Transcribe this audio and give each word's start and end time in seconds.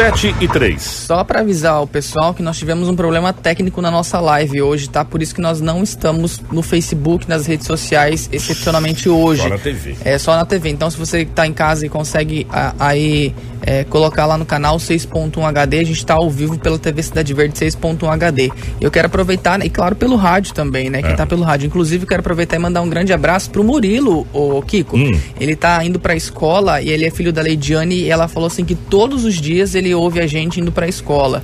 7 0.00 0.34
e 0.40 0.48
3. 0.48 0.80
Só 0.82 1.22
para 1.22 1.40
avisar 1.40 1.82
o 1.82 1.86
pessoal 1.86 2.32
que 2.32 2.42
nós 2.42 2.56
tivemos 2.56 2.88
um 2.88 2.96
problema 2.96 3.34
técnico 3.34 3.82
na 3.82 3.90
nossa 3.90 4.18
live 4.18 4.62
hoje, 4.62 4.88
tá? 4.88 5.04
Por 5.04 5.20
isso 5.20 5.34
que 5.34 5.42
nós 5.42 5.60
não 5.60 5.82
estamos 5.82 6.40
no 6.50 6.62
Facebook, 6.62 7.28
nas 7.28 7.44
redes 7.44 7.66
sociais, 7.66 8.26
excepcionalmente 8.32 9.10
hoje. 9.10 9.42
Só 9.42 9.50
na 9.50 9.58
TV. 9.58 9.96
É 10.02 10.16
só 10.16 10.34
na 10.36 10.46
TV. 10.46 10.70
Então, 10.70 10.90
se 10.90 10.96
você 10.96 11.20
está 11.20 11.46
em 11.46 11.52
casa 11.52 11.84
e 11.84 11.90
consegue 11.90 12.46
a, 12.48 12.74
aí 12.78 13.34
é, 13.60 13.84
colocar 13.84 14.24
lá 14.24 14.38
no 14.38 14.46
canal 14.46 14.78
6.1 14.78 15.44
HD, 15.44 15.80
a 15.80 15.84
gente 15.84 15.98
está 15.98 16.14
ao 16.14 16.30
vivo 16.30 16.58
pela 16.58 16.78
TV 16.78 17.02
Cidade 17.02 17.34
Verde 17.34 17.58
6.1 17.58 18.08
HD. 18.10 18.50
Eu 18.80 18.90
quero 18.90 19.04
aproveitar, 19.04 19.58
né, 19.58 19.66
e 19.66 19.70
claro, 19.70 19.94
pelo 19.96 20.16
rádio 20.16 20.54
também, 20.54 20.88
né? 20.88 21.02
Quem 21.02 21.12
É. 21.12 21.14
tá 21.14 21.26
pelo 21.26 21.42
rádio. 21.42 21.66
Inclusive, 21.66 22.06
quero 22.06 22.20
aproveitar 22.20 22.56
e 22.56 22.58
mandar 22.58 22.80
um 22.80 22.88
grande 22.88 23.12
abraço 23.12 23.50
pro 23.50 23.62
Murilo, 23.62 24.26
o 24.32 24.62
Kiko. 24.62 24.96
Hum. 24.96 25.12
Ele 25.38 25.54
tá 25.54 25.84
indo 25.84 26.00
pra 26.00 26.16
escola 26.16 26.80
e 26.80 26.88
ele 26.88 27.04
é 27.04 27.10
filho 27.10 27.34
da 27.34 27.42
Leidiane 27.42 27.96
e 27.96 28.10
ela 28.10 28.28
falou 28.28 28.46
assim 28.46 28.64
que 28.64 28.74
todos 28.74 29.26
os 29.26 29.34
dias 29.34 29.74
ele 29.74 29.89
ouve 29.94 30.20
a 30.20 30.26
gente 30.26 30.60
indo 30.60 30.72
pra 30.72 30.88
escola. 30.88 31.42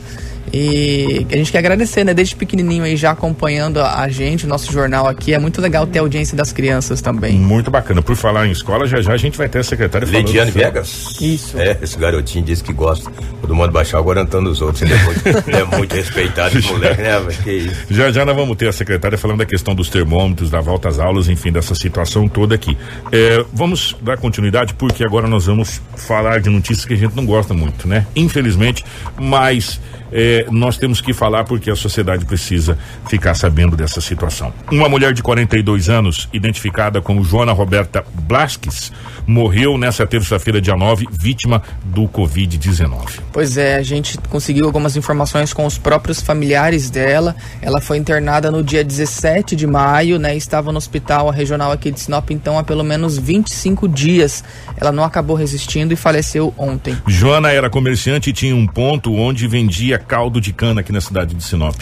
E 0.52 1.27
a 1.30 1.36
gente 1.36 1.52
quer 1.52 1.59
agradecer, 1.59 2.05
né? 2.05 2.14
Desde 2.14 2.34
pequenininho 2.36 2.84
aí 2.84 2.96
já 2.96 3.10
acompanhando 3.10 3.80
a, 3.80 4.09
gente, 4.09 4.45
o 4.46 4.48
nosso 4.48 4.72
jornal 4.72 5.06
aqui. 5.06 5.34
É 5.34 5.38
muito 5.38 5.60
legal 5.60 5.86
ter 5.86 5.98
a 5.98 6.02
audiência 6.02 6.36
das 6.36 6.52
crianças 6.52 7.00
também. 7.00 7.34
Muito 7.34 7.70
bacana. 7.70 8.00
Por 8.02 8.16
falar 8.16 8.46
em 8.46 8.50
escola, 8.52 8.86
já 8.86 9.00
já 9.00 9.12
a 9.12 9.16
gente 9.16 9.36
vai 9.36 9.48
ter 9.48 9.59
a 9.59 9.64
secretária 9.64 10.06
falando. 10.06 10.24
Leidiane 10.24 10.50
sobre- 10.52 10.62
Viegas? 10.64 11.20
Isso. 11.20 11.59
É, 11.59 11.77
esse 11.82 11.98
garotinho 11.98 12.45
disse 12.45 12.62
que 12.62 12.72
gosta. 12.72 13.10
Todo 13.41 13.55
mundo 13.55 13.70
baixar 13.72 13.98
agora 13.98 14.20
antando 14.22 14.50
os 14.50 14.60
outros. 14.62 14.82
Ele 14.82 14.95
é 14.95 15.02
muito, 15.05 15.28
é 15.28 15.77
muito 15.77 15.95
respeitado, 15.95 16.58
esse 16.58 16.69
moleque, 16.72 17.02
né, 17.02 17.19
velho? 17.20 17.42
Que 17.42 17.52
isso. 17.52 17.77
Já 17.91 18.10
já 18.10 18.24
nós 18.24 18.36
vamos 18.36 18.56
ter 18.56 18.69
a 18.69 18.72
secretária 18.72 19.19
falando 19.19 19.38
da 19.38 19.47
questão 19.47 19.74
dos 19.74 19.88
termômetros, 19.88 20.50
da 20.50 20.60
volta 20.60 20.88
às 20.88 20.98
aulas, 20.98 21.28
enfim, 21.28 21.52
dessa 21.52 21.74
situação 21.74 22.28
toda 22.28 22.55
aqui. 22.55 22.77
É, 23.12 23.44
vamos 23.52 23.97
dar 24.00 24.17
continuidade 24.17 24.74
porque 24.74 25.05
agora 25.05 25.27
nós 25.28 25.47
vamos 25.47 25.80
falar 25.97 26.41
de 26.41 26.48
notícias 26.50 26.84
que 26.86 26.94
a 26.94 26.97
gente 26.97 27.14
não 27.17 27.27
gosta 27.27 27.52
muito, 27.55 27.86
né? 27.89 28.06
Infelizmente, 28.14 28.84
mas 29.19 29.80
é, 30.19 30.47
nós 30.50 30.78
temos 30.78 31.03
que 31.03 31.12
falar 31.12 31.45
porque 31.45 31.70
a 31.70 31.77
sociedade 31.77 32.25
precisa 32.25 32.78
ficar 33.06 33.34
sabendo 33.34 33.77
dessa 33.77 34.00
situação. 34.00 34.50
Uma 34.73 34.89
mulher 34.89 35.12
de 35.12 35.23
42 35.23 35.91
anos, 35.91 36.27
identificada 36.33 37.03
como 37.03 37.23
Joana 37.23 37.53
Roberta 37.53 38.03
Blasques, 38.23 38.91
morreu 39.27 39.77
nessa 39.77 40.06
terça-feira, 40.06 40.58
dia 40.58 40.75
9, 40.75 41.06
vítima 41.12 41.62
do 41.84 42.08
Covid-19. 42.08 43.20
Pois 43.31 43.58
é, 43.58 43.77
a 43.77 43.83
gente 43.83 44.17
conseguiu 44.31 44.64
algumas 44.64 44.97
informações 44.97 45.53
com 45.53 45.67
os 45.67 45.77
próprios 45.77 46.23
familiares 46.23 46.89
dela. 46.89 47.36
Ela 47.61 47.83
foi 47.83 47.98
internada 47.98 48.51
no 48.51 48.64
dia 48.64 48.83
17 48.83 49.55
de 49.55 49.67
maio, 49.67 50.19
né? 50.19 50.34
Estava 50.34 50.73
no 50.73 50.78
hospital 50.78 51.28
regional 51.28 51.73
aqui 51.73 51.91
de 51.91 52.01
Sinop, 52.01 52.30
então 52.30 52.58
há 52.58 52.64
pelo 52.64 52.83
menos 52.83 53.19
25 53.19 53.86
dias. 53.86 54.42
Ela 54.78 54.92
não 54.92 55.05
acabou 55.05 55.36
resistindo 55.36 55.92
e 55.92 55.97
faleceu 55.97 56.55
ontem. 56.56 56.97
Joana 57.06 57.53
era 57.53 57.69
comerciante 57.69 58.30
e 58.30 58.33
tinha 58.33 58.56
um 58.56 58.67
ponto 58.67 59.12
onde 59.12 59.47
vendia 59.47 59.98
caldo 60.06 60.40
de 60.40 60.52
cana 60.52 60.80
aqui 60.80 60.92
na 60.92 61.00
cidade 61.00 61.34
de 61.34 61.42
Sinop. 61.42 61.76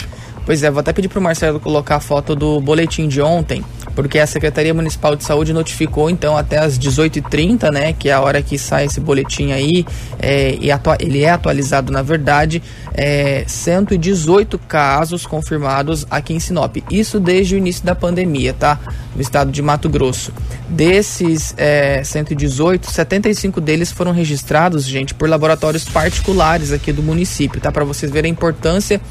Pois 0.45 0.61
é, 0.61 0.69
vou 0.69 0.79
até 0.79 0.93
pedir 0.93 1.07
pro 1.07 1.19
Marcelo 1.19 1.59
colocar 1.59 1.95
a 1.95 1.99
foto 1.99 2.35
do 2.35 2.61
boletim 2.61 3.07
de 3.07 3.19
ontem, 3.19 3.65
porque 3.95 4.19
a 4.19 4.27
Secretaria 4.27 4.75
Municipal 4.75 5.15
de 5.15 5.23
Saúde 5.23 5.51
notificou 5.51 6.07
então 6.07 6.37
até 6.37 6.59
as 6.59 6.77
18h30, 6.77 7.71
né, 7.71 7.93
que 7.93 8.09
é 8.09 8.13
a 8.13 8.21
hora 8.21 8.41
que 8.43 8.55
sai 8.57 8.85
esse 8.85 8.99
boletim 8.99 9.51
aí, 9.51 9.83
é, 10.19 10.55
e 10.61 10.69
ele 10.99 11.23
é 11.23 11.31
atualizado 11.31 11.91
na 11.91 12.03
verdade, 12.03 12.61
é, 12.93 13.43
118 13.47 14.59
casos 14.59 15.25
confirmados 15.25 16.05
aqui 16.11 16.33
em 16.33 16.39
Sinop. 16.39 16.77
Isso 16.91 17.19
desde 17.19 17.55
o 17.55 17.57
início 17.57 17.83
da 17.83 17.95
pandemia, 17.95 18.53
tá? 18.53 18.79
No 19.15 19.21
estado 19.21 19.51
de 19.51 19.61
Mato 19.61 19.89
Grosso. 19.89 20.31
Desses 20.69 21.55
é, 21.57 22.03
118, 22.03 22.91
75 22.91 23.59
deles 23.59 23.91
foram 23.91 24.11
registrados, 24.11 24.85
gente, 24.85 25.13
por 25.13 25.27
laboratórios 25.27 25.85
particulares 25.85 26.71
aqui 26.71 26.91
do 26.91 27.01
município, 27.01 27.59
tá? 27.59 27.71
Para 27.71 27.83
vocês 27.83 28.11
verem 28.11 28.29
a 28.29 28.33
importância 28.33 29.01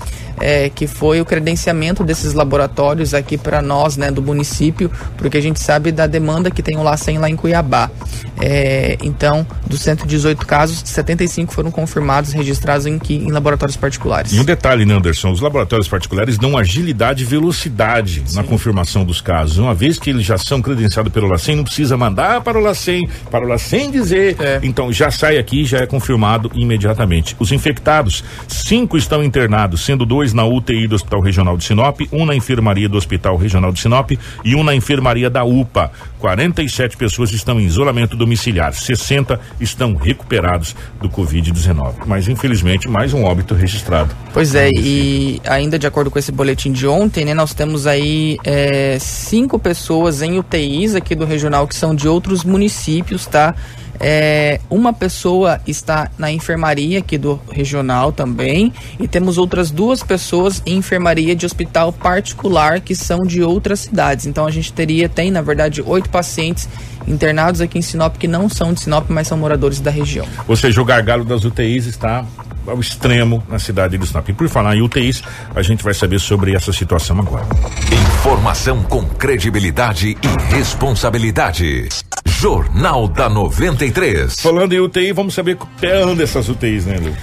é, 0.40 0.68
que 0.68 0.86
foi 0.86 1.20
o 1.20 1.24
credenciamento 1.24 2.04
desses 2.04 2.34
laboratórios 2.34 3.14
aqui 3.14 3.36
para 3.36 3.62
nós, 3.62 3.96
né, 3.96 4.10
do 4.10 4.22
município, 4.22 4.90
porque 5.16 5.38
a 5.38 5.40
gente 5.40 5.60
sabe 5.60 5.92
da 5.92 6.06
demanda 6.06 6.50
que 6.50 6.62
tem 6.62 6.76
o 6.76 6.82
LACEN 6.82 7.18
lá 7.18 7.28
em 7.28 7.36
Cuiabá. 7.36 7.90
É, 8.40 8.98
então, 9.02 9.46
dos 9.66 9.80
118 9.80 10.46
casos, 10.46 10.82
75 10.84 11.52
foram 11.52 11.70
confirmados, 11.70 12.32
registrados 12.32 12.86
em, 12.86 13.00
em 13.08 13.30
laboratórios 13.30 13.76
particulares. 13.76 14.32
E 14.32 14.40
um 14.40 14.44
detalhe, 14.44 14.84
né, 14.84 14.94
Anderson? 14.94 15.30
Os 15.30 15.40
laboratórios 15.40 15.88
particulares 15.88 16.36
dão 16.36 16.56
agilidade 16.56 17.22
e 17.22 17.26
velocidade 17.26 18.24
na 18.34 18.42
confirmação 18.42 19.04
dos 19.04 19.20
casos. 19.20 19.58
Uma 19.58 19.74
vez 19.74 19.98
que 19.98 20.10
eles 20.10 20.24
já 20.24 20.36
são 20.36 20.60
credenciados 20.60 21.12
pelo 21.12 21.28
LACEN, 21.28 21.56
não 21.56 21.64
precisa 21.64 21.96
mandar 21.96 22.40
para 22.40 22.58
o 22.58 22.60
LACEN, 22.60 23.08
para 23.30 23.44
o 23.44 23.48
LACEN 23.48 23.90
dizer. 23.90 24.36
É. 24.40 24.60
Então 24.62 24.92
já 24.92 25.10
sai 25.10 25.38
aqui, 25.38 25.64
já 25.64 25.78
é 25.78 25.86
confirmado 25.86 26.50
imediatamente. 26.54 27.36
Os 27.38 27.52
infectados, 27.52 28.24
cinco 28.48 28.96
estão 28.96 29.22
internados, 29.22 29.84
sendo 29.84 30.04
dois 30.04 30.23
na 30.32 30.44
UTI 30.44 30.86
do 30.86 30.94
Hospital 30.94 31.20
Regional 31.20 31.56
de 31.56 31.64
Sinop, 31.64 32.00
um 32.12 32.24
na 32.24 32.34
enfermaria 32.34 32.88
do 32.88 32.96
Hospital 32.96 33.36
Regional 33.36 33.72
de 33.72 33.80
Sinop 33.80 34.12
e 34.44 34.54
um 34.54 34.64
na 34.64 34.74
enfermaria 34.74 35.28
da 35.28 35.44
UPA. 35.44 35.90
47 36.18 36.96
pessoas 36.96 37.32
estão 37.32 37.60
em 37.60 37.64
isolamento 37.64 38.16
domiciliar, 38.16 38.72
60 38.72 39.38
estão 39.60 39.94
recuperados 39.94 40.74
do 41.00 41.08
Covid-19. 41.08 42.06
Mas 42.06 42.28
infelizmente 42.28 42.88
mais 42.88 43.12
um 43.12 43.24
óbito 43.24 43.54
registrado. 43.54 44.14
Pois 44.32 44.54
é, 44.54 44.70
e 44.74 45.40
ainda 45.46 45.78
de 45.78 45.86
acordo 45.86 46.10
com 46.10 46.18
esse 46.18 46.32
boletim 46.32 46.72
de 46.72 46.86
ontem, 46.86 47.24
né, 47.24 47.34
nós 47.34 47.52
temos 47.52 47.86
aí 47.86 48.38
é, 48.44 48.98
cinco 48.98 49.58
pessoas 49.58 50.22
em 50.22 50.38
UTIs 50.38 50.94
aqui 50.94 51.14
do 51.14 51.24
regional 51.24 51.66
que 51.66 51.74
são 51.74 51.94
de 51.94 52.08
outros 52.08 52.44
municípios, 52.44 53.26
tá? 53.26 53.54
É, 54.00 54.60
uma 54.68 54.92
pessoa 54.92 55.60
está 55.66 56.10
na 56.18 56.30
enfermaria 56.30 56.98
aqui 56.98 57.16
do 57.16 57.40
regional 57.50 58.12
também, 58.12 58.72
e 58.98 59.06
temos 59.08 59.38
outras 59.38 59.70
duas 59.70 60.02
pessoas 60.02 60.62
em 60.66 60.76
enfermaria 60.76 61.34
de 61.34 61.46
hospital 61.46 61.92
particular 61.92 62.80
que 62.80 62.94
são 62.94 63.20
de 63.20 63.42
outras 63.42 63.80
cidades. 63.80 64.26
Então 64.26 64.46
a 64.46 64.50
gente 64.50 64.72
teria, 64.72 65.08
tem 65.08 65.30
na 65.30 65.42
verdade, 65.42 65.82
oito 65.82 66.10
pacientes 66.10 66.68
internados 67.06 67.60
aqui 67.60 67.78
em 67.78 67.82
Sinop 67.82 68.16
que 68.16 68.28
não 68.28 68.48
são 68.48 68.72
de 68.72 68.80
Sinop, 68.80 69.08
mas 69.08 69.28
são 69.28 69.38
moradores 69.38 69.80
da 69.80 69.90
região. 69.90 70.26
Ou 70.46 70.56
seja, 70.56 70.80
o 70.80 70.84
gargalo 70.84 71.24
das 71.24 71.44
UTIs 71.44 71.86
está 71.86 72.24
ao 72.66 72.80
extremo 72.80 73.42
na 73.48 73.58
cidade 73.58 73.96
de 73.96 74.06
Sinop. 74.06 74.28
E 74.28 74.32
por 74.32 74.48
falar 74.48 74.76
em 74.76 74.82
UTIs, 74.82 75.22
a 75.54 75.62
gente 75.62 75.84
vai 75.84 75.94
saber 75.94 76.18
sobre 76.18 76.54
essa 76.54 76.72
situação 76.72 77.18
agora. 77.18 77.46
Informação 78.18 78.82
com 78.82 79.04
credibilidade 79.04 80.16
e 80.22 80.54
responsabilidade. 80.54 81.88
Jornal 82.40 83.08
da 83.08 83.28
93. 83.28 84.38
Falando 84.40 84.72
em 84.72 84.80
UTI, 84.80 85.12
vamos 85.12 85.34
saber 85.34 85.56
que 85.56 85.66
pé 85.80 86.02
anda 86.02 86.22
essas 86.22 86.48
UTIs, 86.48 86.84
né, 86.84 86.98
Lu? 86.98 87.14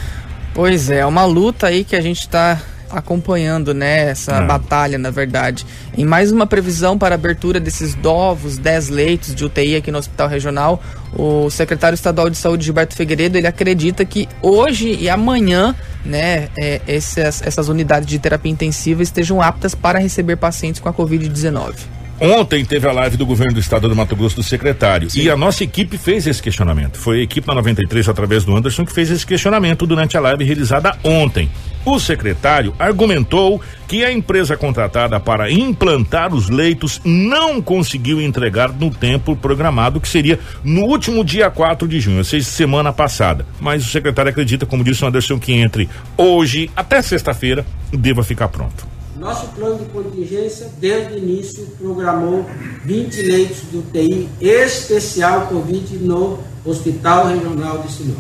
Pois 0.54 0.90
é, 0.90 1.00
é 1.00 1.06
uma 1.06 1.26
luta 1.26 1.68
aí 1.68 1.84
que 1.84 1.96
a 1.96 2.02
gente 2.02 2.22
está 2.22 2.60
acompanhando, 2.90 3.74
né? 3.74 4.10
Essa 4.10 4.34
É. 4.38 4.46
batalha, 4.46 4.98
na 4.98 5.10
verdade. 5.10 5.66
Em 5.98 6.04
mais 6.04 6.32
uma 6.32 6.46
previsão 6.46 6.98
para 6.98 7.14
a 7.14 7.18
abertura 7.18 7.60
desses 7.60 7.96
novos 7.96 8.58
10 8.58 8.90
leitos 8.90 9.34
de 9.36 9.46
UTI 9.46 9.78
aqui 9.78 9.92
no 9.92 9.98
Hospital 9.98 10.28
Regional, 10.28 10.82
o 11.14 11.50
secretário 11.50 11.96
estadual 11.96 12.30
de 12.30 12.38
saúde, 12.38 12.66
Gilberto 12.66 12.96
Figueiredo, 12.96 13.38
ele 13.38 13.48
acredita 13.48 14.04
que 14.04 14.28
hoje 14.42 14.98
e 15.00 15.10
amanhã, 15.10 15.74
né, 16.04 16.50
é, 16.58 16.82
essas, 16.88 17.42
essas 17.42 17.70
unidades 17.70 18.08
de 18.08 18.20
terapia 18.20 18.52
intensiva 18.52 19.02
estejam 19.04 19.42
aptas 19.42 19.74
para 19.74 20.00
receber 20.00 20.36
pacientes 20.36 20.82
com 20.82 20.90
a 20.90 20.94
Covid-19. 20.94 21.76
Ontem 22.24 22.64
teve 22.64 22.88
a 22.88 22.92
live 22.92 23.18
do 23.18 23.26
governo 23.26 23.56
do 23.56 23.60
estado 23.60 23.90
do 23.90 23.96
Mato 23.96 24.16
Grosso 24.16 24.36
do 24.36 24.44
secretário. 24.44 25.08
E 25.16 25.28
a 25.28 25.36
nossa 25.36 25.64
equipe 25.64 25.98
fez 25.98 26.28
esse 26.28 26.40
questionamento. 26.40 27.00
Foi 27.00 27.20
a 27.20 27.24
equipe 27.24 27.48
da 27.48 27.56
93, 27.56 28.08
através 28.08 28.46
do 28.46 28.56
Anderson, 28.56 28.86
que 28.86 28.94
fez 28.94 29.10
esse 29.10 29.26
questionamento 29.26 29.88
durante 29.88 30.16
a 30.16 30.20
live 30.20 30.44
realizada 30.44 30.96
ontem. 31.04 31.50
O 31.84 32.00
secretário 32.00 32.76
argumentou 32.78 33.60
que 33.88 34.06
a 34.06 34.12
empresa 34.12 34.56
contratada 34.56 35.20
para 35.20 35.52
implantar 35.52 36.32
os 36.32 36.48
leitos 36.48 37.02
não 37.04 37.60
conseguiu 37.60 38.22
entregar 38.22 38.72
no 38.72 38.92
tempo 38.92 39.36
programado, 39.36 40.00
que 40.00 40.08
seria 40.08 40.40
no 40.64 40.84
último 40.84 41.26
dia 41.26 41.50
4 41.50 41.88
de 41.88 42.00
junho, 42.00 42.20
ou 42.20 42.24
seja, 42.24 42.46
semana 42.46 42.94
passada. 42.94 43.48
Mas 43.60 43.84
o 43.84 43.90
secretário 43.90 44.30
acredita, 44.30 44.68
como 44.68 44.84
disse 44.84 45.04
o 45.04 45.08
Anderson, 45.08 45.40
que 45.40 45.54
entre 45.54 45.90
hoje 46.16 46.70
até 46.76 47.02
sexta-feira 47.02 47.66
deva 47.92 48.24
ficar 48.24 48.48
pronto. 48.48 49.01
Nosso 49.22 49.50
plano 49.50 49.78
de 49.78 49.86
contingência, 49.86 50.68
desde 50.80 51.14
o 51.14 51.18
início, 51.20 51.68
programou 51.78 52.44
20 52.84 53.22
leitos 53.22 53.58
de 53.70 53.78
UTI 53.78 54.28
especial 54.42 55.42
Covid 55.42 55.96
no 55.98 56.40
Hospital 56.66 57.28
Regional 57.28 57.84
de 57.84 57.92
Sinop. 57.92 58.18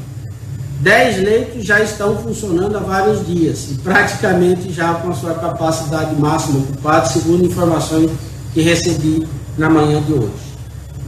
10 0.81 1.24
leitos 1.24 1.65
já 1.65 1.81
estão 1.81 2.21
funcionando 2.21 2.77
há 2.77 2.81
vários 2.81 3.25
dias 3.25 3.71
e 3.71 3.80
praticamente 3.80 4.71
já 4.71 4.94
com 4.94 5.09
a 5.09 5.15
sua 5.15 5.33
capacidade 5.33 6.13
máxima 6.21 6.59
ocupada, 6.59 7.07
segundo 7.07 7.45
informações 7.45 8.12
que 8.53 8.62
recebi 8.62 9.27
na 9.57 9.71
manhã 9.71 10.03
de 10.03 10.13
hoje. 10.13 10.30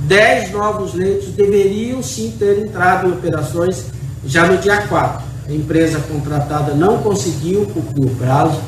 10 0.08 0.54
novos 0.54 0.96
leitos 0.96 1.28
deveriam 1.28 2.02
sim 2.02 2.34
ter 2.40 2.66
entrado 2.66 3.10
em 3.10 3.12
operações 3.12 3.86
já 4.26 4.48
no 4.48 4.58
dia 4.58 4.88
4. 4.88 5.24
A 5.48 5.52
empresa 5.52 6.00
contratada 6.00 6.74
não 6.74 6.98
conseguiu 7.04 7.68
cumprir 7.68 8.06
o 8.06 8.16
prazo, 8.16 8.60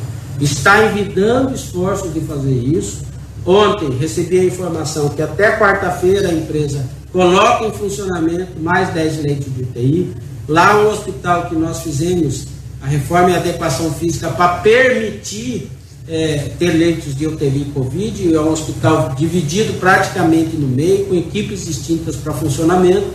está 0.43 0.85
envidando 0.85 1.53
esforços 1.53 2.13
de 2.13 2.19
fazer 2.21 2.53
isso. 2.53 3.03
Ontem 3.45 3.89
recebi 3.97 4.39
a 4.39 4.43
informação 4.43 5.09
que 5.09 5.21
até 5.21 5.57
quarta-feira 5.57 6.29
a 6.29 6.33
empresa 6.33 6.85
coloca 7.11 7.65
em 7.65 7.71
funcionamento 7.71 8.59
mais 8.59 8.89
10 8.89 9.21
leitos 9.21 9.53
de 9.53 9.63
UTI. 9.63 10.13
Lá 10.47 10.81
um 10.81 10.89
hospital 10.89 11.45
que 11.45 11.55
nós 11.55 11.81
fizemos 11.81 12.47
a 12.81 12.87
reforma 12.87 13.31
e 13.31 13.35
adequação 13.35 13.91
física 13.93 14.29
para 14.29 14.59
permitir 14.59 15.69
é, 16.07 16.51
ter 16.59 16.71
leitos 16.71 17.15
de 17.15 17.25
UTI 17.25 17.71
Covid, 17.73 18.35
é 18.35 18.39
um 18.39 18.51
hospital 18.51 19.13
dividido 19.17 19.73
praticamente 19.79 20.55
no 20.55 20.67
meio, 20.67 21.05
com 21.05 21.15
equipes 21.15 21.65
distintas 21.65 22.15
para 22.15 22.33
funcionamento, 22.33 23.07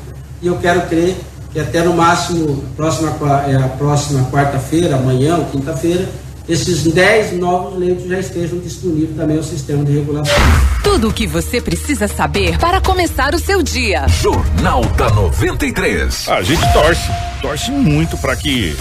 e 0.42 0.46
eu 0.46 0.56
quero 0.56 0.82
crer 0.88 1.16
que 1.52 1.58
até 1.58 1.82
no 1.82 1.94
máximo, 1.94 2.64
próxima, 2.76 3.10
é, 3.46 3.56
a 3.56 3.68
próxima 3.68 4.28
quarta-feira, 4.30 4.96
amanhã 4.96 5.36
ou 5.36 5.44
quinta-feira, 5.46 6.08
esses 6.50 6.82
10 6.82 7.34
novos 7.34 7.78
leitos 7.78 8.08
já 8.08 8.18
estejam 8.18 8.58
disponíveis 8.58 9.16
também 9.16 9.36
ao 9.36 9.42
sistema 9.42 9.84
de 9.84 9.92
regulação. 9.92 10.34
Tudo 10.82 11.08
o 11.08 11.12
que 11.12 11.24
você 11.24 11.60
precisa 11.60 12.08
saber 12.08 12.58
para 12.58 12.80
começar 12.80 13.32
o 13.34 13.38
seu 13.38 13.62
dia. 13.62 14.06
Jornal 14.08 14.84
da 14.96 15.10
93. 15.10 16.28
A 16.28 16.42
gente 16.42 16.60
torce, 16.72 17.08
torce 17.40 17.70
muito 17.70 18.18
para 18.18 18.34
que 18.34 18.76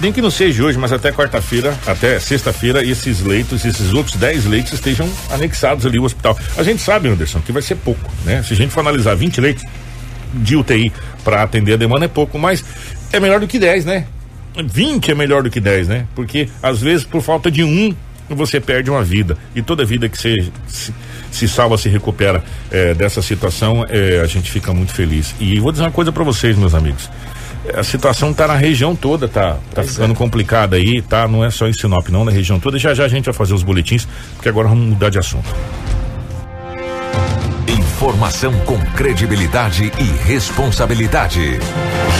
nem 0.00 0.12
que 0.12 0.20
não 0.20 0.30
seja 0.30 0.64
hoje, 0.64 0.76
mas 0.76 0.92
até 0.92 1.12
quarta-feira, 1.12 1.72
até 1.86 2.18
sexta-feira, 2.18 2.84
esses 2.84 3.20
leitos, 3.20 3.64
esses 3.64 3.94
outros 3.94 4.16
10 4.16 4.46
leitos 4.46 4.72
estejam 4.72 5.08
anexados 5.30 5.86
ali 5.86 5.98
ao 5.98 6.04
hospital. 6.04 6.36
A 6.56 6.64
gente 6.64 6.82
sabe, 6.82 7.08
Anderson, 7.08 7.40
que 7.40 7.52
vai 7.52 7.62
ser 7.62 7.76
pouco, 7.76 8.10
né? 8.24 8.42
Se 8.42 8.54
a 8.54 8.56
gente 8.56 8.72
for 8.72 8.80
analisar 8.80 9.14
20 9.14 9.40
leitos 9.40 9.64
de 10.34 10.56
UTI 10.56 10.92
para 11.22 11.44
atender 11.44 11.74
a 11.74 11.76
demanda 11.76 12.06
é 12.06 12.08
pouco, 12.08 12.38
mas 12.38 12.64
é 13.12 13.20
melhor 13.20 13.38
do 13.38 13.46
que 13.46 13.58
10, 13.58 13.84
né? 13.84 14.06
20 14.64 15.10
é 15.10 15.14
melhor 15.14 15.42
do 15.42 15.50
que 15.50 15.60
10, 15.60 15.88
né? 15.88 16.06
Porque 16.14 16.48
às 16.62 16.80
vezes 16.80 17.04
por 17.04 17.22
falta 17.22 17.50
de 17.50 17.62
um 17.62 17.94
você 18.28 18.60
perde 18.60 18.90
uma 18.90 19.04
vida 19.04 19.36
e 19.54 19.62
toda 19.62 19.84
vida 19.84 20.08
que 20.08 20.18
você 20.18 20.50
se, 20.66 20.92
se 21.30 21.48
salva, 21.48 21.78
se 21.78 21.88
recupera 21.88 22.42
é, 22.70 22.92
dessa 22.94 23.22
situação, 23.22 23.84
é, 23.88 24.20
a 24.20 24.26
gente 24.26 24.50
fica 24.50 24.72
muito 24.72 24.92
feliz. 24.92 25.34
E 25.38 25.60
vou 25.60 25.70
dizer 25.70 25.84
uma 25.84 25.92
coisa 25.92 26.10
para 26.10 26.24
vocês, 26.24 26.56
meus 26.56 26.74
amigos. 26.74 27.08
A 27.74 27.82
situação 27.82 28.32
tá 28.32 28.46
na 28.46 28.54
região 28.54 28.94
toda, 28.94 29.26
tá, 29.26 29.58
tá 29.74 29.82
ficando 29.82 30.12
é. 30.12 30.16
complicada 30.16 30.76
aí, 30.76 31.02
tá? 31.02 31.26
Não 31.26 31.44
é 31.44 31.50
só 31.50 31.66
em 31.68 31.72
Sinop, 31.72 32.08
não, 32.08 32.24
na 32.24 32.30
região 32.30 32.60
toda. 32.60 32.78
Já 32.78 32.94
já 32.94 33.04
a 33.04 33.08
gente 33.08 33.24
vai 33.24 33.34
fazer 33.34 33.54
os 33.54 33.62
boletins, 33.62 34.06
porque 34.34 34.48
agora 34.48 34.68
vamos 34.68 34.86
mudar 34.86 35.10
de 35.10 35.18
assunto. 35.18 35.48
Informação 38.06 38.52
com 38.60 38.78
credibilidade 38.94 39.90
e 39.98 40.04
responsabilidade. 40.28 41.58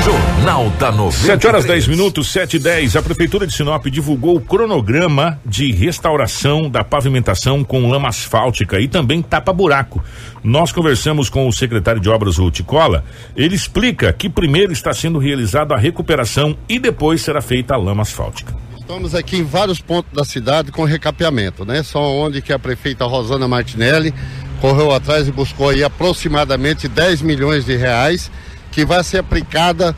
Jornal 0.04 0.68
da 0.70 0.90
93. 0.90 1.14
7 1.14 1.46
horas 1.46 1.64
10 1.64 1.86
minutos, 1.86 2.32
7 2.32 2.56
e 2.56 2.58
10. 2.58 2.96
A 2.96 3.02
Prefeitura 3.02 3.46
de 3.46 3.54
Sinop 3.54 3.86
divulgou 3.86 4.34
o 4.34 4.40
cronograma 4.40 5.40
de 5.46 5.70
restauração 5.70 6.68
da 6.68 6.82
pavimentação 6.82 7.62
com 7.62 7.88
lama 7.88 8.08
asfáltica 8.08 8.80
e 8.80 8.88
também 8.88 9.22
tapa-buraco. 9.22 10.02
Nós 10.42 10.72
conversamos 10.72 11.30
com 11.30 11.46
o 11.46 11.52
secretário 11.52 12.00
de 12.00 12.10
Obras, 12.10 12.40
o 12.40 12.50
Ticola. 12.50 13.04
Ele 13.36 13.54
explica 13.54 14.12
que 14.12 14.28
primeiro 14.28 14.72
está 14.72 14.92
sendo 14.92 15.20
realizada 15.20 15.72
a 15.72 15.78
recuperação 15.78 16.58
e 16.68 16.80
depois 16.80 17.22
será 17.22 17.40
feita 17.40 17.74
a 17.74 17.78
lama 17.78 18.02
asfáltica. 18.02 18.52
Estamos 18.76 19.14
aqui 19.16 19.36
em 19.36 19.44
vários 19.44 19.80
pontos 19.80 20.12
da 20.12 20.24
cidade 20.24 20.70
com 20.70 20.84
recapeamento, 20.84 21.64
né? 21.64 21.82
Só 21.82 22.00
onde 22.00 22.40
que 22.40 22.52
a 22.52 22.58
prefeita 22.58 23.04
Rosana 23.04 23.48
Martinelli 23.48 24.14
correu 24.56 24.92
atrás 24.92 25.28
e 25.28 25.32
buscou 25.32 25.68
aí 25.68 25.84
aproximadamente 25.84 26.88
10 26.88 27.22
milhões 27.22 27.64
de 27.64 27.76
reais, 27.76 28.30
que 28.72 28.84
vai 28.84 29.02
ser 29.04 29.18
aplicada 29.18 29.94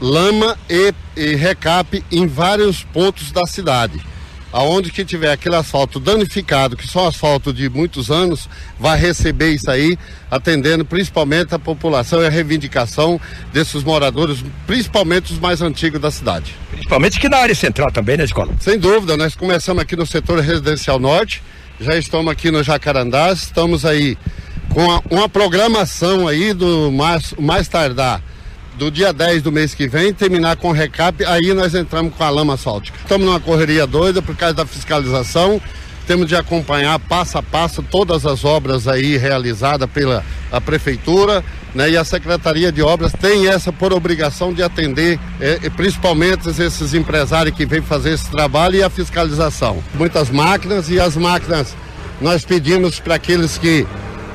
lama 0.00 0.56
e, 0.68 0.94
e 1.16 1.34
recape 1.34 2.04
em 2.10 2.26
vários 2.26 2.82
pontos 2.82 3.32
da 3.32 3.46
cidade. 3.46 4.00
Aonde 4.56 4.90
que 4.90 5.04
tiver 5.04 5.30
aquele 5.30 5.54
asfalto 5.54 6.00
danificado, 6.00 6.78
que 6.78 6.88
só 6.88 7.08
asfalto 7.08 7.52
de 7.52 7.68
muitos 7.68 8.10
anos, 8.10 8.48
vai 8.80 8.98
receber 8.98 9.50
isso 9.50 9.70
aí, 9.70 9.98
atendendo 10.30 10.82
principalmente 10.82 11.54
a 11.54 11.58
população 11.58 12.22
e 12.22 12.26
a 12.26 12.30
reivindicação 12.30 13.20
desses 13.52 13.84
moradores, 13.84 14.42
principalmente 14.66 15.30
os 15.30 15.38
mais 15.38 15.60
antigos 15.60 16.00
da 16.00 16.10
cidade. 16.10 16.56
Principalmente 16.70 17.18
aqui 17.18 17.28
na 17.28 17.36
área 17.36 17.54
central 17.54 17.92
também, 17.92 18.16
né, 18.16 18.24
escola? 18.24 18.54
Sem 18.58 18.78
dúvida, 18.78 19.14
nós 19.14 19.36
começamos 19.36 19.82
aqui 19.82 19.94
no 19.94 20.06
setor 20.06 20.40
residencial 20.40 20.98
norte, 20.98 21.42
já 21.78 21.94
estamos 21.94 22.32
aqui 22.32 22.50
no 22.50 22.62
Jacarandá, 22.62 23.30
estamos 23.32 23.84
aí 23.84 24.16
com 24.72 24.90
a, 24.90 25.02
uma 25.10 25.28
programação 25.28 26.26
aí 26.26 26.54
do 26.54 26.90
mais, 26.90 27.34
mais 27.38 27.68
tardar 27.68 28.22
do 28.76 28.90
dia 28.90 29.12
10 29.12 29.42
do 29.42 29.50
mês 29.50 29.74
que 29.74 29.88
vem, 29.88 30.12
terminar 30.12 30.56
com 30.56 30.68
o 30.68 30.72
recap, 30.72 31.24
aí 31.24 31.52
nós 31.54 31.74
entramos 31.74 32.14
com 32.14 32.22
a 32.22 32.30
lama 32.30 32.54
asfáltica. 32.54 32.98
Estamos 33.00 33.26
numa 33.26 33.40
correria 33.40 33.86
doida 33.86 34.20
por 34.20 34.36
causa 34.36 34.54
da 34.54 34.66
fiscalização, 34.66 35.60
temos 36.06 36.28
de 36.28 36.36
acompanhar 36.36 36.98
passo 37.00 37.38
a 37.38 37.42
passo 37.42 37.82
todas 37.82 38.24
as 38.24 38.44
obras 38.44 38.86
aí 38.86 39.16
realizadas 39.16 39.90
pela 39.90 40.24
a 40.52 40.60
prefeitura, 40.60 41.44
né? 41.74 41.90
E 41.90 41.96
a 41.96 42.04
Secretaria 42.04 42.70
de 42.70 42.80
Obras 42.80 43.12
tem 43.12 43.48
essa 43.48 43.72
por 43.72 43.92
obrigação 43.92 44.52
de 44.52 44.62
atender, 44.62 45.18
é, 45.40 45.68
principalmente 45.70 46.48
esses 46.48 46.94
empresários 46.94 47.56
que 47.56 47.66
vêm 47.66 47.82
fazer 47.82 48.12
esse 48.12 48.30
trabalho 48.30 48.76
e 48.76 48.82
a 48.82 48.88
fiscalização. 48.88 49.82
Muitas 49.94 50.30
máquinas 50.30 50.88
e 50.88 51.00
as 51.00 51.16
máquinas 51.16 51.74
nós 52.20 52.44
pedimos 52.44 53.00
para 53.00 53.16
aqueles 53.16 53.58
que 53.58 53.86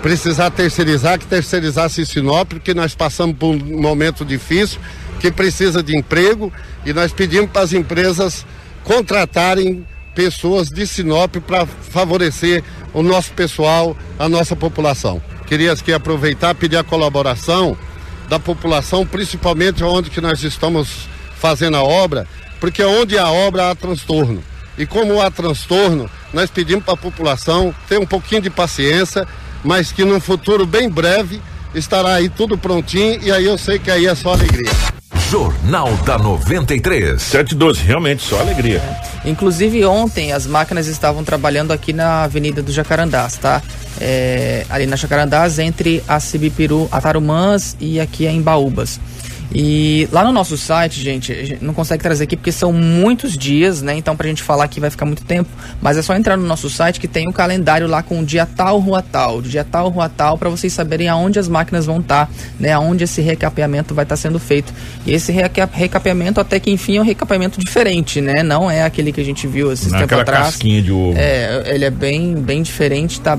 precisar 0.01 0.49
terceirizar, 0.49 1.19
que 1.19 1.25
terceirizasse 1.25 2.01
em 2.01 2.05
Sinop, 2.05 2.49
porque 2.49 2.73
nós 2.73 2.95
passamos 2.95 3.35
por 3.37 3.55
um 3.55 3.81
momento 3.81 4.25
difícil, 4.25 4.79
que 5.19 5.31
precisa 5.31 5.83
de 5.83 5.95
emprego, 5.95 6.51
e 6.85 6.93
nós 6.93 7.13
pedimos 7.13 7.51
para 7.51 7.61
as 7.61 7.73
empresas 7.73 8.45
contratarem 8.83 9.85
pessoas 10.15 10.69
de 10.69 10.85
Sinop 10.87 11.35
para 11.37 11.65
favorecer 11.65 12.63
o 12.93 13.01
nosso 13.01 13.31
pessoal, 13.33 13.95
a 14.17 14.27
nossa 14.27 14.55
população. 14.55 15.21
Queria 15.47 15.73
aqui 15.73 15.93
aproveitar 15.93 16.55
pedir 16.55 16.77
a 16.77 16.83
colaboração 16.83 17.77
da 18.27 18.39
população, 18.39 19.05
principalmente 19.05 19.83
onde 19.83 20.09
que 20.09 20.21
nós 20.21 20.43
estamos 20.43 21.09
fazendo 21.35 21.77
a 21.77 21.83
obra, 21.83 22.27
porque 22.59 22.83
onde 22.83 23.17
há 23.17 23.29
obra 23.29 23.69
há 23.69 23.75
transtorno. 23.75 24.43
E 24.77 24.85
como 24.85 25.21
há 25.21 25.29
transtorno, 25.29 26.09
nós 26.33 26.49
pedimos 26.49 26.85
para 26.85 26.93
a 26.93 26.97
população 26.97 27.75
ter 27.89 27.99
um 27.99 28.05
pouquinho 28.05 28.41
de 28.41 28.49
paciência, 28.49 29.27
mas 29.63 29.91
que 29.91 30.03
num 30.03 30.19
futuro 30.19 30.65
bem 30.65 30.89
breve 30.89 31.41
estará 31.73 32.15
aí 32.15 32.29
tudo 32.29 32.57
prontinho 32.57 33.19
e 33.23 33.31
aí 33.31 33.45
eu 33.45 33.57
sei 33.57 33.79
que 33.79 33.89
aí 33.89 34.07
é 34.07 34.15
só 34.15 34.33
alegria. 34.33 34.71
Jornal 35.29 35.93
da 36.05 36.17
93. 36.17 37.21
712, 37.21 37.83
realmente 37.83 38.21
só 38.21 38.41
alegria. 38.41 38.79
É. 38.79 39.29
Inclusive 39.29 39.85
ontem 39.85 40.33
as 40.33 40.45
máquinas 40.45 40.87
estavam 40.87 41.23
trabalhando 41.23 41.71
aqui 41.71 41.93
na 41.93 42.23
Avenida 42.23 42.61
do 42.61 42.71
Jacarandás, 42.71 43.37
tá? 43.37 43.61
É, 43.99 44.65
ali 44.69 44.85
na 44.85 44.97
Jacarandás, 44.97 45.57
entre 45.57 46.03
a 46.05 46.19
Cibipiru, 46.19 46.89
a 46.91 46.99
Tarumãs 46.99 47.77
e 47.79 47.99
aqui 47.99 48.27
a 48.27 48.31
Embaúbas. 48.31 48.99
E 49.53 50.07
lá 50.11 50.23
no 50.23 50.31
nosso 50.31 50.57
site, 50.57 51.01
gente, 51.01 51.31
a 51.31 51.45
gente 51.45 51.63
não 51.63 51.73
consegue 51.73 52.01
trazer 52.01 52.23
aqui 52.23 52.37
porque 52.37 52.51
são 52.51 52.71
muitos 52.71 53.37
dias, 53.37 53.81
né? 53.81 53.95
Então 53.97 54.15
pra 54.15 54.27
gente 54.27 54.41
falar 54.41 54.63
aqui 54.63 54.79
vai 54.79 54.89
ficar 54.89 55.05
muito 55.05 55.23
tempo, 55.23 55.49
mas 55.81 55.97
é 55.97 56.01
só 56.01 56.15
entrar 56.15 56.37
no 56.37 56.45
nosso 56.45 56.69
site 56.69 56.99
que 56.99 57.07
tem 57.07 57.27
o 57.27 57.31
um 57.31 57.33
calendário 57.33 57.87
lá 57.87 58.01
com 58.01 58.23
dia 58.23 58.45
tal, 58.45 58.79
rua 58.79 59.01
tal, 59.01 59.41
dia 59.41 59.63
tal, 59.63 59.89
rua 59.89 60.07
tal, 60.09 60.37
para 60.37 60.49
vocês 60.49 60.71
saberem 60.71 61.09
aonde 61.09 61.37
as 61.37 61.49
máquinas 61.49 61.85
vão 61.85 61.99
estar, 61.99 62.27
tá, 62.27 62.33
né? 62.59 62.71
Aonde 62.71 63.03
esse 63.03 63.21
recapeamento 63.21 63.93
vai 63.93 64.03
estar 64.03 64.15
tá 64.15 64.21
sendo 64.21 64.39
feito. 64.39 64.73
E 65.05 65.13
esse 65.13 65.31
recapeamento 65.31 66.39
até 66.39 66.59
que 66.59 66.71
enfim 66.71 66.97
é 66.97 67.01
um 67.01 67.05
recapeamento 67.05 67.59
diferente, 67.59 68.21
né? 68.21 68.43
Não 68.43 68.71
é 68.71 68.83
aquele 68.83 69.11
que 69.11 69.19
a 69.19 69.25
gente 69.25 69.47
viu 69.47 69.71
esses 69.71 69.91
tempos 69.91 70.17
atrás. 70.17 70.45
casquinha 70.45 70.81
de 70.81 70.91
ovo. 70.91 71.17
É, 71.17 71.63
ele 71.65 71.83
é 71.83 71.91
bem 71.91 72.35
bem 72.35 72.61
diferente, 72.61 73.19
tá 73.19 73.37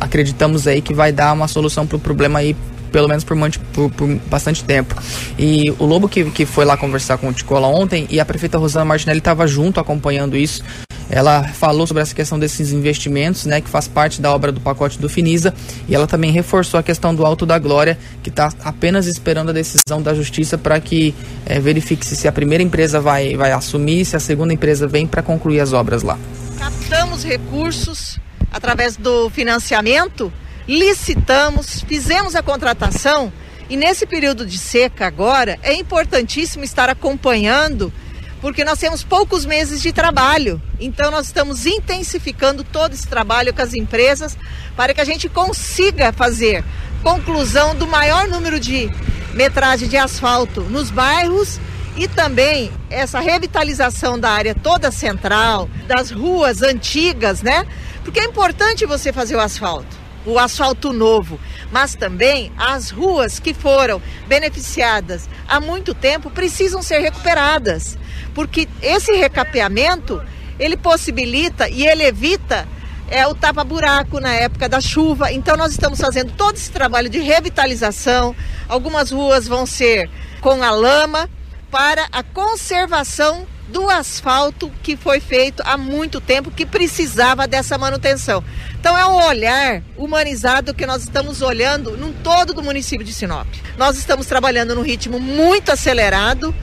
acreditamos 0.00 0.66
aí 0.66 0.80
que 0.80 0.94
vai 0.94 1.10
dar 1.10 1.32
uma 1.32 1.48
solução 1.48 1.86
pro 1.86 1.98
problema 1.98 2.38
aí 2.38 2.54
pelo 2.88 3.08
menos 3.08 3.24
por, 3.24 3.36
por, 3.72 3.90
por, 3.90 4.08
bastante 4.28 4.64
tempo. 4.64 4.94
E 5.38 5.70
o 5.78 5.84
Lobo 5.84 6.08
que, 6.08 6.24
que 6.30 6.44
foi 6.44 6.64
lá 6.64 6.76
conversar 6.76 7.18
com 7.18 7.28
o 7.28 7.32
Ticola 7.32 7.66
ontem 7.68 8.06
e 8.10 8.20
a 8.20 8.24
prefeita 8.24 8.58
Rosana 8.58 8.84
Martinelli 8.84 9.18
estava 9.18 9.46
junto 9.46 9.80
acompanhando 9.80 10.36
isso. 10.36 10.62
Ela 11.10 11.42
falou 11.42 11.86
sobre 11.86 12.02
essa 12.02 12.14
questão 12.14 12.38
desses 12.38 12.70
investimentos, 12.70 13.46
né, 13.46 13.60
que 13.60 13.68
faz 13.68 13.88
parte 13.88 14.20
da 14.20 14.30
obra 14.30 14.52
do 14.52 14.60
pacote 14.60 14.98
do 14.98 15.08
Finisa, 15.08 15.54
e 15.88 15.94
ela 15.94 16.06
também 16.06 16.30
reforçou 16.30 16.78
a 16.78 16.82
questão 16.82 17.14
do 17.14 17.24
Alto 17.24 17.46
da 17.46 17.58
Glória, 17.58 17.98
que 18.22 18.28
está 18.28 18.52
apenas 18.62 19.06
esperando 19.06 19.48
a 19.48 19.52
decisão 19.52 20.02
da 20.02 20.12
Justiça 20.12 20.58
para 20.58 20.78
que 20.80 21.14
é, 21.46 21.58
verifique 21.58 22.04
se 22.04 22.28
a 22.28 22.32
primeira 22.32 22.62
empresa 22.62 23.00
vai, 23.00 23.34
vai 23.36 23.52
assumir, 23.52 24.04
se 24.04 24.16
a 24.16 24.20
segunda 24.20 24.52
empresa 24.52 24.86
vem 24.86 25.06
para 25.06 25.22
concluir 25.22 25.60
as 25.60 25.72
obras 25.72 26.02
lá. 26.02 26.18
Captamos 26.58 27.24
recursos 27.24 28.18
através 28.52 28.96
do 28.96 29.30
financiamento 29.30 30.30
licitamos, 30.68 31.80
fizemos 31.80 32.36
a 32.36 32.42
contratação 32.42 33.32
e 33.70 33.76
nesse 33.76 34.06
período 34.06 34.46
de 34.46 34.58
seca 34.58 35.06
agora 35.06 35.58
é 35.62 35.72
importantíssimo 35.72 36.62
estar 36.62 36.90
acompanhando 36.90 37.92
porque 38.40 38.64
nós 38.64 38.78
temos 38.78 39.02
poucos 39.02 39.44
meses 39.44 39.82
de 39.82 39.92
trabalho. 39.92 40.62
Então 40.78 41.10
nós 41.10 41.26
estamos 41.26 41.66
intensificando 41.66 42.62
todo 42.62 42.92
esse 42.92 43.08
trabalho 43.08 43.52
com 43.52 43.62
as 43.62 43.74
empresas 43.74 44.36
para 44.76 44.94
que 44.94 45.00
a 45.00 45.04
gente 45.04 45.28
consiga 45.28 46.12
fazer 46.12 46.64
conclusão 47.02 47.74
do 47.74 47.86
maior 47.86 48.28
número 48.28 48.60
de 48.60 48.90
metragem 49.34 49.88
de 49.88 49.96
asfalto 49.96 50.62
nos 50.62 50.90
bairros 50.90 51.58
e 51.96 52.06
também 52.06 52.70
essa 52.90 53.18
revitalização 53.18 54.18
da 54.18 54.30
área 54.30 54.54
toda 54.54 54.90
central, 54.90 55.68
das 55.86 56.10
ruas 56.10 56.62
antigas, 56.62 57.42
né? 57.42 57.66
Porque 58.04 58.20
é 58.20 58.24
importante 58.24 58.86
você 58.86 59.12
fazer 59.12 59.34
o 59.34 59.40
asfalto, 59.40 59.96
o 60.26 60.38
asfalto 60.38 60.92
novo, 60.92 61.38
mas 61.70 61.94
também 61.94 62.52
as 62.56 62.90
ruas 62.90 63.38
que 63.38 63.54
foram 63.54 64.00
beneficiadas 64.26 65.28
há 65.46 65.60
muito 65.60 65.94
tempo 65.94 66.30
precisam 66.30 66.82
ser 66.82 66.98
recuperadas, 66.98 67.98
porque 68.34 68.68
esse 68.82 69.12
recapeamento 69.12 70.22
ele 70.58 70.76
possibilita 70.76 71.68
e 71.68 71.86
ele 71.86 72.04
evita 72.04 72.66
é 73.10 73.26
o 73.26 73.34
tapa-buraco 73.34 74.20
na 74.20 74.34
época 74.34 74.68
da 74.68 74.80
chuva. 74.80 75.32
Então 75.32 75.56
nós 75.56 75.72
estamos 75.72 75.98
fazendo 75.98 76.32
todo 76.32 76.56
esse 76.56 76.70
trabalho 76.70 77.08
de 77.08 77.18
revitalização. 77.18 78.36
Algumas 78.68 79.10
ruas 79.10 79.48
vão 79.48 79.64
ser 79.64 80.10
com 80.40 80.62
a 80.62 80.70
lama 80.70 81.28
para 81.70 82.06
a 82.12 82.22
conservação 82.22 83.46
do 83.68 83.88
asfalto 83.88 84.70
que 84.82 84.96
foi 84.96 85.20
feito 85.20 85.62
há 85.64 85.76
muito 85.76 86.20
tempo, 86.20 86.50
que 86.50 86.64
precisava 86.64 87.46
dessa 87.46 87.76
manutenção. 87.76 88.42
Então 88.80 88.96
é 88.96 89.06
um 89.06 89.26
olhar 89.26 89.82
humanizado 89.96 90.74
que 90.74 90.86
nós 90.86 91.02
estamos 91.02 91.42
olhando 91.42 91.96
num 91.96 92.12
todo 92.12 92.54
do 92.54 92.62
município 92.62 93.04
de 93.04 93.12
Sinop. 93.12 93.46
Nós 93.76 93.98
estamos 93.98 94.26
trabalhando 94.26 94.74
num 94.74 94.82
ritmo 94.82 95.20
muito 95.20 95.70
acelerado 95.70 96.54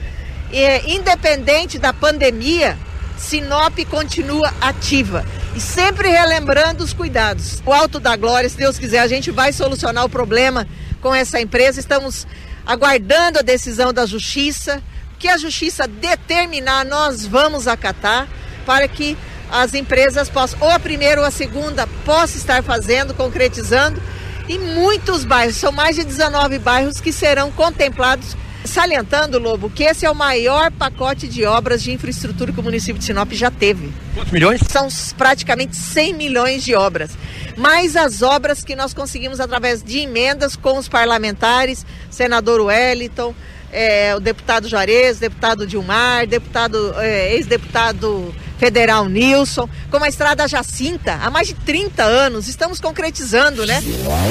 e 0.52 0.94
independente 0.94 1.78
da 1.78 1.92
pandemia, 1.92 2.76
Sinop 3.16 3.78
continua 3.88 4.52
ativa 4.60 5.24
e 5.54 5.60
sempre 5.60 6.08
relembrando 6.08 6.84
os 6.84 6.92
cuidados. 6.92 7.62
O 7.64 7.72
Alto 7.72 7.98
da 7.98 8.14
Glória, 8.14 8.48
se 8.48 8.58
Deus 8.58 8.78
quiser, 8.78 8.98
a 8.98 9.08
gente 9.08 9.30
vai 9.30 9.52
solucionar 9.52 10.04
o 10.04 10.08
problema 10.08 10.66
com 11.00 11.14
essa 11.14 11.40
empresa. 11.40 11.80
Estamos 11.80 12.26
aguardando 12.66 13.38
a 13.38 13.42
decisão 13.42 13.92
da 13.92 14.04
justiça. 14.04 14.82
Que 15.18 15.28
a 15.28 15.36
justiça 15.36 15.86
determinar, 15.86 16.84
nós 16.84 17.26
vamos 17.26 17.66
acatar 17.66 18.28
para 18.64 18.86
que 18.88 19.16
as 19.50 19.74
empresas 19.74 20.28
possam, 20.28 20.58
ou 20.60 20.70
a 20.70 20.78
primeira 20.78 21.20
ou 21.20 21.26
a 21.26 21.30
segunda, 21.30 21.86
possa 22.04 22.36
estar 22.36 22.62
fazendo, 22.62 23.14
concretizando. 23.14 24.02
E 24.48 24.58
muitos 24.58 25.24
bairros, 25.24 25.56
são 25.56 25.72
mais 25.72 25.96
de 25.96 26.04
19 26.04 26.58
bairros 26.58 27.00
que 27.00 27.12
serão 27.12 27.50
contemplados 27.50 28.36
Salientando, 28.66 29.38
Lobo, 29.38 29.70
que 29.70 29.84
esse 29.84 30.04
é 30.04 30.10
o 30.10 30.14
maior 30.14 30.72
pacote 30.72 31.28
de 31.28 31.44
obras 31.44 31.82
de 31.82 31.92
infraestrutura 31.92 32.52
que 32.52 32.58
o 32.58 32.62
município 32.62 32.98
de 32.98 33.04
Sinop 33.04 33.32
já 33.32 33.50
teve. 33.50 33.92
Quantos 34.14 34.32
milhões? 34.32 34.60
São 34.68 34.88
praticamente 35.16 35.76
100 35.76 36.14
milhões 36.14 36.64
de 36.64 36.74
obras. 36.74 37.12
Mais 37.56 37.96
as 37.96 38.22
obras 38.22 38.64
que 38.64 38.74
nós 38.74 38.92
conseguimos 38.92 39.40
através 39.40 39.82
de 39.82 40.00
emendas 40.00 40.56
com 40.56 40.78
os 40.78 40.88
parlamentares, 40.88 41.86
senador 42.10 42.60
Wellington, 42.60 43.34
é, 43.72 44.14
o 44.14 44.20
deputado 44.20 44.68
Juarez, 44.68 45.18
deputado 45.18 45.66
Dilmar, 45.66 46.26
deputado, 46.26 46.94
é, 46.98 47.34
ex-deputado 47.34 48.34
federal 48.58 49.08
Nilson, 49.08 49.68
como 49.90 50.04
a 50.04 50.08
estrada 50.08 50.48
Jacinta, 50.48 51.18
há 51.22 51.30
mais 51.30 51.48
de 51.48 51.54
30 51.54 52.02
anos, 52.02 52.48
estamos 52.48 52.80
concretizando, 52.80 53.66
né? 53.66 53.82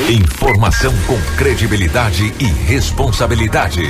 Informação 0.10 0.94
com 1.06 1.20
credibilidade 1.38 2.34
e 2.40 2.46
responsabilidade. 2.46 3.82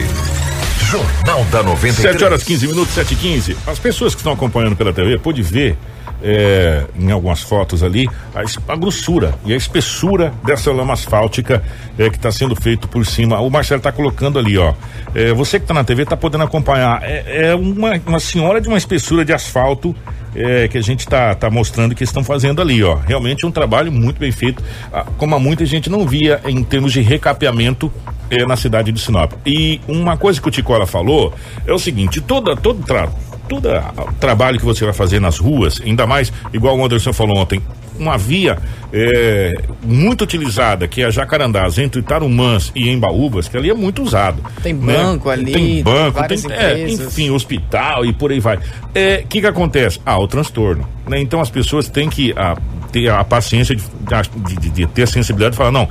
Jornal 0.92 1.44
da 1.46 1.64
93. 1.64 2.14
7 2.14 2.24
horas 2.24 2.44
15 2.44 2.68
minutos, 2.68 2.94
7 2.94 3.14
e 3.14 3.18
15. 3.18 3.58
As 3.66 3.80
pessoas 3.80 4.14
que 4.14 4.20
estão 4.20 4.34
acompanhando 4.34 4.76
pela 4.76 4.94
TV 4.94 5.18
pode 5.18 5.42
ver 5.42 5.78
é, 6.28 6.84
em 6.98 7.12
algumas 7.12 7.42
fotos 7.42 7.84
ali 7.84 8.10
a, 8.34 8.74
a, 8.74 8.76
grossura 8.76 9.36
e 9.46 9.54
a 9.54 9.56
espessura 9.56 10.34
dessa 10.44 10.72
lama 10.72 10.94
asfáltica 10.94 11.64
é, 12.00 12.10
que 12.10 12.16
está 12.16 12.32
sendo 12.32 12.56
feito 12.56 12.88
por 12.88 13.06
cima. 13.06 13.40
O 13.40 13.50
Marcelo 13.52 13.78
está 13.78 13.92
colocando 13.92 14.40
ali, 14.40 14.58
ó. 14.58 14.74
É, 15.14 15.32
você 15.34 15.60
que 15.60 15.66
está 15.66 15.74
na 15.74 15.84
TV 15.84 16.02
está 16.02 16.18
podendo 16.18 16.44
acompanhar. 16.44 17.04
É, 17.04 17.50
é, 17.50 17.56
uma, 17.56 18.02
uma 18.08 18.20
senhora 18.20 18.60
de 18.60 18.68
uma 18.68 18.78
espessura 18.78 19.24
de 19.24 19.32
asfalto 19.32 19.96
é, 20.36 20.68
que 20.68 20.80
a 20.80 20.82
gente 20.82 21.02
está 21.02 21.36
tá 21.36 21.50
mostrando 21.52 21.94
que 21.94 22.04
estão 22.04 22.24
fazendo 22.24 22.60
ali, 22.60 22.84
ó. 22.84 22.96
Realmente 22.96 23.46
um 23.46 23.52
trabalho 23.52 23.92
muito 23.92 24.20
bem 24.20 24.32
feito, 24.32 24.64
ah, 24.92 25.06
como 25.18 25.36
a 25.36 25.40
muita 25.40 25.64
gente 25.64 25.92
não 25.92 26.08
via 26.08 26.42
em 26.46 26.64
termos 26.64 26.92
de 26.92 27.02
recapeamento 27.02 27.92
é, 28.32 28.46
na 28.46 28.58
cidade 28.58 28.92
de 28.92 29.00
Sinop. 29.00 29.34
E 29.46 29.80
uma 29.88 30.18
coisa 30.18 30.42
que 30.42 30.48
o 30.48 30.52
Ticola 30.52 30.88
falou 30.88 31.34
é 31.68 31.72
o 31.72 31.78
seguinte: 31.78 32.20
toda, 32.20 32.56
todo 32.56 32.84
tra, 32.84 33.10
todo 33.48 33.70
o 33.70 34.14
trabalho 34.20 34.60
que 34.60 34.66
você 34.66 34.84
vai 34.86 34.94
fazer 34.94 35.20
nas 35.20 35.38
ruas, 35.38 35.82
ainda 35.82 36.06
mais, 36.06 36.32
igual 36.54 36.78
o 36.78 36.84
Anderson 36.84 37.14
falou 37.14 37.38
ontem, 37.38 37.62
uma 38.00 38.18
via 38.18 38.58
é, 38.92 39.62
muito 39.84 40.24
utilizada, 40.24 40.88
que 40.88 41.02
é 41.02 41.06
a 41.06 41.10
Jacarandás, 41.10 41.78
entre 41.78 42.02
Tarumãs 42.02 42.72
e 42.76 42.90
Embaúbas, 42.90 43.48
que 43.48 43.58
ali 43.58 43.70
é 43.70 43.74
muito 43.74 44.04
usado. 44.04 44.42
Tem 44.62 44.74
né? 44.74 44.94
banco 44.94 45.30
ali, 45.30 45.52
tem 45.52 45.84
banco, 45.84 46.22
tem, 46.28 46.40
é, 46.52 46.90
enfim, 46.90 47.30
hospital 47.30 48.06
e 48.06 48.14
por 48.14 48.32
aí 48.32 48.40
vai. 48.40 48.58
O 48.58 48.62
é, 48.94 49.24
que 49.28 49.42
que 49.42 49.48
acontece? 49.48 50.00
Ah, 50.06 50.20
o 50.20 50.28
transtorno. 50.28 50.88
Né? 51.08 51.20
Então 51.22 51.42
as 51.42 51.50
pessoas 51.50 51.88
têm 51.88 52.10
que 52.10 52.34
ah, 52.36 52.58
ter 52.92 53.10
a 53.10 53.24
paciência 53.24 53.76
de, 53.76 53.84
de, 53.84 54.56
de, 54.56 54.70
de 54.70 54.88
ter 54.88 55.04
a 55.04 55.08
sensibilidade 55.08 55.52
de 55.52 55.58
falar, 55.58 55.72
não, 55.72 55.88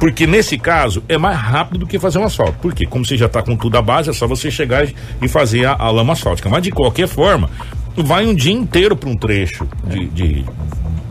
porque 0.00 0.26
nesse 0.26 0.56
caso 0.56 1.04
é 1.06 1.18
mais 1.18 1.36
rápido 1.36 1.80
do 1.80 1.86
que 1.86 1.98
fazer 1.98 2.18
um 2.18 2.24
asfalto. 2.24 2.54
Por 2.54 2.74
quê? 2.74 2.86
Como 2.86 3.04
você 3.04 3.18
já 3.18 3.26
está 3.26 3.42
com 3.42 3.54
tudo 3.54 3.76
à 3.76 3.82
base, 3.82 4.08
é 4.08 4.12
só 4.14 4.26
você 4.26 4.50
chegar 4.50 4.88
e 5.20 5.28
fazer 5.28 5.66
a, 5.66 5.74
a 5.74 5.90
lama 5.90 6.14
asfáltica. 6.14 6.48
Mas 6.48 6.62
de 6.62 6.70
qualquer 6.70 7.06
forma, 7.06 7.50
vai 7.94 8.26
um 8.26 8.34
dia 8.34 8.52
inteiro 8.52 8.96
para 8.96 9.10
um 9.10 9.16
trecho 9.16 9.68
de, 9.86 10.06
de 10.08 10.44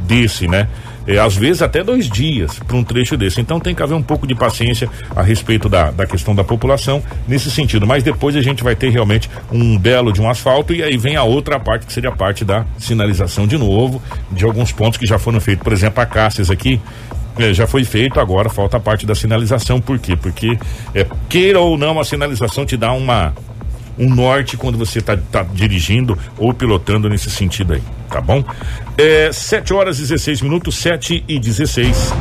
desse, 0.08 0.48
né? 0.48 0.68
É, 1.08 1.18
às 1.18 1.36
vezes 1.36 1.62
até 1.62 1.84
dois 1.84 2.08
dias 2.08 2.60
para 2.60 2.78
um 2.78 2.84
trecho 2.84 3.16
desse. 3.16 3.40
Então 3.40 3.60
tem 3.60 3.74
que 3.74 3.82
haver 3.82 3.96
um 3.96 4.02
pouco 4.02 4.28
de 4.28 4.36
paciência 4.36 4.90
a 5.16 5.22
respeito 5.22 5.70
da, 5.70 5.92
da 5.92 6.06
questão 6.06 6.36
da 6.36 6.44
população 6.44 7.02
nesse 7.28 7.50
sentido. 7.50 7.88
Mas 7.88 8.04
depois 8.04 8.36
a 8.36 8.42
gente 8.42 8.64
vai 8.64 8.76
ter 8.76 8.90
realmente 8.90 9.30
um 9.52 9.78
belo 9.78 10.12
de 10.12 10.22
um 10.22 10.30
asfalto 10.30 10.74
e 10.74 10.84
aí 10.84 10.98
vem 10.98 11.16
a 11.16 11.24
outra 11.24 11.60
parte 11.60 11.86
que 11.88 11.94
seria 11.94 12.10
a 12.10 12.16
parte 12.16 12.46
da 12.46 12.66
sinalização 12.78 13.48
de 13.48 13.58
novo, 13.58 14.02
de 14.32 14.46
alguns 14.46 14.72
pontos 14.72 15.00
que 15.00 15.06
já 15.08 15.18
foram 15.18 15.40
feitos. 15.40 15.64
Por 15.64 15.74
exemplo, 15.74 16.02
a 16.02 16.06
Cáceres 16.06 16.52
aqui, 16.52 16.80
é, 17.40 17.54
já 17.54 17.66
foi 17.66 17.84
feito, 17.84 18.20
agora 18.20 18.50
falta 18.50 18.78
a 18.78 18.80
parte 18.80 19.06
da 19.06 19.16
sinalização. 19.16 19.80
Por 19.80 19.98
quê? 19.98 20.16
Porque, 20.16 20.58
é, 20.94 21.06
queira 21.28 21.60
ou 21.60 21.78
não, 21.78 22.00
a 22.00 22.04
sinalização 22.04 22.66
te 22.66 22.78
dá 22.78 22.92
uma 22.92 23.34
um 23.98 24.16
norte 24.16 24.56
quando 24.56 24.78
você 24.78 25.00
está 25.00 25.18
tá 25.18 25.44
dirigindo 25.44 26.18
ou 26.38 26.54
pilotando 26.54 27.10
nesse 27.10 27.30
sentido 27.30 27.74
aí, 27.74 27.84
tá 28.10 28.22
bom? 28.22 28.44
É, 28.98 29.30
7 29.32 29.74
horas 29.74 29.98
e 29.98 30.04
16 30.04 30.42
minutos, 30.42 30.78
7 30.78 31.26
e 31.28 31.38
16. 31.38 32.14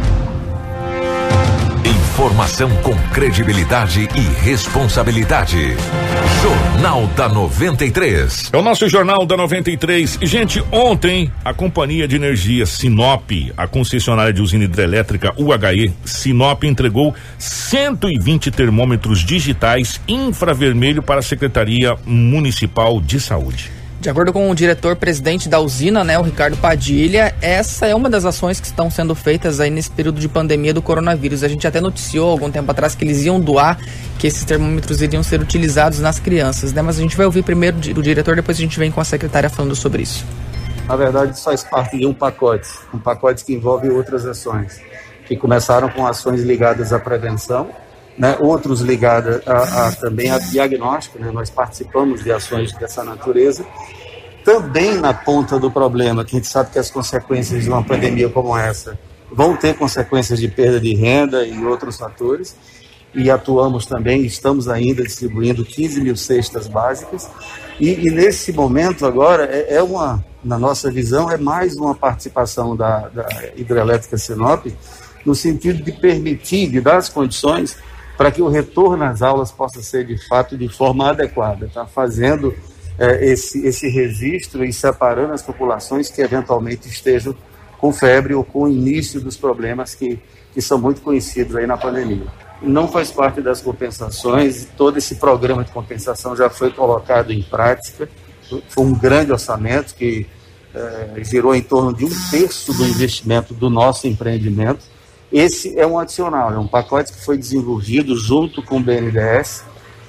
Informação 2.18 2.68
com 2.82 2.96
credibilidade 3.12 4.08
e 4.16 4.44
responsabilidade. 4.44 5.56
Jornal 6.42 7.06
da 7.14 7.28
93. 7.28 8.50
É 8.52 8.56
o 8.56 8.60
nosso 8.60 8.88
Jornal 8.88 9.24
da 9.24 9.36
93. 9.36 10.18
Gente, 10.22 10.60
ontem 10.72 11.30
a 11.44 11.54
Companhia 11.54 12.08
de 12.08 12.16
Energia 12.16 12.66
Sinop, 12.66 13.30
a 13.56 13.68
concessionária 13.68 14.32
de 14.32 14.42
usina 14.42 14.64
hidrelétrica 14.64 15.32
UHE 15.36 15.92
Sinop, 16.04 16.64
entregou 16.64 17.14
120 17.38 18.50
termômetros 18.50 19.20
digitais 19.20 20.00
infravermelho 20.08 21.04
para 21.04 21.20
a 21.20 21.22
Secretaria 21.22 21.96
Municipal 22.04 23.00
de 23.00 23.20
Saúde. 23.20 23.77
De 24.00 24.08
acordo 24.08 24.32
com 24.32 24.48
o 24.48 24.54
diretor-presidente 24.54 25.48
da 25.48 25.58
usina, 25.58 26.04
né, 26.04 26.16
o 26.16 26.22
Ricardo 26.22 26.56
Padilha, 26.56 27.34
essa 27.42 27.84
é 27.84 27.94
uma 27.94 28.08
das 28.08 28.24
ações 28.24 28.60
que 28.60 28.66
estão 28.66 28.88
sendo 28.88 29.12
feitas 29.12 29.58
aí 29.58 29.70
nesse 29.70 29.90
período 29.90 30.20
de 30.20 30.28
pandemia 30.28 30.72
do 30.72 30.80
coronavírus. 30.80 31.42
A 31.42 31.48
gente 31.48 31.66
até 31.66 31.80
noticiou 31.80 32.30
algum 32.30 32.48
tempo 32.48 32.70
atrás 32.70 32.94
que 32.94 33.04
eles 33.04 33.24
iam 33.24 33.40
doar, 33.40 33.76
que 34.16 34.28
esses 34.28 34.44
termômetros 34.44 35.02
iriam 35.02 35.20
ser 35.24 35.40
utilizados 35.40 35.98
nas 35.98 36.20
crianças, 36.20 36.72
né? 36.72 36.80
Mas 36.80 36.96
a 36.96 37.02
gente 37.02 37.16
vai 37.16 37.26
ouvir 37.26 37.42
primeiro 37.42 37.76
do 37.76 38.00
diretor, 38.00 38.36
depois 38.36 38.56
a 38.56 38.60
gente 38.60 38.78
vem 38.78 38.88
com 38.88 39.00
a 39.00 39.04
secretária 39.04 39.50
falando 39.50 39.74
sobre 39.74 40.02
isso. 40.02 40.24
Na 40.86 40.94
verdade, 40.94 41.32
isso 41.32 41.42
faz 41.42 41.64
parte 41.64 41.98
de 41.98 42.06
um 42.06 42.14
pacote, 42.14 42.68
um 42.94 42.98
pacote 43.00 43.44
que 43.44 43.52
envolve 43.52 43.90
outras 43.90 44.24
ações, 44.24 44.80
que 45.26 45.36
começaram 45.36 45.88
com 45.88 46.06
ações 46.06 46.42
ligadas 46.42 46.92
à 46.92 47.00
prevenção, 47.00 47.68
né, 48.18 48.36
outros 48.40 48.80
ligados 48.80 49.40
a, 49.46 49.86
a, 49.86 49.92
também 49.92 50.30
a 50.30 50.38
diagnóstico, 50.38 51.18
né, 51.18 51.30
nós 51.30 51.48
participamos 51.48 52.24
de 52.24 52.32
ações 52.32 52.72
dessa 52.72 53.04
natureza. 53.04 53.64
Também 54.44 54.96
na 54.96 55.14
ponta 55.14 55.58
do 55.58 55.70
problema, 55.70 56.24
que 56.24 56.34
a 56.34 56.38
gente 56.38 56.48
sabe 56.48 56.70
que 56.70 56.78
as 56.78 56.90
consequências 56.90 57.62
de 57.62 57.68
uma 57.68 57.82
pandemia 57.82 58.28
como 58.28 58.56
essa 58.56 58.98
vão 59.30 59.54
ter 59.54 59.76
consequências 59.76 60.40
de 60.40 60.48
perda 60.48 60.80
de 60.80 60.94
renda 60.94 61.46
e 61.46 61.64
outros 61.64 61.96
fatores, 61.96 62.56
e 63.14 63.30
atuamos 63.30 63.86
também, 63.86 64.24
estamos 64.24 64.68
ainda 64.68 65.02
distribuindo 65.02 65.64
15 65.64 66.00
mil 66.00 66.16
cestas 66.16 66.66
básicas, 66.66 67.28
e, 67.78 68.06
e 68.06 68.10
nesse 68.10 68.52
momento 68.52 69.06
agora 69.06 69.44
é, 69.44 69.74
é, 69.74 69.82
uma, 69.82 70.24
na 70.42 70.58
nossa 70.58 70.90
visão, 70.90 71.30
é 71.30 71.36
mais 71.36 71.76
uma 71.76 71.94
participação 71.94 72.74
da, 72.74 73.08
da 73.08 73.28
hidrelétrica 73.54 74.16
Sinop, 74.16 74.66
no 75.24 75.34
sentido 75.34 75.82
de 75.82 75.92
permitir, 75.92 76.70
de 76.70 76.80
dar 76.80 76.96
as 76.96 77.08
condições 77.08 77.76
para 78.18 78.32
que 78.32 78.42
o 78.42 78.48
retorno 78.48 79.04
às 79.04 79.22
aulas 79.22 79.52
possa 79.52 79.80
ser 79.80 80.04
de 80.04 80.18
fato 80.26 80.58
de 80.58 80.68
forma 80.68 81.08
adequada, 81.08 81.70
tá? 81.72 81.86
fazendo 81.86 82.52
é, 82.98 83.24
esse, 83.24 83.64
esse 83.64 83.88
registro 83.88 84.64
e 84.64 84.72
separando 84.72 85.32
as 85.32 85.40
populações 85.40 86.08
que 86.10 86.20
eventualmente 86.20 86.88
estejam 86.88 87.32
com 87.78 87.92
febre 87.92 88.34
ou 88.34 88.42
com 88.42 88.64
o 88.64 88.68
início 88.68 89.20
dos 89.20 89.36
problemas 89.36 89.94
que, 89.94 90.18
que 90.52 90.60
são 90.60 90.78
muito 90.78 91.00
conhecidos 91.00 91.54
aí 91.54 91.64
na 91.64 91.76
pandemia. 91.76 92.26
Não 92.60 92.88
faz 92.88 93.12
parte 93.12 93.40
das 93.40 93.60
compensações, 93.60 94.66
todo 94.76 94.98
esse 94.98 95.14
programa 95.14 95.62
de 95.62 95.70
compensação 95.70 96.34
já 96.34 96.50
foi 96.50 96.72
colocado 96.72 97.32
em 97.32 97.40
prática, 97.40 98.08
foi 98.68 98.84
um 98.84 98.94
grande 98.94 99.30
orçamento 99.30 99.94
que 99.94 100.26
é, 100.74 101.22
girou 101.22 101.54
em 101.54 101.62
torno 101.62 101.94
de 101.94 102.04
um 102.04 102.10
terço 102.32 102.72
do 102.74 102.84
investimento 102.84 103.54
do 103.54 103.70
nosso 103.70 104.08
empreendimento. 104.08 104.84
Esse 105.32 105.78
é 105.78 105.86
um 105.86 105.98
adicional, 105.98 106.52
é 106.52 106.58
um 106.58 106.66
pacote 106.66 107.12
que 107.12 107.24
foi 107.24 107.36
desenvolvido 107.36 108.16
junto 108.16 108.62
com 108.62 108.78
o 108.78 108.82
BNDES 108.82 109.62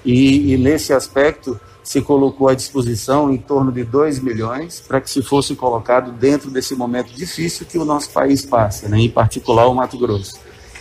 e, 0.06 0.54
e 0.54 0.58
nesse 0.58 0.94
aspecto 0.94 1.60
se 1.84 2.02
colocou 2.02 2.48
à 2.48 2.54
disposição 2.54 3.34
em 3.34 3.38
torno 3.38 3.72
de 3.72 3.84
2 3.84 4.20
milhões 4.20 4.80
para 4.80 5.02
que 5.02 5.10
se 5.10 5.22
fosse 5.22 5.56
colocado 5.56 6.12
dentro 6.12 6.50
desse 6.52 6.76
momento 6.76 7.12
difícil 7.12 7.66
que 7.66 7.78
o 7.78 7.84
nosso 7.84 8.12
país 8.12 8.46
passa, 8.46 8.88
né, 8.88 9.00
em 9.00 9.10
particular 9.10 9.68
o 9.68 9.74
Mato 9.74 9.98
Grosso. 9.98 10.40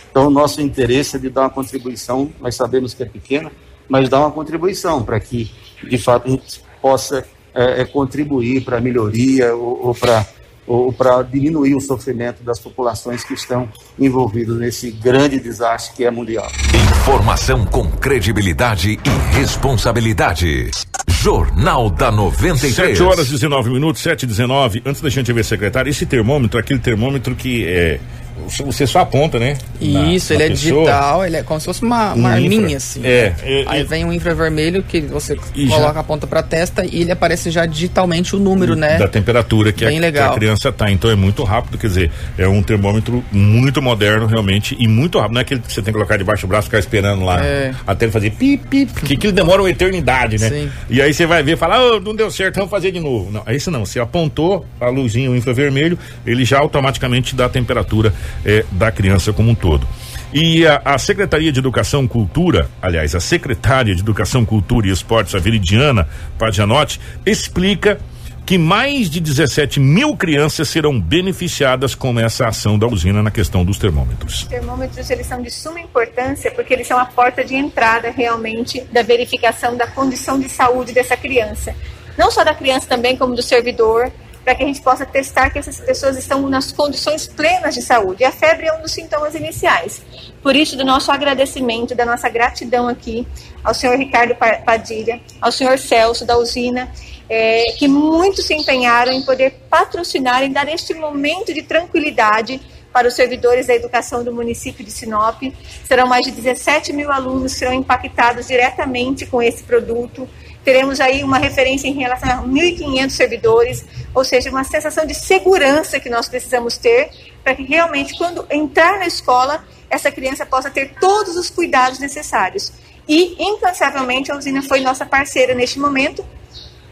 Então, 0.09 0.27
o 0.27 0.29
nosso 0.29 0.61
interesse 0.61 1.15
é 1.15 1.19
de 1.19 1.29
dar 1.29 1.41
uma 1.41 1.49
contribuição, 1.49 2.31
nós 2.39 2.55
sabemos 2.55 2.93
que 2.93 3.03
é 3.03 3.05
pequena, 3.05 3.51
mas 3.87 4.07
dar 4.07 4.19
uma 4.19 4.31
contribuição 4.31 5.03
para 5.03 5.19
que, 5.19 5.51
de 5.83 5.97
fato, 5.97 6.27
a 6.27 6.31
gente 6.31 6.63
possa 6.81 7.25
é, 7.53 7.81
é, 7.81 7.85
contribuir 7.85 8.63
para 8.63 8.77
a 8.77 8.81
melhoria 8.81 9.55
ou, 9.55 9.87
ou 9.87 9.95
para 9.95 10.25
ou 10.69 10.93
para 10.93 11.23
diminuir 11.23 11.73
o 11.73 11.81
sofrimento 11.81 12.43
das 12.43 12.59
populações 12.59 13.23
que 13.23 13.33
estão 13.33 13.67
envolvidas 13.97 14.55
nesse 14.57 14.91
grande 14.91 15.39
desastre 15.39 15.95
que 15.97 16.05
é 16.05 16.11
mundial. 16.11 16.47
Informação 16.91 17.65
com 17.65 17.89
credibilidade 17.89 18.91
e 18.91 19.35
responsabilidade. 19.35 20.69
Jornal 21.07 21.89
da 21.89 22.11
93. 22.11 22.97
7 22.97 23.03
horas 23.03 23.27
e 23.29 23.31
19 23.31 23.71
minutos, 23.71 24.01
7 24.03 24.23
e 24.23 24.27
19. 24.27 24.83
Antes 24.85 25.01
da 25.01 25.09
gente 25.09 25.33
ver, 25.33 25.43
secretário, 25.43 25.89
esse 25.89 26.05
termômetro, 26.05 26.59
aquele 26.59 26.79
termômetro 26.79 27.35
que 27.35 27.65
é 27.65 27.99
você 28.47 28.87
só 28.87 28.99
aponta, 28.99 29.39
né? 29.39 29.57
Isso, 29.79 30.33
na, 30.33 30.39
ele 30.39 30.49
na 30.49 30.53
é 30.53 30.55
pessoa. 30.55 30.81
digital, 30.81 31.25
ele 31.25 31.37
é 31.37 31.43
como 31.43 31.59
se 31.59 31.65
fosse 31.65 31.81
uma, 31.81 32.13
uma 32.13 32.29
um 32.29 32.31
arminha, 32.31 32.61
infra... 32.61 32.77
assim. 32.77 33.01
É, 33.03 33.33
é, 33.43 33.63
Aí 33.67 33.81
é, 33.81 33.83
vem 33.83 34.05
um 34.05 34.13
infravermelho 34.13 34.83
que 34.83 35.01
você 35.01 35.35
coloca 35.35 35.93
já... 35.93 35.99
a 35.99 36.03
ponta 36.03 36.27
pra 36.27 36.41
testa 36.43 36.85
e 36.85 37.01
ele 37.01 37.11
aparece 37.11 37.51
já 37.51 37.65
digitalmente 37.65 38.35
o 38.35 38.39
número, 38.39 38.75
né? 38.75 38.97
Da 38.97 39.07
temperatura 39.07 39.71
que, 39.71 39.85
a, 39.85 39.89
que 39.89 40.19
a, 40.19 40.29
criança 40.29 40.71
tá. 40.71 40.89
Então 40.91 41.09
é 41.09 41.15
muito 41.15 41.43
rápido, 41.43 41.77
quer 41.77 41.87
dizer, 41.87 42.11
é 42.37 42.47
um 42.47 42.61
termômetro 42.61 43.23
muito 43.31 43.81
moderno, 43.81 44.25
realmente, 44.25 44.75
e 44.79 44.87
muito 44.87 45.19
rápido. 45.19 45.33
Não 45.33 45.39
é 45.39 45.43
aquele 45.43 45.61
que 45.61 45.71
você 45.71 45.81
tem 45.81 45.93
que 45.93 45.97
colocar 45.97 46.17
debaixo 46.17 46.45
do 46.45 46.49
braço 46.49 46.65
e 46.65 46.69
ficar 46.69 46.79
esperando 46.79 47.23
lá 47.23 47.43
é. 47.43 47.73
até 47.85 48.05
ele 48.05 48.11
fazer 48.11 48.31
pi, 48.31 48.57
pi, 48.57 48.85
que 48.85 49.13
aquilo 49.13 49.33
demora 49.33 49.61
uma 49.61 49.69
eternidade, 49.69 50.37
né? 50.37 50.49
Sim. 50.49 50.71
E 50.89 51.01
aí 51.01 51.13
você 51.13 51.25
vai 51.25 51.43
ver 51.43 51.53
e 51.53 51.57
fala, 51.57 51.79
oh, 51.79 51.99
não 51.99 52.15
deu 52.15 52.29
certo, 52.31 52.55
vamos 52.55 52.69
fazer 52.69 52.91
de 52.91 52.99
novo. 52.99 53.31
Não, 53.31 53.43
é 53.45 53.55
isso 53.55 53.71
não. 53.71 53.85
Você 53.85 53.99
apontou 53.99 54.65
a 54.79 54.87
luzinha, 54.87 55.29
o 55.29 55.35
infravermelho, 55.35 55.97
ele 56.25 56.45
já 56.45 56.59
automaticamente 56.59 57.35
dá 57.35 57.45
a 57.45 57.49
temperatura 57.49 58.13
é, 58.45 58.65
da 58.71 58.91
criança 58.91 59.33
como 59.33 59.51
um 59.51 59.55
todo. 59.55 59.87
E 60.31 60.65
a, 60.67 60.81
a, 60.85 60.97
Secretaria 60.97 61.51
de 61.51 61.59
Educação 61.59 62.07
Cultura, 62.07 62.69
aliás, 62.81 63.15
a 63.15 63.19
Secretária 63.19 63.95
de 63.95 64.01
Educação, 64.01 64.45
Cultura 64.45 64.87
e 64.87 64.91
Esportes, 64.91 65.33
a 65.33 65.39
Veridiana 65.39 66.07
Padianotti, 66.37 66.99
explica 67.25 67.99
que 68.45 68.57
mais 68.57 69.09
de 69.09 69.19
17 69.19 69.79
mil 69.79 70.17
crianças 70.17 70.69
serão 70.69 70.99
beneficiadas 70.99 71.93
com 71.93 72.19
essa 72.19 72.47
ação 72.47 72.79
da 72.79 72.87
usina 72.87 73.21
na 73.21 73.29
questão 73.29 73.63
dos 73.63 73.77
termômetros. 73.77 74.41
Os 74.41 74.47
termômetros 74.47 75.07
eles 75.09 75.27
são 75.27 75.39
de 75.39 75.51
suma 75.51 75.79
importância 75.79 76.49
porque 76.49 76.73
eles 76.73 76.87
são 76.87 76.97
a 76.97 77.05
porta 77.05 77.43
de 77.43 77.55
entrada 77.55 78.09
realmente 78.09 78.81
da 78.91 79.03
verificação 79.03 79.77
da 79.77 79.85
condição 79.85 80.39
de 80.39 80.49
saúde 80.49 80.93
dessa 80.93 81.15
criança. 81.15 81.75
Não 82.17 82.31
só 82.31 82.43
da 82.43 82.55
criança 82.55 82.87
também, 82.87 83.15
como 83.15 83.35
do 83.35 83.43
servidor, 83.43 84.11
para 84.43 84.55
que 84.55 84.63
a 84.63 84.65
gente 84.65 84.81
possa 84.81 85.05
testar 85.05 85.49
que 85.49 85.59
essas 85.59 85.79
pessoas 85.79 86.17
estão 86.17 86.47
nas 86.49 86.71
condições 86.71 87.27
plenas 87.27 87.75
de 87.75 87.81
saúde. 87.81 88.23
E 88.23 88.25
a 88.25 88.31
febre 88.31 88.67
é 88.67 88.73
um 88.73 88.81
dos 88.81 88.91
sintomas 88.91 89.35
iniciais. 89.35 90.01
Por 90.41 90.55
isso, 90.55 90.77
do 90.77 90.85
nosso 90.85 91.11
agradecimento, 91.11 91.93
da 91.93 92.05
nossa 92.05 92.29
gratidão 92.29 92.87
aqui 92.87 93.27
ao 93.63 93.73
senhor 93.73 93.97
Ricardo 93.97 94.35
Padilha, 94.35 95.19
ao 95.41 95.51
senhor 95.51 95.77
Celso 95.77 96.25
da 96.25 96.37
usina, 96.37 96.91
é, 97.29 97.73
que 97.77 97.87
muito 97.87 98.41
se 98.41 98.53
empenharam 98.53 99.11
em 99.11 99.21
poder 99.21 99.51
patrocinar 99.69 100.43
e 100.43 100.49
dar 100.49 100.67
este 100.67 100.93
momento 100.93 101.53
de 101.53 101.61
tranquilidade 101.61 102.59
para 102.91 103.07
os 103.07 103.13
servidores 103.13 103.67
da 103.67 103.75
educação 103.75 104.23
do 104.23 104.33
município 104.33 104.83
de 104.83 104.91
Sinop. 104.91 105.41
Serão 105.83 106.07
mais 106.07 106.25
de 106.25 106.31
17 106.31 106.91
mil 106.91 107.11
alunos 107.11 107.53
que 107.53 107.59
serão 107.59 107.73
impactados 107.73 108.47
diretamente 108.47 109.25
com 109.25 109.41
esse 109.41 109.63
produto 109.63 110.27
teremos 110.69 110.99
aí 110.99 111.23
uma 111.23 111.39
referência 111.39 111.87
em 111.87 111.93
relação 111.93 112.29
a 112.29 112.43
1.500 112.43 113.09
servidores, 113.09 113.83
ou 114.13 114.23
seja, 114.23 114.51
uma 114.51 114.63
sensação 114.63 115.03
de 115.03 115.15
segurança 115.15 115.99
que 115.99 116.11
nós 116.11 116.29
precisamos 116.29 116.77
ter 116.77 117.09
para 117.43 117.55
que 117.55 117.63
realmente, 117.63 118.15
quando 118.15 118.45
entrar 118.51 118.99
na 118.99 119.07
escola, 119.07 119.65
essa 119.89 120.11
criança 120.11 120.45
possa 120.45 120.69
ter 120.69 120.93
todos 120.99 121.35
os 121.35 121.49
cuidados 121.49 121.97
necessários. 121.97 122.71
E, 123.07 123.35
incansavelmente, 123.43 124.31
a 124.31 124.37
usina 124.37 124.61
foi 124.61 124.81
nossa 124.81 125.07
parceira 125.07 125.55
neste 125.55 125.79
momento, 125.79 126.23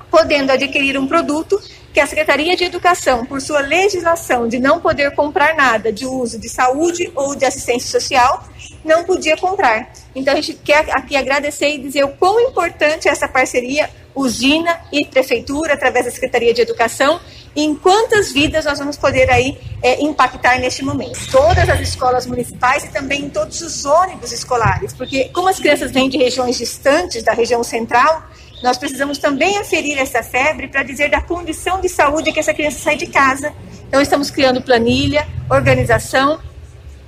podendo 0.09 0.51
adquirir 0.51 0.97
um 0.97 1.05
produto 1.05 1.61
que 1.97 2.01
a 2.01 2.05
Secretaria 2.05 2.55
de 2.55 2.63
Educação, 2.63 3.25
por 3.25 3.41
sua 3.41 3.59
legislação 3.59 4.47
de 4.47 4.59
não 4.59 4.79
poder 4.79 5.15
comprar 5.15 5.55
nada 5.55 5.91
de 5.91 6.05
uso 6.05 6.37
de 6.37 6.47
saúde 6.47 7.11
ou 7.15 7.35
de 7.35 7.43
assistência 7.43 7.99
social, 7.99 8.47
não 8.85 9.03
podia 9.03 9.35
comprar. 9.35 9.91
Então 10.13 10.31
a 10.31 10.35
gente 10.35 10.53
quer 10.63 10.87
aqui 10.91 11.15
agradecer 11.15 11.69
e 11.69 11.79
dizer 11.79 12.03
o 12.03 12.09
quão 12.09 12.39
importante 12.39 13.07
é 13.07 13.11
essa 13.11 13.27
parceria 13.27 13.89
usina 14.13 14.79
e 14.91 15.07
prefeitura 15.07 15.73
através 15.73 16.05
da 16.05 16.11
Secretaria 16.11 16.53
de 16.53 16.61
Educação 16.61 17.19
e 17.55 17.63
em 17.63 17.73
quantas 17.73 18.31
vidas 18.31 18.65
nós 18.65 18.77
vamos 18.77 18.95
poder 18.95 19.27
aí 19.31 19.57
é, 19.81 19.99
impactar 19.99 20.59
neste 20.59 20.85
momento. 20.85 21.19
Todas 21.31 21.67
as 21.67 21.79
escolas 21.79 22.27
municipais 22.27 22.83
e 22.83 22.89
também 22.89 23.27
todos 23.27 23.59
os 23.61 23.85
ônibus 23.85 24.31
escolares, 24.31 24.93
porque 24.93 25.29
como 25.29 25.49
as 25.49 25.57
crianças 25.57 25.89
vêm 25.89 26.09
de 26.09 26.17
regiões 26.19 26.59
distantes 26.59 27.23
da 27.23 27.33
região 27.33 27.63
central, 27.63 28.23
nós 28.61 28.77
precisamos 28.77 29.17
também 29.17 29.57
aferir 29.57 29.97
essa 29.97 30.23
febre 30.23 30.67
para 30.67 30.83
dizer 30.83 31.09
da 31.09 31.21
condição 31.21 31.79
de 31.79 31.89
saúde 31.89 32.31
que 32.31 32.39
essa 32.39 32.53
criança 32.53 32.79
sai 32.79 32.95
de 32.95 33.07
casa. 33.07 33.53
Então 33.87 34.01
estamos 34.01 34.29
criando 34.31 34.61
planilha, 34.61 35.27
organização 35.49 36.39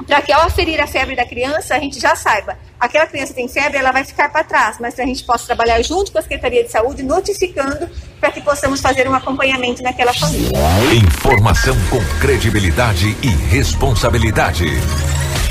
para 0.05 0.21
que 0.21 0.31
ao 0.31 0.41
aferir 0.41 0.79
a 0.81 0.87
febre 0.87 1.15
da 1.15 1.25
criança, 1.25 1.75
a 1.75 1.79
gente 1.79 1.99
já 1.99 2.15
saiba, 2.15 2.57
aquela 2.79 3.05
criança 3.05 3.33
tem 3.33 3.47
febre, 3.47 3.77
ela 3.77 3.91
vai 3.91 4.03
ficar 4.03 4.29
para 4.29 4.43
trás, 4.43 4.77
mas 4.79 4.95
que 4.95 5.01
a 5.01 5.05
gente 5.05 5.23
possa 5.23 5.45
trabalhar 5.45 5.81
junto 5.81 6.11
com 6.11 6.19
a 6.19 6.21
Secretaria 6.21 6.63
de 6.63 6.71
Saúde, 6.71 7.03
notificando 7.03 7.89
para 8.19 8.31
que 8.31 8.41
possamos 8.41 8.81
fazer 8.81 9.07
um 9.07 9.13
acompanhamento 9.13 9.83
naquela 9.83 10.13
família. 10.13 10.57
Informação 10.93 11.75
com 11.89 11.99
credibilidade 12.19 13.15
e 13.21 13.27
responsabilidade. 13.27 14.65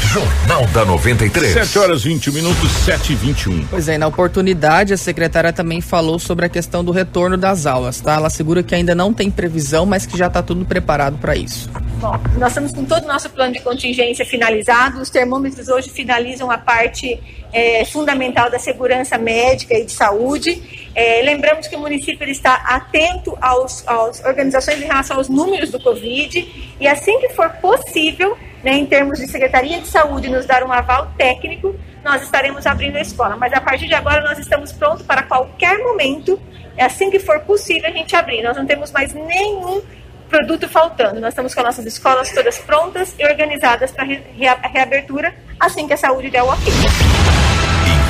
Jornal 0.09 0.66
da 0.68 0.87
93. 0.87 1.53
7 1.53 1.79
horas 1.79 2.03
21 2.03 2.33
minutos, 2.33 2.71
7 2.87 3.12
e 3.12 3.14
21. 3.14 3.66
Pois 3.66 3.88
é, 3.88 3.99
na 3.99 4.07
oportunidade, 4.07 4.94
a 4.94 4.97
secretária 4.97 5.53
também 5.53 5.83
falou 5.83 6.18
sobre 6.18 6.47
a 6.47 6.49
questão 6.49 6.83
do 6.83 6.90
retorno 6.90 7.37
das 7.37 7.66
aulas, 7.66 8.01
tá? 8.01 8.14
Ela 8.14 8.29
assegura 8.29 8.62
que 8.62 8.75
ainda 8.75 8.94
não 8.94 9.12
tem 9.12 9.31
previsão, 9.31 9.85
mas 9.85 10.07
que 10.07 10.16
já 10.16 10.29
está 10.29 10.42
tudo 10.42 10.64
preparado 10.64 11.18
para 11.18 11.37
isso. 11.37 11.68
Bom, 12.01 12.18
nós 12.38 12.53
estamos 12.53 12.73
com 12.73 12.87
todo 12.87 13.05
o 13.05 13.07
nosso 13.07 13.29
plano 13.29 13.53
de 13.53 13.61
contingência 13.61 14.25
finalizado. 14.25 14.99
Os 15.03 15.11
termômetros 15.11 15.68
hoje 15.68 15.90
finalizam 15.90 16.51
a 16.51 16.57
parte 16.57 17.21
é, 17.53 17.85
fundamental 17.85 18.51
da 18.51 18.59
segurança 18.59 19.18
médica 19.18 19.75
e 19.75 19.85
de 19.85 19.92
saúde. 19.92 20.88
É, 20.94 21.21
lembramos 21.23 21.66
que 21.66 21.77
o 21.77 21.81
município 21.81 22.27
está 22.31 22.55
atento 22.55 23.37
aos, 23.42 23.87
às 23.87 24.25
organizações 24.25 24.81
em 24.81 24.87
relação 24.87 25.18
aos 25.18 25.29
números 25.29 25.71
do 25.71 25.79
Covid 25.79 26.75
e 26.81 26.88
assim 26.88 27.21
que 27.21 27.29
for 27.31 27.51
possível, 27.61 28.38
né, 28.62 28.73
em 28.73 28.87
termos 28.87 29.18
de 29.18 29.27
Secretaria 29.29 29.81
de 29.81 29.88
Saúde, 29.88 30.29
nos 30.29 30.47
dar 30.47 30.62
um 30.62 30.73
aval 30.73 31.12
técnico, 31.16 31.75
nós 32.05 32.23
estaremos 32.23 32.66
abrindo 32.66 32.97
a 32.97 33.01
escola. 33.01 33.37
Mas 33.37 33.53
a 33.53 33.61
partir 33.61 33.87
de 33.87 33.94
agora 33.94 34.23
nós 34.23 34.38
estamos 34.38 34.73
prontos 34.73 35.05
para 35.05 35.23
qualquer 35.23 35.79
momento, 35.79 36.40
é 36.77 36.85
assim 36.85 37.11
que 37.11 37.18
for 37.18 37.40
possível 37.40 37.88
a 37.88 37.92
gente 37.92 38.14
abrir. 38.14 38.42
Nós 38.42 38.57
não 38.57 38.66
temos 38.66 38.90
mais 38.92 39.12
nenhum 39.14 39.83
produto 40.29 40.68
faltando. 40.68 41.21
Nós 41.21 41.31
estamos 41.31 41.55
com 41.55 41.61
as 41.61 41.66
nossas 41.66 41.87
escolas 41.87 42.31
todas 42.31 42.59
prontas 42.59 43.14
e 43.18 43.25
organizadas 43.25 43.90
para 43.90 44.05
a 44.05 44.68
reabertura 44.68 45.35
assim 45.59 45.87
que 45.87 45.94
a 45.94 45.97
saúde 45.97 46.31
der 46.31 46.42
o 46.42 46.49
ok. 46.49 46.73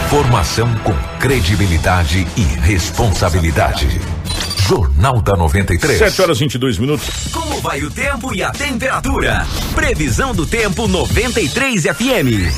Informação 0.07 0.69
com 0.79 0.93
credibilidade 1.19 2.27
e 2.37 2.43
responsabilidade. 2.61 4.18
Jornal 4.69 5.23
da 5.23 5.35
93. 5.35 5.99
7 5.99 6.21
horas 6.21 6.39
22 6.41 6.77
minutos. 6.77 7.09
Como 7.33 7.59
vai 7.63 7.83
o 7.83 7.91
tempo 7.91 8.35
e 8.35 8.43
a 8.43 8.51
temperatura? 8.51 9.47
Previsão 9.75 10.35
do 10.35 10.45
tempo 10.45 10.87
93 10.87 11.85
FM. 11.85 12.53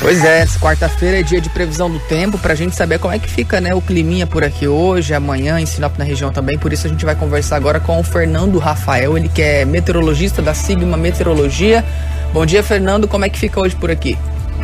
Pois 0.00 0.24
é, 0.24 0.46
quarta-feira 0.58 1.20
é 1.20 1.22
dia 1.22 1.38
de 1.38 1.50
previsão 1.50 1.90
do 1.90 1.98
tempo 1.98 2.38
pra 2.38 2.54
gente 2.54 2.74
saber 2.74 2.98
como 2.98 3.12
é 3.12 3.18
que 3.18 3.28
fica, 3.28 3.60
né, 3.60 3.74
o 3.74 3.82
climinha 3.82 4.26
por 4.26 4.42
aqui 4.42 4.66
hoje, 4.66 5.12
amanhã 5.12 5.60
em 5.60 5.66
Sinop 5.66 5.98
na 5.98 6.04
região 6.04 6.32
também. 6.32 6.56
Por 6.56 6.72
isso 6.72 6.86
a 6.86 6.90
gente 6.90 7.04
vai 7.04 7.14
conversar 7.14 7.56
agora 7.56 7.78
com 7.78 8.00
o 8.00 8.02
Fernando 8.02 8.58
Rafael, 8.58 9.18
ele 9.18 9.28
que 9.28 9.42
é 9.42 9.66
meteorologista 9.66 10.40
da 10.40 10.54
Sigma 10.54 10.96
Meteorologia. 10.96 11.84
Bom 12.32 12.46
dia, 12.46 12.62
Fernando, 12.62 13.06
como 13.06 13.26
é 13.26 13.28
que 13.28 13.38
fica 13.38 13.60
hoje 13.60 13.76
por 13.76 13.90
aqui? 13.90 14.16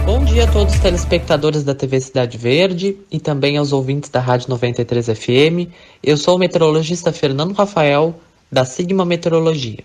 Bom 0.06 0.24
dia 0.24 0.44
a 0.44 0.46
todos 0.52 0.72
os 0.72 0.78
telespectadores 0.78 1.64
da 1.64 1.74
TV 1.74 2.00
Cidade 2.00 2.38
Verde 2.38 2.96
e 3.10 3.18
também 3.18 3.58
aos 3.58 3.72
ouvintes 3.72 4.08
da 4.08 4.20
Rádio 4.20 4.48
93 4.50 5.06
FM. 5.06 5.68
Eu 6.00 6.16
sou 6.16 6.36
o 6.36 6.38
meteorologista 6.38 7.12
Fernando 7.12 7.52
Rafael, 7.52 8.14
da 8.50 8.64
Sigma 8.64 9.04
Meteorologia. 9.04 9.80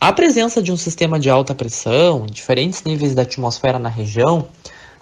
A 0.00 0.12
presença 0.12 0.62
de 0.62 0.70
um 0.70 0.76
sistema 0.76 1.18
de 1.18 1.28
alta 1.28 1.52
pressão, 1.52 2.26
em 2.28 2.32
diferentes 2.32 2.84
níveis 2.84 3.12
da 3.12 3.22
atmosfera 3.22 3.80
na 3.80 3.88
região, 3.88 4.46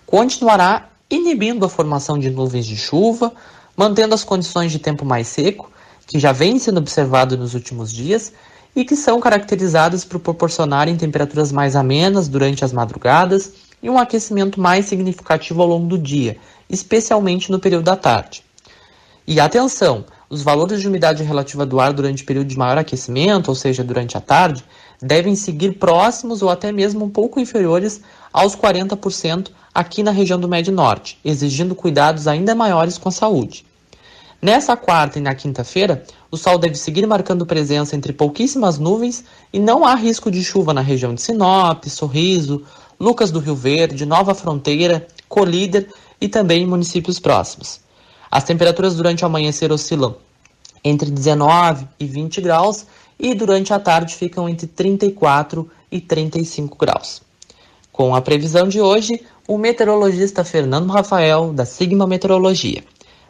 continuará 0.07 0.89
inibindo 1.11 1.67
a 1.67 1.69
formação 1.69 2.19
de 2.19 2.31
nuvens 2.31 2.65
de 2.65 2.75
chuva, 2.75 3.35
mantendo 3.77 4.15
as 4.15 4.25
condições 4.25 4.73
de 4.73 4.79
tempo 4.79 5.05
mais 5.05 5.27
seco 5.27 5.71
que 6.07 6.19
já 6.19 6.33
vem 6.33 6.59
sendo 6.59 6.79
observado 6.79 7.37
nos 7.37 7.53
últimos 7.53 7.93
dias 7.93 8.33
e 8.75 8.83
que 8.83 8.97
são 8.97 9.21
caracterizadas 9.21 10.07
por 10.07 10.21
proporcionarem 10.21 10.97
temperaturas 10.97 11.53
mais 11.53 11.77
amenas 11.77 12.29
durante 12.29 12.65
as 12.65 12.73
madrugadas 12.73 13.66
e 13.83 13.91
um 13.91 13.99
aquecimento 13.99 14.61
mais 14.61 14.87
significativo 14.87 15.63
ao 15.63 15.69
longo 15.69 15.87
do 15.87 15.99
dia, 15.99 16.37
especialmente 16.69 17.51
no 17.51 17.59
período 17.59 17.85
da 17.85 17.97
tarde. 17.97 18.43
E 19.27 19.41
atenção, 19.41 20.05
os 20.29 20.43
valores 20.43 20.81
de 20.81 20.89
umidade 20.89 21.23
relativa 21.23 21.65
do 21.65 21.79
ar 21.79 21.93
durante 21.93 22.23
o 22.23 22.27
período 22.27 22.49
de 22.49 22.59
maior 22.59 22.79
aquecimento, 22.79 23.49
ou 23.49 23.55
seja, 23.55 23.85
durante 23.85 24.17
a 24.17 24.21
tarde, 24.21 24.65
devem 25.01 25.37
seguir 25.37 25.79
próximos 25.79 26.43
ou 26.43 26.51
até 26.51 26.73
mesmo 26.73 27.05
um 27.05 27.11
pouco 27.11 27.39
inferiores 27.39 28.01
aos 28.33 28.57
40% 28.57 29.51
aqui 29.75 30.03
na 30.03 30.11
região 30.11 30.39
do 30.39 30.49
Médio 30.49 30.73
Norte, 30.73 31.19
exigindo 31.25 31.75
cuidados 31.75 32.27
ainda 32.27 32.55
maiores 32.55 32.99
com 32.99 33.09
a 33.09 33.13
saúde. 33.13 33.65
Nessa 34.41 34.77
quarta 34.77 35.19
e 35.19 35.23
na 35.23 35.35
quinta-feira, 35.35 36.05
o 36.31 36.37
sol 36.37 36.59
deve 36.59 36.75
seguir 36.75 37.07
marcando 37.07 37.47
presença 37.47 37.97
entre 37.97 38.13
pouquíssimas 38.13 38.79
nuvens 38.79 39.25
e 39.53 39.59
não 39.59 39.85
há 39.85 39.95
risco 39.95 40.31
de 40.31 40.45
chuva 40.45 40.75
na 40.75 40.81
região 40.81 41.15
de 41.15 41.23
Sinop, 41.23 41.85
Sorriso, 41.87 42.63
Lucas 42.99 43.31
do 43.31 43.39
Rio 43.39 43.55
Verde, 43.55 44.07
Nova 44.07 44.35
Fronteira, 44.35 45.07
Colíder 45.29 45.89
e 46.21 46.29
também 46.29 46.67
municípios 46.67 47.19
próximos. 47.19 47.81
As 48.31 48.45
temperaturas 48.45 48.95
durante 48.95 49.23
o 49.23 49.27
amanhecer 49.27 49.71
oscilam 49.71 50.17
entre 50.83 51.11
19 51.11 51.89
e 51.99 52.07
20 52.07 52.41
graus 52.41 52.87
e 53.19 53.35
durante 53.35 53.73
a 53.73 53.79
tarde 53.81 54.15
ficam 54.15 54.49
entre 54.49 54.67
34 54.67 55.69
e 55.91 56.01
35 56.01 56.77
graus. 56.77 57.23
Com 57.91 58.15
a 58.15 58.21
previsão 58.21 58.69
de 58.69 58.81
hoje, 58.81 59.21
o 59.49 59.59
meteorologista 59.59 60.45
Fernando 60.45 60.91
Rafael, 60.91 61.53
da 61.53 61.65
Sigma 61.65 62.07
Meteorologia. 62.07 62.85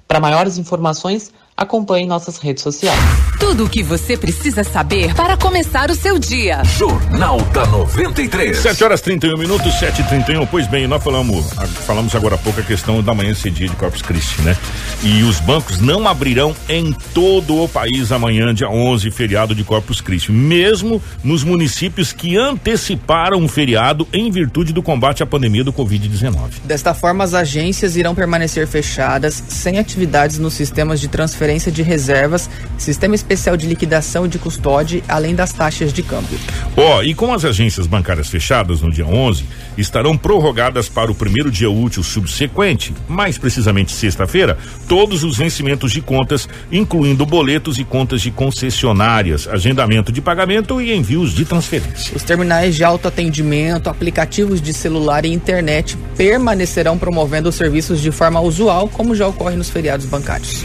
Para 0.07 0.21
maiores 0.21 0.59
informações, 0.59 1.33
acompanhe 1.57 2.07
nossas 2.07 2.37
redes 2.37 2.63
sociais. 2.63 2.99
Tudo 3.41 3.65
o 3.65 3.69
que 3.69 3.83
você 3.83 4.17
precisa 4.17 4.63
saber 4.63 5.15
para 5.15 5.37
começar 5.37 5.91
o 5.91 5.95
seu 5.95 6.19
dia. 6.19 6.63
Jornal 6.77 7.41
da 7.53 7.65
93. 7.67 8.59
7 8.59 8.85
horas 8.85 9.01
31 9.01 9.39
minutos, 9.39 9.73
7 9.79 10.03
e 10.03 10.05
31 10.05 10.47
Pois 10.47 10.67
bem, 10.67 10.87
nós 10.87 11.03
falamos, 11.03 11.51
falamos 11.87 12.15
agora 12.15 12.35
há 12.35 12.39
pouco 12.39 12.61
a 12.61 12.63
questão 12.63 13.03
da 13.03 13.15
manhã 13.15 13.35
cedida 13.35 13.71
de 13.71 13.77
Corpus 13.77 14.03
Christi, 14.03 14.43
né? 14.43 14.57
E 15.03 15.23
os 15.23 15.41
bancos 15.41 15.81
não 15.81 16.07
abrirão 16.07 16.55
em 16.69 16.93
todo 17.15 17.63
o 17.63 17.69
país 17.69 18.13
amanhã, 18.13 18.55
dia 18.55 18.69
11, 18.69 19.11
feriado 19.11 19.55
de 19.55 19.65
Corpus 19.65 20.03
Christi, 20.03 20.33
mesmo 20.33 21.03
nos 21.25 21.43
municípios 21.43 22.13
que 22.13 22.37
anteciparam 22.37 23.43
o 23.43 23.49
feriado 23.49 24.07
em 24.13 24.31
virtude 24.31 24.75
do 24.75 24.83
combate 24.83 25.23
à 25.23 25.27
pandemia 25.27 25.65
do 25.65 25.73
Covid-19. 25.73 26.37
Desta 26.65 26.93
forma, 26.93 27.25
as 27.25 27.33
agências 27.33 27.97
irão 27.97 28.15
permanecer 28.15 28.67
fechadas, 28.67 29.43
sem 29.49 29.79
atividades 29.79 30.39
nos 30.39 30.53
sistemas 30.53 31.01
de 31.01 31.09
transferência 31.09 31.46
de 31.47 31.83
reservas, 31.83 32.51
sistema 32.77 33.15
especial 33.15 33.57
de 33.57 33.67
liquidação 33.67 34.27
e 34.27 34.29
de 34.29 34.39
custódia, 34.39 35.03
além 35.09 35.35
das 35.35 35.53
taxas 35.53 35.93
de 35.93 36.03
câmbio. 36.03 36.39
Ó, 36.77 36.99
oh, 36.99 37.03
e 37.03 37.15
com 37.15 37.33
as 37.33 37.45
agências 37.45 37.87
bancárias 37.87 38.29
fechadas 38.29 38.81
no 38.81 38.91
dia 38.91 39.07
11, 39.07 39.45
estarão 39.79 40.17
prorrogadas 40.17 40.89
para 40.89 41.11
o 41.11 41.15
primeiro 41.15 41.51
dia 41.51 41.71
útil 41.71 42.03
subsequente, 42.03 42.93
mais 43.09 43.39
precisamente 43.39 43.93
sexta-feira, 43.93 44.59
todos 44.89 45.23
os 45.23 45.37
vencimentos 45.37 45.93
de 45.93 46.01
contas, 46.01 46.49
incluindo 46.71 47.25
boletos 47.25 47.79
e 47.79 47.85
contas 47.85 48.21
de 48.21 48.31
concessionárias, 48.31 49.47
agendamento 49.47 50.11
de 50.11 50.21
pagamento 50.21 50.81
e 50.81 50.95
envios 50.95 51.33
de 51.33 51.45
transferência. 51.45 52.17
Os 52.17 52.23
terminais 52.23 52.75
de 52.75 52.85
autoatendimento, 52.85 53.89
aplicativos 53.89 54.61
de 54.61 54.73
celular 54.73 55.25
e 55.25 55.33
internet 55.33 55.97
permanecerão 56.17 56.99
promovendo 56.99 57.49
os 57.49 57.55
serviços 57.55 58.01
de 58.01 58.11
forma 58.11 58.41
usual, 58.41 58.89
como 58.89 59.15
já 59.15 59.27
ocorre 59.27 59.57
nos 59.57 59.71
feriados 59.71 60.07
bancários. 60.07 60.65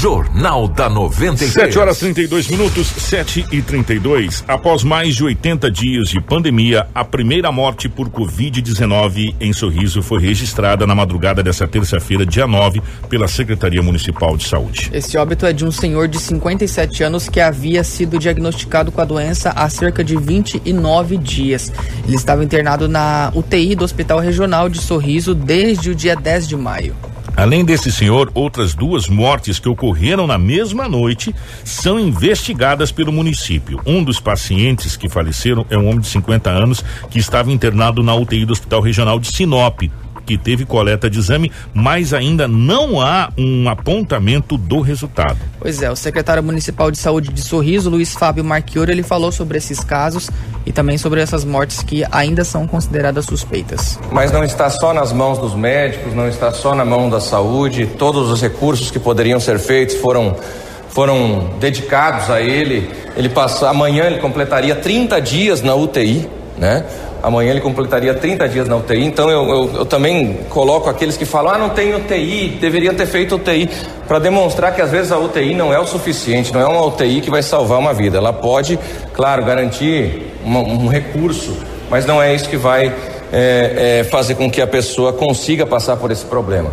Jornal 0.00 0.68
da 0.68 0.88
93. 0.88 1.52
7 1.52 1.76
horas 1.76 1.98
32 1.98 2.46
minutos, 2.46 2.86
7 2.86 3.46
e 3.50 3.60
32. 3.60 4.44
Após 4.46 4.84
mais 4.84 5.16
de 5.16 5.24
80 5.24 5.68
dias 5.72 6.08
de 6.10 6.20
pandemia, 6.20 6.86
a 6.94 7.04
primeira 7.04 7.50
morte 7.50 7.88
por 7.88 8.08
Covid-19 8.08 9.34
em 9.40 9.52
Sorriso 9.52 10.00
foi 10.00 10.20
registrada 10.20 10.86
na 10.86 10.94
madrugada 10.94 11.42
dessa 11.42 11.66
terça-feira, 11.66 12.24
dia 12.24 12.46
9, 12.46 12.80
pela 13.08 13.26
Secretaria 13.26 13.82
Municipal 13.82 14.36
de 14.36 14.46
Saúde. 14.46 14.88
Esse 14.92 15.18
óbito 15.18 15.44
é 15.44 15.52
de 15.52 15.64
um 15.64 15.72
senhor 15.72 16.06
de 16.06 16.20
57 16.20 17.02
anos 17.02 17.28
que 17.28 17.40
havia 17.40 17.82
sido 17.82 18.20
diagnosticado 18.20 18.92
com 18.92 19.00
a 19.00 19.04
doença 19.04 19.50
há 19.50 19.68
cerca 19.68 20.04
de 20.04 20.16
29 20.16 21.16
dias. 21.16 21.72
Ele 22.06 22.14
estava 22.14 22.44
internado 22.44 22.86
na 22.86 23.32
UTI 23.34 23.74
do 23.74 23.84
Hospital 23.84 24.20
Regional 24.20 24.68
de 24.68 24.80
Sorriso 24.80 25.34
desde 25.34 25.90
o 25.90 25.94
dia 25.94 26.14
10 26.14 26.46
de 26.46 26.56
maio. 26.56 26.94
Além 27.38 27.64
desse 27.64 27.92
senhor, 27.92 28.32
outras 28.34 28.74
duas 28.74 29.06
mortes 29.06 29.60
que 29.60 29.68
ocorreram 29.68 30.26
na 30.26 30.36
mesma 30.36 30.88
noite 30.88 31.32
são 31.62 31.96
investigadas 31.96 32.90
pelo 32.90 33.12
município. 33.12 33.80
Um 33.86 34.02
dos 34.02 34.18
pacientes 34.18 34.96
que 34.96 35.08
faleceram 35.08 35.64
é 35.70 35.78
um 35.78 35.86
homem 35.86 36.00
de 36.00 36.08
50 36.08 36.50
anos 36.50 36.84
que 37.08 37.20
estava 37.20 37.52
internado 37.52 38.02
na 38.02 38.12
UTI 38.12 38.44
do 38.44 38.52
Hospital 38.52 38.80
Regional 38.80 39.20
de 39.20 39.28
Sinop 39.28 39.82
que 40.28 40.36
teve 40.36 40.66
coleta 40.66 41.08
de 41.08 41.18
exame, 41.18 41.50
mas 41.72 42.12
ainda 42.12 42.46
não 42.46 43.00
há 43.00 43.30
um 43.38 43.66
apontamento 43.66 44.58
do 44.58 44.82
resultado. 44.82 45.38
Pois 45.58 45.80
é, 45.80 45.90
o 45.90 45.96
secretário 45.96 46.42
municipal 46.42 46.90
de 46.90 46.98
saúde 46.98 47.32
de 47.32 47.40
Sorriso, 47.40 47.88
Luiz 47.88 48.12
Fábio 48.12 48.44
Marchiori, 48.44 48.92
ele 48.92 49.02
falou 49.02 49.32
sobre 49.32 49.56
esses 49.56 49.80
casos 49.80 50.28
e 50.66 50.70
também 50.70 50.98
sobre 50.98 51.22
essas 51.22 51.46
mortes 51.46 51.82
que 51.82 52.04
ainda 52.12 52.44
são 52.44 52.66
consideradas 52.66 53.24
suspeitas. 53.24 53.98
Mas 54.12 54.30
não 54.30 54.44
está 54.44 54.68
só 54.68 54.92
nas 54.92 55.14
mãos 55.14 55.38
dos 55.38 55.54
médicos, 55.54 56.14
não 56.14 56.28
está 56.28 56.52
só 56.52 56.74
na 56.74 56.84
mão 56.84 57.08
da 57.08 57.20
saúde, 57.20 57.86
todos 57.98 58.30
os 58.30 58.42
recursos 58.42 58.90
que 58.90 58.98
poderiam 58.98 59.40
ser 59.40 59.58
feitos 59.58 59.96
foram 59.96 60.36
foram 60.90 61.54
dedicados 61.58 62.28
a 62.28 62.42
ele. 62.42 62.90
Ele 63.16 63.30
passou 63.30 63.66
amanhã 63.66 64.04
ele 64.04 64.18
completaria 64.18 64.74
30 64.74 65.20
dias 65.20 65.62
na 65.62 65.74
UTI, 65.74 66.28
né? 66.58 66.84
Amanhã 67.22 67.50
ele 67.50 67.60
completaria 67.60 68.14
30 68.14 68.48
dias 68.48 68.68
na 68.68 68.76
UTI, 68.76 69.04
então 69.04 69.28
eu, 69.28 69.48
eu, 69.48 69.70
eu, 69.78 69.84
também 69.84 70.38
coloco 70.48 70.88
aqueles 70.88 71.16
que 71.16 71.24
falam, 71.24 71.52
ah, 71.52 71.58
não 71.58 71.70
tem 71.70 71.94
UTI, 71.94 72.58
deveriam 72.60 72.94
ter 72.94 73.06
feito 73.06 73.34
UTI, 73.34 73.68
para 74.06 74.20
demonstrar 74.20 74.74
que 74.74 74.80
às 74.80 74.90
vezes 74.90 75.10
a 75.10 75.18
UTI 75.18 75.52
não 75.54 75.74
é 75.74 75.80
o 75.80 75.86
suficiente, 75.86 76.52
não 76.52 76.60
é 76.60 76.66
uma 76.66 76.84
UTI 76.86 77.20
que 77.20 77.30
vai 77.30 77.42
salvar 77.42 77.78
uma 77.78 77.92
vida. 77.92 78.18
Ela 78.18 78.32
pode, 78.32 78.78
claro, 79.12 79.44
garantir 79.44 80.32
uma, 80.44 80.60
um 80.60 80.86
recurso, 80.86 81.56
mas 81.90 82.06
não 82.06 82.22
é 82.22 82.32
isso 82.32 82.48
que 82.48 82.56
vai 82.56 82.94
é, 83.32 84.00
é, 84.00 84.04
fazer 84.04 84.36
com 84.36 84.48
que 84.48 84.62
a 84.62 84.66
pessoa 84.66 85.12
consiga 85.12 85.66
passar 85.66 85.96
por 85.96 86.12
esse 86.12 86.24
problema. 86.24 86.70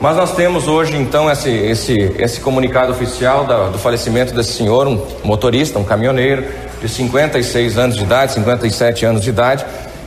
Mas 0.00 0.16
nós 0.16 0.34
temos 0.34 0.66
hoje 0.66 0.96
então 0.96 1.30
esse, 1.30 1.50
esse, 1.50 2.14
esse 2.18 2.40
comunicado 2.40 2.92
oficial 2.92 3.44
da, 3.44 3.68
do 3.68 3.78
falecimento 3.78 4.34
desse 4.34 4.52
senhor, 4.52 4.88
um 4.88 5.00
motorista, 5.22 5.78
um 5.78 5.84
caminhoneiro 5.84 6.44
de 6.84 6.90
56 6.90 7.78
anos 7.78 7.96
de 7.96 8.02
idade, 8.02 8.32
57 8.34 9.06
anos 9.06 9.22
de 9.22 9.30
idade, 9.30 9.64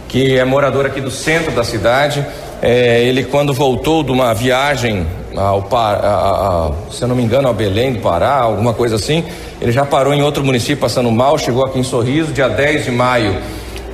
que 0.08 0.38
é 0.38 0.46
morador 0.46 0.86
aqui 0.86 1.02
do 1.02 1.10
centro 1.10 1.52
da 1.52 1.64
cidade. 1.64 2.24
É, 2.62 3.02
ele, 3.04 3.24
quando 3.24 3.52
voltou 3.52 4.04
de 4.04 4.12
uma 4.12 4.32
viagem 4.34 5.06
ao 5.36 5.68
se 6.92 7.02
eu 7.02 7.08
não 7.08 7.16
me 7.16 7.24
engano, 7.24 7.48
ao 7.48 7.54
Belém 7.54 7.94
do 7.94 8.00
Pará, 8.00 8.42
alguma 8.42 8.74
coisa 8.74 8.96
assim, 8.96 9.24
ele 9.60 9.72
já 9.72 9.86
parou 9.86 10.14
em 10.14 10.22
outro 10.22 10.44
município 10.44 10.78
passando 10.78 11.12
mal, 11.12 11.38
chegou 11.40 11.66
aqui 11.66 11.80
em 11.80 11.84
Sorriso, 11.84 12.32
dia 12.32 12.48
10 12.48 12.86
de 12.86 12.92
maio. 12.92 13.36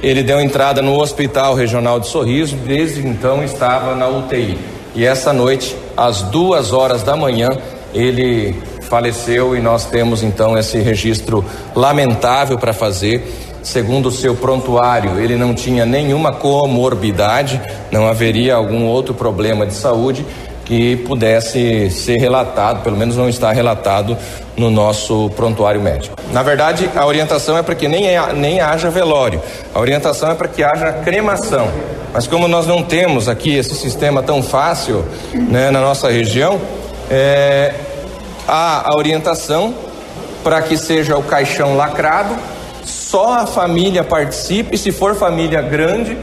Ele 0.01 0.21
deu 0.21 0.41
entrada 0.41 0.81
no 0.81 0.99
Hospital 0.99 1.55
Regional 1.55 2.01
de 2.01 2.07
Sorriso, 2.07 2.57
desde 2.57 3.05
então 3.07 3.43
estava 3.43 3.95
na 3.95 4.09
UTI. 4.09 4.57
E 4.93 5.05
essa 5.05 5.31
noite, 5.31 5.73
às 5.95 6.21
duas 6.23 6.73
horas 6.73 7.01
da 7.01 7.15
manhã, 7.15 7.49
ele 7.93 8.55
faleceu 8.93 9.57
e 9.57 9.59
nós 9.59 9.85
temos 9.85 10.21
então 10.21 10.55
esse 10.55 10.77
registro 10.77 11.43
lamentável 11.75 12.59
para 12.59 12.73
fazer 12.73 13.27
segundo 13.63 14.09
o 14.09 14.11
seu 14.11 14.35
prontuário, 14.35 15.19
ele 15.19 15.35
não 15.35 15.55
tinha 15.55 15.83
nenhuma 15.83 16.31
comorbidade, 16.31 17.59
não 17.91 18.05
haveria 18.05 18.53
algum 18.53 18.85
outro 18.85 19.15
problema 19.15 19.65
de 19.65 19.73
saúde 19.73 20.23
que 20.63 20.97
pudesse 20.97 21.89
ser 21.89 22.17
relatado, 22.17 22.83
pelo 22.83 22.95
menos 22.95 23.17
não 23.17 23.27
está 23.27 23.51
relatado 23.51 24.15
no 24.55 24.69
nosso 24.69 25.31
prontuário 25.35 25.81
médico. 25.81 26.15
Na 26.31 26.43
verdade, 26.43 26.87
a 26.95 27.03
orientação 27.03 27.57
é 27.57 27.63
para 27.63 27.73
que 27.73 27.87
nem, 27.87 28.03
nem 28.35 28.61
haja 28.61 28.91
velório, 28.91 29.41
a 29.73 29.79
orientação 29.79 30.29
é 30.29 30.35
para 30.35 30.47
que 30.47 30.63
haja 30.63 30.93
cremação. 31.03 31.67
Mas 32.13 32.27
como 32.27 32.47
nós 32.47 32.67
não 32.67 32.83
temos 32.83 33.27
aqui 33.27 33.55
esse 33.55 33.73
sistema 33.73 34.21
tão 34.21 34.43
fácil 34.43 35.03
né, 35.33 35.71
na 35.71 35.81
nossa 35.81 36.11
região, 36.11 36.61
é, 37.09 37.73
há 38.47 38.89
a 38.89 38.95
orientação 38.95 39.73
para 40.43 40.61
que 40.61 40.77
seja 40.77 41.17
o 41.17 41.23
caixão 41.23 41.75
lacrado 41.75 42.35
só 42.85 43.33
a 43.33 43.45
família 43.45 44.03
participe, 44.03 44.77
se 44.77 44.91
for 44.91 45.15
família 45.15 45.61
grande, 45.61 46.17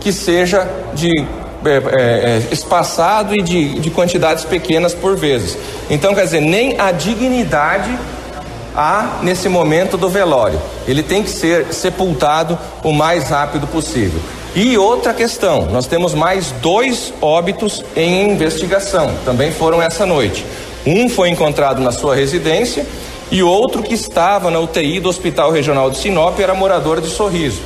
que 0.00 0.12
seja 0.12 0.68
de 0.94 1.26
é, 1.64 1.70
é, 1.70 1.80
é, 1.80 2.42
espaçado 2.52 3.34
e 3.34 3.42
de, 3.42 3.80
de 3.80 3.90
quantidades 3.90 4.44
pequenas 4.44 4.94
por 4.94 5.16
vezes. 5.16 5.58
Então, 5.90 6.14
quer 6.14 6.24
dizer, 6.24 6.40
nem 6.40 6.78
a 6.78 6.92
dignidade 6.92 7.98
há 8.76 9.18
nesse 9.22 9.48
momento 9.48 9.96
do 9.96 10.08
velório. 10.08 10.60
Ele 10.86 11.02
tem 11.02 11.22
que 11.22 11.30
ser 11.30 11.72
sepultado 11.72 12.56
o 12.84 12.92
mais 12.92 13.28
rápido 13.28 13.66
possível. 13.66 14.20
E 14.54 14.78
outra 14.78 15.12
questão, 15.12 15.66
nós 15.72 15.86
temos 15.86 16.14
mais 16.14 16.52
dois 16.62 17.12
óbitos 17.20 17.84
em 17.96 18.30
investigação, 18.30 19.12
também 19.24 19.50
foram 19.50 19.82
essa 19.82 20.06
noite. 20.06 20.44
Um 20.86 21.08
foi 21.08 21.28
encontrado 21.28 21.80
na 21.80 21.92
sua 21.92 22.14
residência 22.14 22.86
e 23.30 23.42
outro 23.42 23.82
que 23.82 23.94
estava 23.94 24.50
na 24.50 24.58
UTI 24.58 25.00
do 25.00 25.08
Hospital 25.08 25.50
Regional 25.50 25.90
de 25.90 25.98
Sinop 25.98 26.38
era 26.40 26.54
morador 26.54 27.00
de 27.00 27.08
Sorriso. 27.08 27.60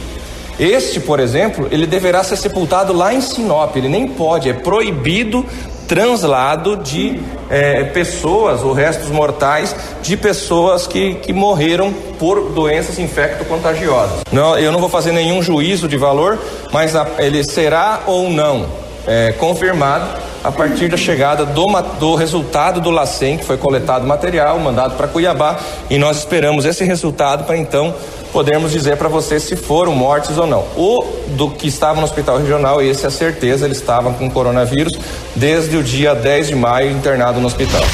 Este, 0.58 1.00
por 1.00 1.18
exemplo, 1.18 1.68
ele 1.70 1.86
deverá 1.86 2.22
ser 2.22 2.36
sepultado 2.36 2.92
lá 2.92 3.14
em 3.14 3.20
Sinop, 3.20 3.74
ele 3.76 3.88
nem 3.88 4.06
pode, 4.06 4.48
é 4.48 4.52
proibido 4.52 5.44
translado 5.88 6.76
de 6.76 7.20
é, 7.50 7.84
pessoas 7.84 8.62
ou 8.62 8.72
restos 8.72 9.10
mortais 9.10 9.74
de 10.02 10.16
pessoas 10.16 10.86
que, 10.86 11.14
que 11.16 11.32
morreram 11.32 11.92
por 12.18 12.50
doenças 12.50 12.98
infecto-contagiosas. 12.98 14.22
Não, 14.32 14.58
eu 14.58 14.72
não 14.72 14.80
vou 14.80 14.88
fazer 14.88 15.12
nenhum 15.12 15.42
juízo 15.42 15.88
de 15.88 15.96
valor, 15.96 16.38
mas 16.72 16.96
a, 16.96 17.06
ele 17.18 17.44
será 17.44 18.02
ou 18.06 18.30
não 18.30 18.81
é, 19.06 19.32
confirmado 19.32 20.06
a 20.44 20.50
partir 20.50 20.88
da 20.88 20.96
chegada 20.96 21.44
do, 21.44 21.66
do 21.98 22.14
resultado 22.14 22.80
do 22.80 22.90
LACEN, 22.90 23.38
que 23.38 23.44
foi 23.44 23.56
coletado 23.56 24.06
material, 24.06 24.58
mandado 24.58 24.96
para 24.96 25.06
Cuiabá, 25.06 25.58
e 25.88 25.98
nós 25.98 26.18
esperamos 26.18 26.64
esse 26.64 26.84
resultado 26.84 27.44
para 27.44 27.56
então 27.56 27.94
podermos 28.32 28.72
dizer 28.72 28.96
para 28.96 29.08
você 29.08 29.38
se 29.38 29.54
foram 29.54 29.92
mortes 29.94 30.36
ou 30.38 30.46
não. 30.46 30.64
O 30.76 31.04
do 31.36 31.50
que 31.50 31.68
estava 31.68 32.00
no 32.00 32.04
hospital 32.04 32.38
regional, 32.38 32.82
esse 32.82 33.04
é 33.04 33.08
a 33.08 33.10
certeza, 33.10 33.66
ele 33.66 33.74
estava 33.74 34.12
com 34.12 34.28
coronavírus 34.30 34.98
desde 35.36 35.76
o 35.76 35.82
dia 35.82 36.14
10 36.14 36.48
de 36.48 36.54
maio 36.54 36.90
internado 36.90 37.40
no 37.40 37.46
hospital. 37.46 37.84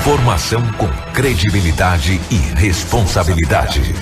Informação 0.00 0.62
com 0.78 0.88
credibilidade 1.12 2.20
e 2.30 2.36
responsabilidade. 2.56 3.94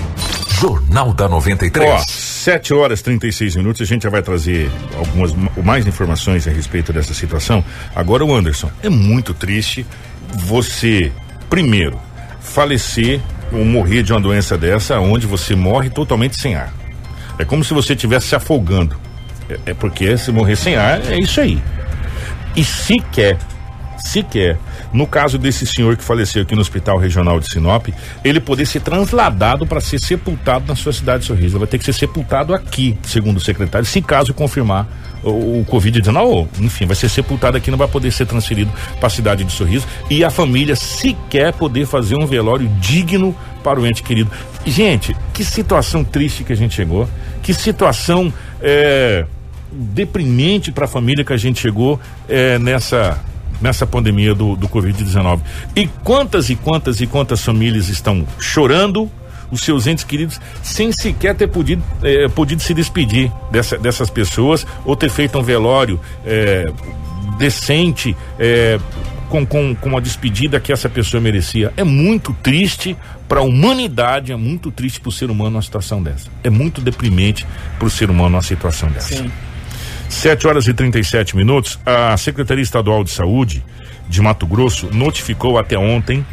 Jornal 0.61 1.13
da 1.13 1.29
93. 1.29 1.91
Ó, 1.91 2.26
7 2.47 2.73
horas 2.75 3.01
e 3.01 3.03
36 3.03 3.57
minutos, 3.57 3.83
a 3.83 3.85
gente 3.85 4.05
já 4.05 4.09
vai 4.09 4.23
trazer 4.23 4.71
algumas 4.97 5.35
mais 5.65 5.85
informações 5.85 6.47
a 6.47 6.51
respeito 6.53 6.93
dessa 6.93 7.13
situação. 7.13 7.65
Agora 7.93 8.25
o 8.25 8.33
Anderson, 8.33 8.71
é 8.85 8.89
muito 8.89 9.35
triste 9.35 9.85
você, 10.33 11.11
primeiro, 11.51 11.99
falecer 12.39 13.21
ou 13.51 13.65
morrer 13.65 14.05
de 14.05 14.13
uma 14.13 14.21
doença 14.21 14.57
dessa, 14.57 15.01
onde 15.01 15.27
você 15.27 15.57
morre 15.57 15.91
totalmente 15.91 16.37
sem 16.37 16.55
ar. 16.55 16.73
É 17.37 17.45
como 17.45 17.65
se 17.65 17.75
você 17.75 17.95
estivesse 17.95 18.29
se 18.29 18.37
afogando. 18.37 18.97
É, 19.51 19.71
é 19.73 19.75
porque 19.75 20.17
se 20.17 20.31
morrer 20.31 20.55
sem 20.55 20.77
ar, 20.77 21.05
é 21.05 21.19
isso 21.19 21.41
aí. 21.41 21.61
E 22.55 22.63
sequer, 22.63 23.39
sequer, 23.99 24.57
no 24.97 25.07
caso 25.07 25.37
desse 25.37 25.67
senhor 25.67 25.97
que 25.97 26.03
faleceu 26.03 26.43
aqui 26.43 26.55
no 26.55 26.63
Hospital 26.63 26.99
Regional 26.99 27.39
de 27.39 27.53
Sinop, 27.53 27.89
ele 28.25 28.41
poder 28.41 28.65
ser 28.65 28.81
transladado 28.81 29.67
para 29.67 29.81
ser 29.81 29.99
sepultado 29.99 30.67
na 30.67 30.75
sua 30.75 30.93
cidade 30.93 31.21
de 31.21 31.27
Sorriso. 31.27 31.57
Ele 31.57 31.59
vai 31.59 31.69
ter 31.69 31.79
que 31.79 31.85
ser 31.85 31.93
sepultado 31.93 32.55
aqui, 32.55 32.97
segundo 33.03 33.37
o 33.37 33.41
secretário, 33.41 33.87
se 33.87 34.01
caso 34.01 34.33
confirmar 34.33 34.89
o, 35.23 35.61
o 35.61 35.67
Covid-19, 35.69 36.49
enfim, 36.61 36.87
vai 36.87 36.97
ser 36.97 37.11
sepultado 37.11 37.57
aqui, 37.57 37.71
não 37.71 37.79
vai 37.79 37.89
poder 37.89 38.11
ser 38.11 38.27
transferido 38.27 38.71
para 38.99 39.09
a 39.09 39.11
cidade 39.11 39.45
de 39.45 39.53
Sorriso 39.53 39.87
e 40.09 40.25
a 40.25 40.31
família 40.31 40.75
sequer 40.75 41.53
poder 41.53 41.87
fazer 41.87 42.17
um 42.17 42.27
velório 42.27 42.69
digno 42.81 43.37
para 43.63 43.79
o 43.79 43.87
ente 43.87 44.03
querido. 44.03 44.31
Gente, 44.65 45.15
que 45.35 45.45
situação 45.45 46.03
triste 46.03 46.43
que 46.43 46.53
a 46.53 46.57
gente 46.57 46.75
chegou, 46.75 47.09
que 47.43 47.53
situação 47.53 48.33
é, 48.63 49.27
deprimente 49.71 50.73
para 50.73 50.87
a 50.87 50.89
família 50.89 51.25
que 51.25 51.33
a 51.33 51.37
gente 51.37 51.61
chegou 51.61 52.01
é, 52.29 52.59
nessa 52.59 53.21
nessa 53.61 53.87
pandemia 53.87 54.35
do, 54.35 54.57
do 54.57 54.69
Covid-19. 54.69 55.41
E 55.75 55.87
quantas 56.05 56.51
e 56.51 56.57
quantas 56.57 57.01
e 57.01 57.07
quantas 57.07 57.43
famílias 57.43 57.89
estão 57.89 58.27
chorando, 58.39 59.11
os 59.51 59.61
seus 59.61 59.87
entes 59.87 60.05
queridos 60.05 60.41
sem 60.63 60.91
sequer 60.91 61.35
ter 61.35 61.47
podido, 61.47 61.83
eh, 62.03 62.29
podido 62.29 62.61
se 62.61 62.75
despedir 62.75 63.31
dessa, 63.51 63.79
dessas 63.79 64.11
pessoas 64.11 64.67
ou 64.85 64.97
ter 64.97 65.09
feito 65.09 65.39
um 65.39 65.43
velório 65.43 66.01
eh, 66.25 66.65
decente. 67.39 68.17
Eh, 68.39 68.79
com, 69.29 69.45
com, 69.45 69.75
com 69.75 69.97
a 69.97 70.01
despedida 70.01 70.61
que 70.61 70.73
essa 70.73 70.89
pessoa 70.89 71.21
merecia. 71.21 71.73
É 71.77 71.83
muito 71.83 72.33
triste 72.43 72.97
para 73.29 73.41
a 73.41 73.43
humanidade, 73.43 74.31
é 74.31 74.37
muito 74.37 74.71
triste 74.71 75.01
para 75.01 75.09
o 75.09 75.13
ser 75.13 75.31
humano 75.31 75.57
uma 75.57 75.63
situação 75.63 76.03
dessa. 76.03 76.29
É 76.45 76.51
muito 76.51 76.81
deprimente 76.81 77.45
para 77.77 77.89
o 77.89 77.91
ser 77.91 78.09
humano 78.09 78.37
uma 78.37 78.43
situação 78.43 78.89
dessa. 78.89 79.17
Sim. 79.17 79.31
7 80.09 80.47
horas 80.47 80.67
e 80.67 80.75
37 80.75 81.37
minutos. 81.37 81.79
A 81.85 82.17
Secretaria 82.17 82.63
Estadual 82.63 83.05
de 83.05 83.11
Saúde 83.11 83.65
de 84.09 84.21
Mato 84.21 84.47
Grosso 84.47 84.89
notificou 84.93 85.59
até 85.59 85.77
ontem 85.77 86.25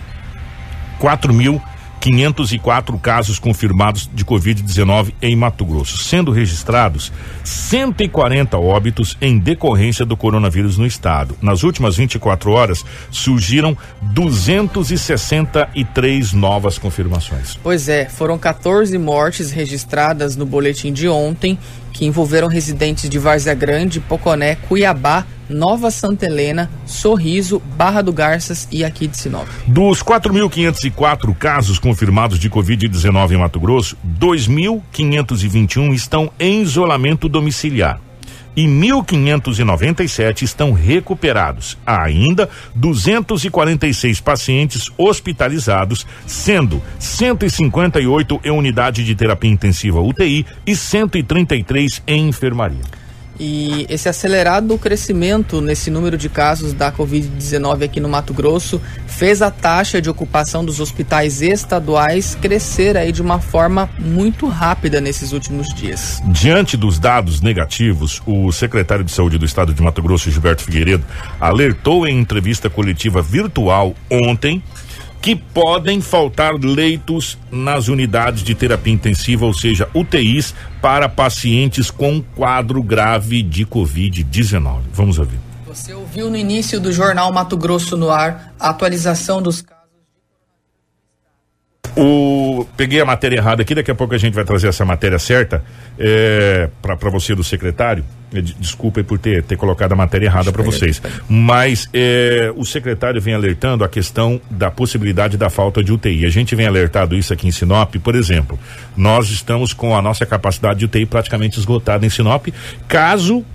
4 0.99 1.33
mil 1.33 1.61
504 2.03 2.99
casos 2.99 3.39
confirmados 3.39 4.09
de 4.13 4.23
Covid-19 4.25 5.13
em 5.21 5.37
Mato 5.37 5.63
Grosso, 5.63 5.99
sendo 5.99 6.33
registrados 6.33 7.13
140 7.45 8.57
óbitos 8.57 9.17
em 9.21 9.39
decorrência 9.39 10.05
do 10.05 10.17
coronavírus 10.17 10.77
no 10.77 10.85
estado. 10.85 11.37
Nas 11.41 11.63
últimas 11.63 11.95
24 11.95 12.51
horas, 12.51 12.83
surgiram 13.09 13.77
263 14.01 16.33
novas 16.33 16.77
confirmações. 16.77 17.57
Pois 17.63 17.87
é, 17.87 18.09
foram 18.09 18.37
14 18.37 18.97
mortes 18.97 19.51
registradas 19.51 20.35
no 20.35 20.45
boletim 20.45 20.91
de 20.91 21.07
ontem 21.07 21.57
que 21.93 22.05
envolveram 22.05 22.47
residentes 22.47 23.09
de 23.09 23.19
Várzea 23.19 23.53
Grande, 23.53 23.99
Poconé, 24.01 24.55
Cuiabá, 24.55 25.25
Nova 25.47 25.91
Santa 25.91 26.25
Helena, 26.25 26.69
Sorriso, 26.85 27.61
Barra 27.77 28.01
do 28.01 28.11
Garças 28.11 28.67
e 28.71 28.83
aqui 28.83 29.07
de 29.07 29.15
Sinop. 29.17 29.47
Dos 29.67 30.01
4.504 30.01 31.35
casos 31.35 31.77
confirmados 31.77 32.39
de 32.39 32.49
Covid-19 32.49 33.31
em 33.31 33.37
Mato 33.37 33.59
Grosso, 33.59 33.95
2.521 34.19 35.93
estão 35.93 36.31
em 36.39 36.61
isolamento 36.61 37.29
domiciliar 37.29 38.01
e 38.55 38.65
1.597 38.65 40.43
estão 40.43 40.71
recuperados. 40.71 41.77
Há 41.85 42.03
ainda 42.03 42.49
246 42.75 44.19
pacientes 44.21 44.89
hospitalizados, 44.97 46.05
sendo 46.25 46.81
158 46.99 48.41
em 48.43 48.51
unidade 48.51 49.03
de 49.03 49.15
terapia 49.15 49.51
intensiva 49.51 50.01
UTI 50.01 50.45
e 50.65 50.75
133 50.75 52.01
em 52.07 52.27
enfermaria. 52.27 53.02
E 53.39 53.85
esse 53.89 54.07
acelerado 54.07 54.77
crescimento 54.77 55.59
nesse 55.59 55.89
número 55.89 56.17
de 56.17 56.29
casos 56.29 56.73
da 56.73 56.91
Covid-19 56.91 57.83
aqui 57.83 57.99
no 57.99 58.07
Mato 58.07 58.33
Grosso 58.33 58.81
fez 59.07 59.41
a 59.41 59.49
taxa 59.49 60.01
de 60.01 60.09
ocupação 60.09 60.63
dos 60.63 60.79
hospitais 60.79 61.41
estaduais 61.41 62.35
crescer 62.35 62.95
aí 62.95 63.11
de 63.11 63.21
uma 63.21 63.39
forma 63.39 63.89
muito 63.99 64.47
rápida 64.47 65.01
nesses 65.01 65.31
últimos 65.31 65.73
dias. 65.73 66.21
Diante 66.27 66.77
dos 66.77 66.99
dados 66.99 67.41
negativos, 67.41 68.21
o 68.25 68.51
secretário 68.51 69.03
de 69.03 69.11
Saúde 69.11 69.37
do 69.37 69.45
Estado 69.45 69.73
de 69.73 69.81
Mato 69.81 70.01
Grosso, 70.01 70.29
Gilberto 70.29 70.63
Figueiredo, 70.63 71.03
alertou 71.39 72.07
em 72.07 72.19
entrevista 72.19 72.69
coletiva 72.69 73.21
virtual 73.21 73.95
ontem 74.09 74.61
que 75.23 75.37
podem 75.37 76.01
faltar 76.01 76.53
leitos 76.55 77.37
nas 77.49 77.87
unidades 77.87 78.43
de 78.43 78.53
terapia 78.53 78.91
intensiva, 78.91 79.45
ou 79.45 79.53
seja, 79.53 79.87
UTIs, 79.93 80.53
para 80.81 81.07
pacientes 81.07 81.89
com 81.89 82.21
quadro 82.35 82.83
grave 82.83 83.41
de 83.41 83.65
Covid-19. 83.65 84.81
Vamos 84.91 85.17
ouvir. 85.17 85.39
Você 85.65 85.93
ouviu 85.93 86.29
no 86.29 86.35
início 86.35 86.77
do 86.77 86.91
jornal 86.91 87.31
Mato 87.31 87.55
Grosso 87.55 87.95
no 87.95 88.09
ar 88.09 88.53
a 88.59 88.71
atualização 88.71 89.41
dos. 89.41 89.63
O, 91.95 92.65
peguei 92.75 92.99
a 92.99 93.05
matéria 93.05 93.37
errada 93.37 93.61
aqui, 93.61 93.75
daqui 93.75 93.91
a 93.91 93.95
pouco 93.95 94.15
a 94.15 94.17
gente 94.17 94.33
vai 94.33 94.43
trazer 94.43 94.67
essa 94.67 94.83
matéria 94.83 95.19
certa 95.19 95.63
é, 95.97 96.69
para 96.81 97.09
você 97.09 97.35
do 97.35 97.43
secretário. 97.43 98.03
É, 98.33 98.41
desculpa 98.41 99.03
por 99.03 99.19
ter, 99.19 99.43
ter 99.43 99.55
colocado 99.55 99.91
a 99.91 99.95
matéria 99.95 100.25
errada 100.25 100.51
para 100.51 100.63
vocês. 100.63 100.99
Mas 101.29 101.87
é, 101.93 102.51
o 102.55 102.65
secretário 102.65 103.21
vem 103.21 103.35
alertando 103.35 103.83
a 103.83 103.89
questão 103.89 104.41
da 104.49 104.71
possibilidade 104.71 105.37
da 105.37 105.51
falta 105.51 105.83
de 105.83 105.93
UTI. 105.93 106.25
A 106.25 106.29
gente 106.29 106.55
vem 106.55 106.65
alertado 106.65 107.15
isso 107.15 107.31
aqui 107.31 107.47
em 107.47 107.51
Sinop, 107.51 107.93
por 107.97 108.15
exemplo. 108.15 108.57
Nós 108.97 109.29
estamos 109.29 109.71
com 109.71 109.95
a 109.95 110.01
nossa 110.01 110.25
capacidade 110.25 110.79
de 110.79 110.85
UTI 110.85 111.05
praticamente 111.05 111.59
esgotada 111.59 112.07
em 112.07 112.09
Sinop. 112.09 112.47
Caso 112.87 113.45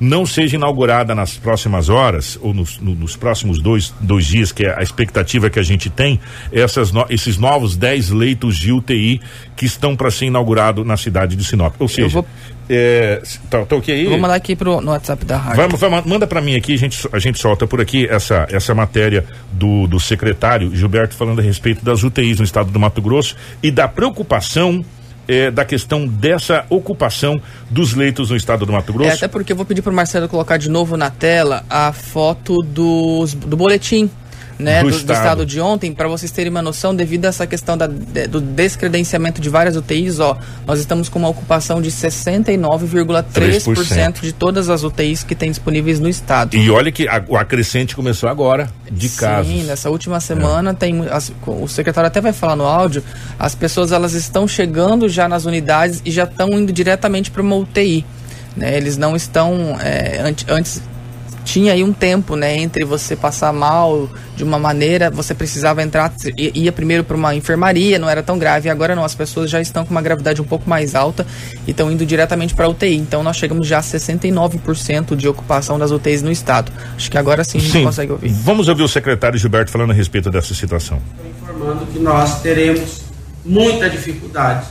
não 0.00 0.24
seja 0.24 0.56
inaugurada 0.56 1.14
nas 1.14 1.36
próximas 1.36 1.88
horas 1.88 2.38
ou 2.40 2.54
nos, 2.54 2.78
no, 2.78 2.94
nos 2.94 3.16
próximos 3.16 3.60
dois, 3.60 3.92
dois 4.00 4.26
dias, 4.26 4.52
que 4.52 4.64
é 4.64 4.78
a 4.78 4.82
expectativa 4.82 5.50
que 5.50 5.58
a 5.58 5.62
gente 5.62 5.90
tem, 5.90 6.20
essas 6.52 6.92
no, 6.92 7.04
esses 7.10 7.36
novos 7.36 7.76
10 7.76 8.10
leitos 8.10 8.56
de 8.56 8.72
UTI 8.72 9.20
que 9.56 9.66
estão 9.66 9.96
para 9.96 10.10
ser 10.10 10.26
inaugurado 10.26 10.84
na 10.84 10.96
cidade 10.96 11.34
de 11.34 11.44
Sinop. 11.44 11.74
Ou 11.78 11.88
seja, 11.88 12.08
vou... 12.08 12.26
É, 12.70 13.22
tá, 13.48 13.64
tá 13.64 13.76
aí? 13.88 14.06
vou 14.06 14.18
mandar 14.18 14.34
aqui 14.34 14.54
pro, 14.54 14.80
no 14.82 14.90
WhatsApp 14.90 15.24
da 15.24 15.38
rádio. 15.38 15.56
Vamos, 15.56 15.80
vamos, 15.80 16.04
manda 16.04 16.26
para 16.26 16.40
mim 16.42 16.54
aqui, 16.54 16.74
a 16.74 16.76
gente, 16.76 17.08
a 17.10 17.18
gente 17.18 17.38
solta 17.38 17.66
por 17.66 17.80
aqui 17.80 18.06
essa, 18.06 18.46
essa 18.50 18.74
matéria 18.74 19.24
do, 19.50 19.86
do 19.86 19.98
secretário 19.98 20.74
Gilberto 20.76 21.14
falando 21.14 21.38
a 21.38 21.42
respeito 21.42 21.82
das 21.82 22.02
UTIs 22.02 22.38
no 22.38 22.44
estado 22.44 22.70
do 22.70 22.78
Mato 22.78 23.00
Grosso 23.00 23.34
e 23.62 23.70
da 23.70 23.88
preocupação 23.88 24.84
é, 25.28 25.50
da 25.50 25.64
questão 25.64 26.06
dessa 26.06 26.64
ocupação 26.70 27.40
dos 27.70 27.92
leitos 27.92 28.30
no 28.30 28.36
estado 28.36 28.64
do 28.64 28.72
Mato 28.72 28.92
Grosso. 28.92 29.10
É, 29.10 29.14
até 29.14 29.28
porque 29.28 29.52
eu 29.52 29.56
vou 29.56 29.66
pedir 29.66 29.82
para 29.82 29.92
o 29.92 29.94
Marcelo 29.94 30.28
colocar 30.28 30.56
de 30.56 30.70
novo 30.70 30.96
na 30.96 31.10
tela 31.10 31.64
a 31.68 31.92
foto 31.92 32.56
dos, 32.62 33.34
do 33.34 33.56
boletim 33.56 34.10
né, 34.58 34.80
Do 34.82 34.86
do, 34.86 34.90
do 34.90 34.96
estado. 34.98 35.16
estado 35.16 35.46
de 35.46 35.60
ontem, 35.60 35.92
para 35.92 36.08
vocês 36.08 36.30
terem 36.32 36.50
uma 36.50 36.62
noção, 36.62 36.94
devido 36.94 37.26
a 37.26 37.28
essa 37.28 37.46
questão 37.46 37.76
da, 37.78 37.86
do 37.86 38.40
descredenciamento 38.40 39.40
de 39.40 39.48
várias 39.48 39.76
UTIs, 39.76 40.18
ó, 40.18 40.36
nós 40.66 40.80
estamos 40.80 41.08
com 41.08 41.18
uma 41.18 41.28
ocupação 41.28 41.80
de 41.80 41.90
69,3% 41.90 44.20
de 44.20 44.32
todas 44.32 44.68
as 44.68 44.82
UTIs 44.82 45.22
que 45.22 45.34
tem 45.34 45.50
disponíveis 45.50 46.00
no 46.00 46.08
estado. 46.08 46.56
E 46.56 46.70
olha 46.70 46.90
que 46.90 47.06
a, 47.08 47.22
o 47.28 47.36
acrescente 47.36 47.94
começou 47.94 48.28
agora, 48.28 48.68
de 48.90 49.08
casos. 49.10 49.52
Sim, 49.52 49.64
nessa 49.64 49.90
última 49.90 50.18
semana 50.20 50.74
tem 50.74 50.94
mu- 50.94 51.06
as- 51.10 51.32
o 51.46 51.68
secretário 51.68 52.08
até 52.08 52.20
vai 52.20 52.32
falar 52.32 52.56
no 52.56 52.64
áudio, 52.64 53.02
as 53.38 53.54
pessoas 53.54 53.92
elas 53.92 54.14
estão 54.14 54.48
chegando 54.48 55.08
já 55.08 55.28
nas 55.28 55.44
unidades 55.44 56.02
e 56.04 56.10
já 56.10 56.24
estão 56.24 56.48
indo 56.50 56.72
diretamente 56.72 57.30
para 57.30 57.42
uma 57.42 57.56
UTI, 57.56 58.04
né? 58.56 58.76
Eles 58.76 58.96
não 58.96 59.14
estão 59.14 59.76
é, 59.80 60.20
ante- 60.22 60.46
antes 60.48 60.82
tinha 61.48 61.72
aí 61.72 61.82
um 61.82 61.94
tempo, 61.94 62.36
né, 62.36 62.58
entre 62.58 62.84
você 62.84 63.16
passar 63.16 63.54
mal 63.54 64.06
de 64.36 64.44
uma 64.44 64.58
maneira, 64.58 65.10
você 65.10 65.34
precisava 65.34 65.82
entrar, 65.82 66.12
ia 66.36 66.70
primeiro 66.70 67.02
para 67.02 67.16
uma 67.16 67.34
enfermaria, 67.34 67.98
não 67.98 68.08
era 68.08 68.22
tão 68.22 68.38
grave, 68.38 68.68
e 68.68 68.70
agora 68.70 68.94
não, 68.94 69.02
as 69.02 69.14
pessoas 69.14 69.48
já 69.48 69.58
estão 69.58 69.82
com 69.82 69.90
uma 69.90 70.02
gravidade 70.02 70.42
um 70.42 70.44
pouco 70.44 70.68
mais 70.68 70.94
alta 70.94 71.26
e 71.66 71.70
estão 71.70 71.90
indo 71.90 72.04
diretamente 72.04 72.54
para 72.54 72.68
UTI. 72.68 72.96
Então 72.96 73.22
nós 73.22 73.38
chegamos 73.38 73.66
já 73.66 73.78
a 73.78 73.80
69% 73.80 75.16
de 75.16 75.26
ocupação 75.26 75.78
das 75.78 75.90
UTIs 75.90 76.20
no 76.20 76.30
estado. 76.30 76.70
Acho 76.94 77.10
que 77.10 77.16
agora 77.16 77.42
sim 77.42 77.56
a 77.56 77.60
gente 77.62 77.72
Sim. 77.72 77.84
consegue 77.84 78.12
ouvir. 78.12 78.28
Vamos 78.28 78.68
ouvir 78.68 78.82
o 78.82 78.88
secretário 78.88 79.38
Gilberto 79.38 79.70
falando 79.70 79.92
a 79.92 79.94
respeito 79.94 80.30
dessa 80.30 80.54
situação. 80.54 81.00
informando 81.24 81.86
que 81.86 81.98
nós 81.98 82.42
teremos 82.42 83.00
muita 83.42 83.88
dificuldade 83.88 84.66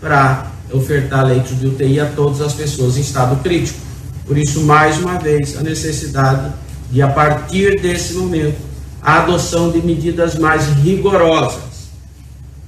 para 0.00 0.46
ofertar 0.72 1.26
leitos 1.26 1.60
de 1.60 1.66
UTI 1.66 2.00
a 2.00 2.06
todas 2.06 2.40
as 2.40 2.54
pessoas 2.54 2.96
em 2.96 3.02
estado 3.02 3.36
crítico. 3.42 3.91
Por 4.26 4.38
isso, 4.38 4.60
mais 4.62 4.98
uma 4.98 5.18
vez, 5.18 5.56
a 5.56 5.62
necessidade 5.62 6.52
de, 6.90 7.02
a 7.02 7.08
partir 7.08 7.80
desse 7.80 8.14
momento, 8.14 8.56
a 9.02 9.18
adoção 9.22 9.70
de 9.70 9.82
medidas 9.82 10.36
mais 10.36 10.64
rigorosas. 10.82 11.90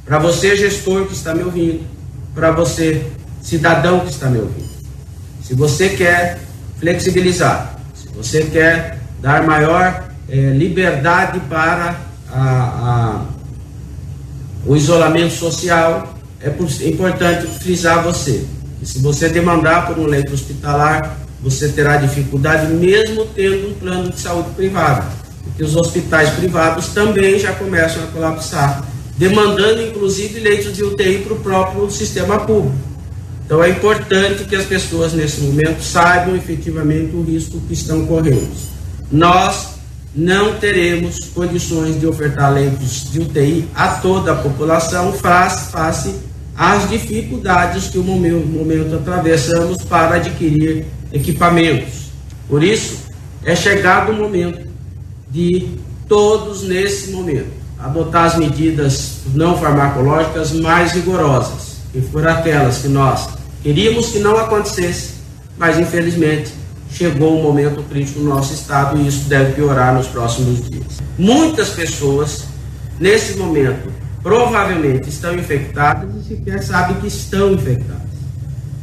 Para 0.05 0.19
você, 0.19 0.57
gestor 0.57 1.07
que 1.07 1.15
está 1.15 1.35
me 1.35 1.43
ouvindo, 1.43 1.87
para 2.35 2.51
você, 2.51 3.07
cidadão 3.41 4.01
que 4.01 4.11
está 4.11 4.29
me 4.29 4.39
ouvindo. 4.39 4.69
Se 5.43 5.55
você 5.55 5.91
quer 5.91 6.41
flexibilizar, 6.81 7.79
se 7.95 8.09
você 8.09 8.45
quer 8.45 8.99
dar 9.23 9.47
maior 9.47 10.09
eh, 10.29 10.53
liberdade 10.57 11.39
para 11.49 12.01
a, 12.33 12.41
a- 12.41 13.25
o 14.67 14.75
isolamento 14.75 15.35
social, 15.35 16.15
é, 16.41 16.49
é 16.49 16.89
importante 16.89 17.47
frisar 17.59 18.03
você. 18.03 18.45
Se 18.83 18.99
você 18.99 19.29
demandar 19.29 19.87
por 19.87 19.99
um 19.99 20.07
leito 20.07 20.33
hospitalar, 20.35 21.17
você 21.45 21.69
terá 21.69 21.99
dificuldade 21.99 22.73
mesmo 22.73 23.27
tendo 23.27 23.69
um 23.69 23.75
plano 23.75 24.11
de 24.11 24.19
saúde 24.19 24.49
privado. 24.57 25.07
Porque 25.45 25.63
os 25.63 25.77
hospitais 25.77 26.31
privados 26.31 26.89
também 26.89 27.39
já 27.39 27.53
começam 27.53 28.03
a 28.03 28.07
colapsar, 28.07 28.83
demandando 29.19 29.83
inclusive 29.83 30.41
leitos 30.41 30.75
de 30.75 30.83
UTI 30.83 31.19
para 31.19 31.35
o 31.35 31.41
próprio 31.41 31.91
sistema 31.91 32.41
público. 32.41 32.75
Então 33.45 33.63
é 33.63 33.69
importante 33.69 34.45
que 34.45 34.57
as 34.57 34.65
pessoas 34.65 35.13
nesse 35.13 35.43
momento 35.43 35.83
saibam 35.83 36.35
efetivamente 36.35 37.15
o 37.15 37.23
risco 37.23 37.61
que 37.69 37.75
estão 37.75 38.07
correndo. 38.07 38.51
Nós 39.13 39.75
não 40.17 40.55
teremos 40.55 41.19
condições 41.35 42.01
de 42.01 42.07
ofertar 42.07 42.55
leitos 42.55 43.11
de 43.13 43.21
UTI 43.21 43.69
a 43.75 43.89
toda 43.89 44.33
a 44.33 44.37
população 44.37 45.13
face, 45.13 46.15
às 46.57 46.89
dificuldades 46.89 47.89
que 47.91 47.99
o 47.99 48.03
momento, 48.03 48.47
momento 48.47 48.95
atravessamos 48.95 49.85
para 49.85 50.17
adquirir 50.17 50.87
equipamentos. 51.15 52.11
Por 52.49 52.63
isso, 52.63 52.99
é 53.45 53.57
chegado 53.57 54.13
o 54.13 54.17
momento 54.17 54.69
de 55.31 55.79
todos 56.09 56.65
nesse 56.65 57.11
momento 57.13 57.65
adotar 57.79 58.25
as 58.25 58.37
medidas 58.37 59.19
não 59.35 59.59
farmacológicas 59.59 60.53
mais 60.53 60.93
rigorosas, 60.93 61.77
que 61.93 62.01
foram 62.01 62.31
aquelas 62.31 62.79
que 62.79 62.89
nós 62.89 63.29
queríamos 63.63 64.09
que 64.09 64.19
não 64.19 64.39
acontecesse, 64.39 65.15
mas 65.59 65.79
infelizmente 65.79 66.53
chegou 66.91 67.39
um 67.39 67.43
momento 67.43 67.83
crítico 67.83 68.21
no 68.21 68.31
nosso 68.31 68.55
estado 68.55 68.99
e 68.99 69.07
isso 69.07 69.29
deve 69.29 69.53
piorar 69.53 69.95
nos 69.95 70.07
próximos 70.07 70.69
dias. 70.71 71.03
Muitas 71.19 71.71
pessoas 71.71 72.45
nesse 72.99 73.37
momento 73.37 73.93
provavelmente 74.23 75.09
estão 75.11 75.35
infectadas 75.35 76.09
e 76.17 76.29
sequer 76.29 76.63
sabem 76.63 76.97
que 76.97 77.09
estão 77.09 77.53
infectadas. 77.53 78.04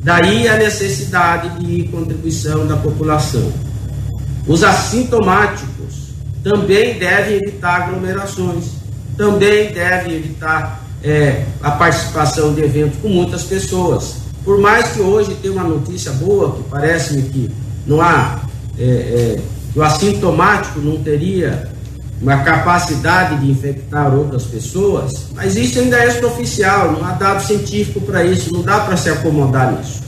Daí 0.04 0.48
a 0.48 0.58
necessidade 0.58 1.64
de 1.64 1.84
contribuição 1.90 2.66
da 2.66 2.76
população. 2.76 3.52
Os 4.48 4.64
assintomáticos 4.64 6.10
também 6.44 6.98
devem 6.98 7.36
evitar 7.36 7.84
aglomerações, 7.84 8.66
também 9.16 9.72
devem 9.72 10.16
evitar 10.16 10.84
é, 11.04 11.46
a 11.62 11.72
participação 11.72 12.54
de 12.54 12.62
eventos 12.62 13.00
com 13.00 13.10
muitas 13.10 13.44
pessoas. 13.44 14.16
Por 14.44 14.60
mais 14.60 14.92
que 14.92 15.02
hoje 15.02 15.36
tenha 15.36 15.54
uma 15.54 15.64
notícia 15.64 16.12
boa, 16.14 16.56
que 16.56 16.64
parece-me 16.64 17.22
que 17.24 17.52
não 17.86 18.02
há, 18.02 18.40
é, 18.80 18.84
é, 18.84 19.42
que 19.72 19.78
o 19.78 19.84
assintomático 19.84 20.80
não 20.80 20.98
teria 21.04 21.70
uma 22.22 22.38
capacidade 22.44 23.40
de 23.40 23.50
infectar 23.50 24.14
outras 24.14 24.44
pessoas, 24.44 25.28
mas 25.34 25.56
isso 25.56 25.80
ainda 25.80 25.98
é 25.98 26.08
extraoficial, 26.08 26.92
não 26.92 27.04
há 27.04 27.14
dado 27.14 27.44
científico 27.44 28.02
para 28.02 28.24
isso, 28.24 28.54
não 28.54 28.62
dá 28.62 28.82
para 28.82 28.96
se 28.96 29.10
acomodar 29.10 29.72
nisso. 29.72 30.04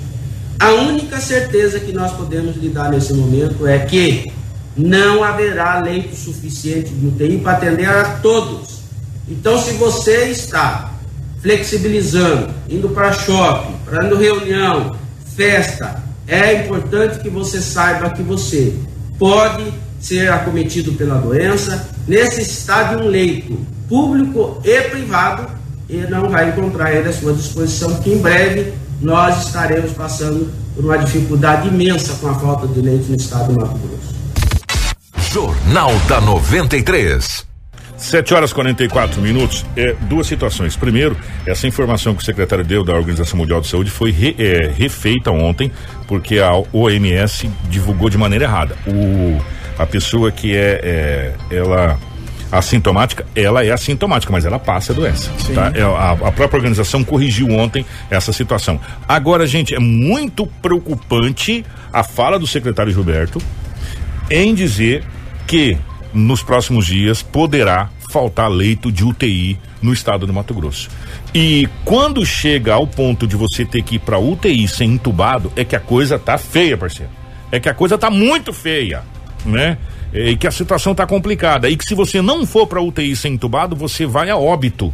A 0.60 0.72
única 0.72 1.20
certeza 1.20 1.80
que 1.80 1.92
nós 1.92 2.12
podemos 2.14 2.56
lhe 2.56 2.70
dar 2.70 2.92
nesse 2.92 3.14
momento 3.14 3.66
é 3.68 3.80
que 3.80 4.32
não 4.78 5.24
haverá 5.24 5.80
leito 5.80 6.16
suficiente 6.16 6.90
de 6.90 7.08
UTI 7.08 7.40
para 7.40 7.54
atender 7.54 7.90
a 7.90 8.20
todos. 8.22 8.84
Então, 9.28 9.60
se 9.60 9.72
você 9.74 10.26
está 10.26 10.94
flexibilizando, 11.42 12.54
indo 12.70 12.90
para 12.90 13.12
shopping, 13.12 13.76
para 13.86 14.16
reunião, 14.16 14.96
festa, 15.36 16.02
é 16.28 16.64
importante 16.64 17.20
que 17.20 17.30
você 17.30 17.60
saiba 17.60 18.12
que 18.12 18.22
você 18.22 18.74
pode 19.20 19.74
ser 20.04 20.32
acometido 20.32 20.92
pela 20.94 21.16
doença, 21.16 21.90
necessitar 22.08 22.90
de 22.96 23.02
um 23.04 23.08
leito 23.08 23.58
público 23.88 24.62
e 24.64 24.82
privado 24.82 25.48
e 25.90 25.98
não 26.10 26.30
vai 26.30 26.50
encontrar 26.50 26.94
ele 26.94 27.08
à 27.10 27.14
sua 27.14 27.34
disposição, 27.34 27.96
que 28.02 28.12
em 28.12 28.18
breve 28.18 28.74
nós 29.02 29.48
estaremos 29.48 29.92
passando 29.94 30.52
por 30.76 30.84
uma 30.86 30.98
dificuldade 30.98 31.68
imensa 31.68 32.14
com 32.16 32.28
a 32.28 32.36
falta 32.36 32.68
de 32.68 32.82
leitos 32.82 33.10
no 33.10 33.16
estado 33.16 33.54
do 33.54 33.60
Mato 33.60 33.78
Grosso. 33.78 34.14
Jornal 35.32 35.92
da 36.08 36.22
93. 36.22 37.46
7 37.98 38.34
horas 38.34 38.52
e 38.52 38.56
44 38.56 39.22
minutos. 39.22 39.66
É, 39.78 39.96
duas 40.02 40.28
situações. 40.28 40.76
Primeiro, 40.76 41.16
essa 41.46 41.66
informação 41.68 42.14
que 42.14 42.22
o 42.22 42.26
secretário 42.26 42.64
deu 42.66 42.84
da 42.84 42.94
Organização 42.94 43.38
Mundial 43.38 43.62
de 43.62 43.68
Saúde 43.68 43.90
foi 43.90 44.12
re- 44.12 44.36
é, 44.38 44.72
refeita 44.76 45.32
ontem, 45.32 45.72
porque 46.08 46.40
a 46.40 46.52
OMS 46.74 47.50
divulgou 47.70 48.10
de 48.10 48.18
maneira 48.18 48.46
errada. 48.46 48.76
O, 48.86 49.40
a 49.78 49.86
pessoa 49.86 50.32
que 50.32 50.56
é, 50.56 51.36
é 51.52 51.56
ela 51.56 52.00
assintomática, 52.52 53.26
ela 53.36 53.66
é 53.66 53.72
assintomática, 53.72 54.32
mas 54.32 54.46
ela 54.46 54.60
passa 54.60 54.94
a 54.94 54.96
doença. 54.96 55.32
Tá? 55.54 55.72
É, 55.74 55.82
a, 55.82 56.12
a 56.12 56.32
própria 56.32 56.58
organização 56.58 57.04
corrigiu 57.04 57.50
ontem 57.50 57.86
essa 58.10 58.32
situação. 58.32 58.80
Agora, 59.08 59.48
gente, 59.48 59.74
é 59.74 59.80
muito 59.80 60.46
preocupante 60.46 61.66
a 61.92 62.04
fala 62.04 62.38
do 62.38 62.46
secretário 62.46 62.92
Gilberto 62.92 63.40
em 64.30 64.54
dizer 64.54 65.04
que 65.48 65.78
nos 66.14 66.44
próximos 66.44 66.86
dias 66.86 67.24
poderá 67.24 67.90
faltar 68.12 68.50
leito 68.50 68.92
de 68.92 69.04
UTI 69.04 69.60
no 69.82 69.92
estado 69.92 70.28
do 70.28 70.34
Mato 70.34 70.54
Grosso. 70.54 70.90
E 71.34 71.68
quando 71.84 72.24
chega 72.24 72.76
ao 72.76 72.86
ponto 72.86 73.26
de 73.26 73.36
você 73.36 73.66
ter 73.66 73.82
que 73.82 73.96
ir 73.96 74.00
para 74.00 74.20
UTI 74.20 74.68
sem 74.68 74.92
entubado, 74.92 75.52
é 75.56 75.66
que 75.66 75.76
a 75.76 75.80
coisa 75.80 76.20
tá 76.20 76.38
feia, 76.38 76.78
parceiro. 76.78 77.12
É 77.52 77.60
que 77.60 77.68
a 77.68 77.74
coisa 77.74 77.98
tá 77.98 78.12
muito 78.12 78.54
feia, 78.54 79.04
né? 79.46 79.78
E 80.14 80.36
que 80.38 80.46
a 80.48 80.52
situação 80.52 80.94
tá 80.94 81.06
complicada. 81.08 81.70
E 81.70 81.76
que 81.76 81.84
se 81.86 81.96
você 81.96 82.22
não 82.22 82.46
for 82.46 82.68
para 82.68 82.82
UTI 82.82 83.16
sem 83.16 83.34
entubado, 83.34 83.76
você 83.76 84.06
vai 84.06 84.30
a 84.30 84.38
óbito. 84.38 84.94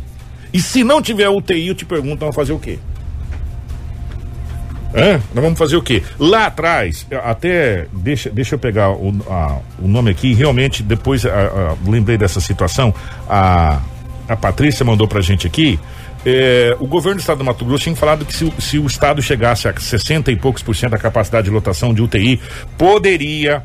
E 0.54 0.60
se 0.62 0.84
não 0.84 1.02
tiver 1.02 1.28
UTI, 1.30 1.68
eu 1.68 1.76
te 1.76 1.86
pergunto, 1.86 2.20
vamos 2.22 2.36
fazer 2.36 2.54
o 2.54 2.60
quê? 2.60 2.80
Hã? 4.96 5.22
Nós 5.36 5.44
vamos 5.44 5.60
fazer 5.60 5.76
o 5.76 5.82
quê? 5.84 6.02
Lá 6.18 6.48
atrás, 6.48 7.06
até 7.24 7.86
deixa, 7.94 8.30
deixa 8.32 8.56
eu 8.56 8.60
pegar 8.60 8.90
o, 8.92 9.14
a- 9.30 9.60
o 9.80 9.88
nome 9.88 10.10
aqui, 10.10 10.34
realmente 10.34 10.82
depois 10.82 11.26
a- 11.28 11.30
a- 11.30 11.76
lembrei 11.88 12.18
dessa 12.18 12.40
situação, 12.42 12.92
a, 13.30 13.80
a 14.28 14.36
Patrícia 14.36 14.84
mandou 14.84 15.08
pra 15.08 15.22
gente 15.22 15.46
aqui, 15.46 15.80
é, 16.26 16.76
o 16.80 16.88
governo 16.88 17.18
do 17.18 17.22
estado 17.22 17.38
do 17.38 17.44
Mato 17.44 17.64
Grosso 17.64 17.84
tinha 17.84 17.96
falado 17.96 18.26
que 18.26 18.34
se, 18.36 18.52
se 18.58 18.80
o 18.80 18.88
estado 18.88 19.22
chegasse 19.22 19.68
a 19.68 19.74
60 19.80 20.32
e 20.32 20.36
poucos 20.36 20.64
por 20.64 20.76
cento 20.76 20.92
da 20.92 20.98
capacidade 20.98 21.46
de 21.46 21.52
lotação 21.52 21.94
de 21.94 22.02
UTI, 22.02 22.40
poderia 22.76 23.62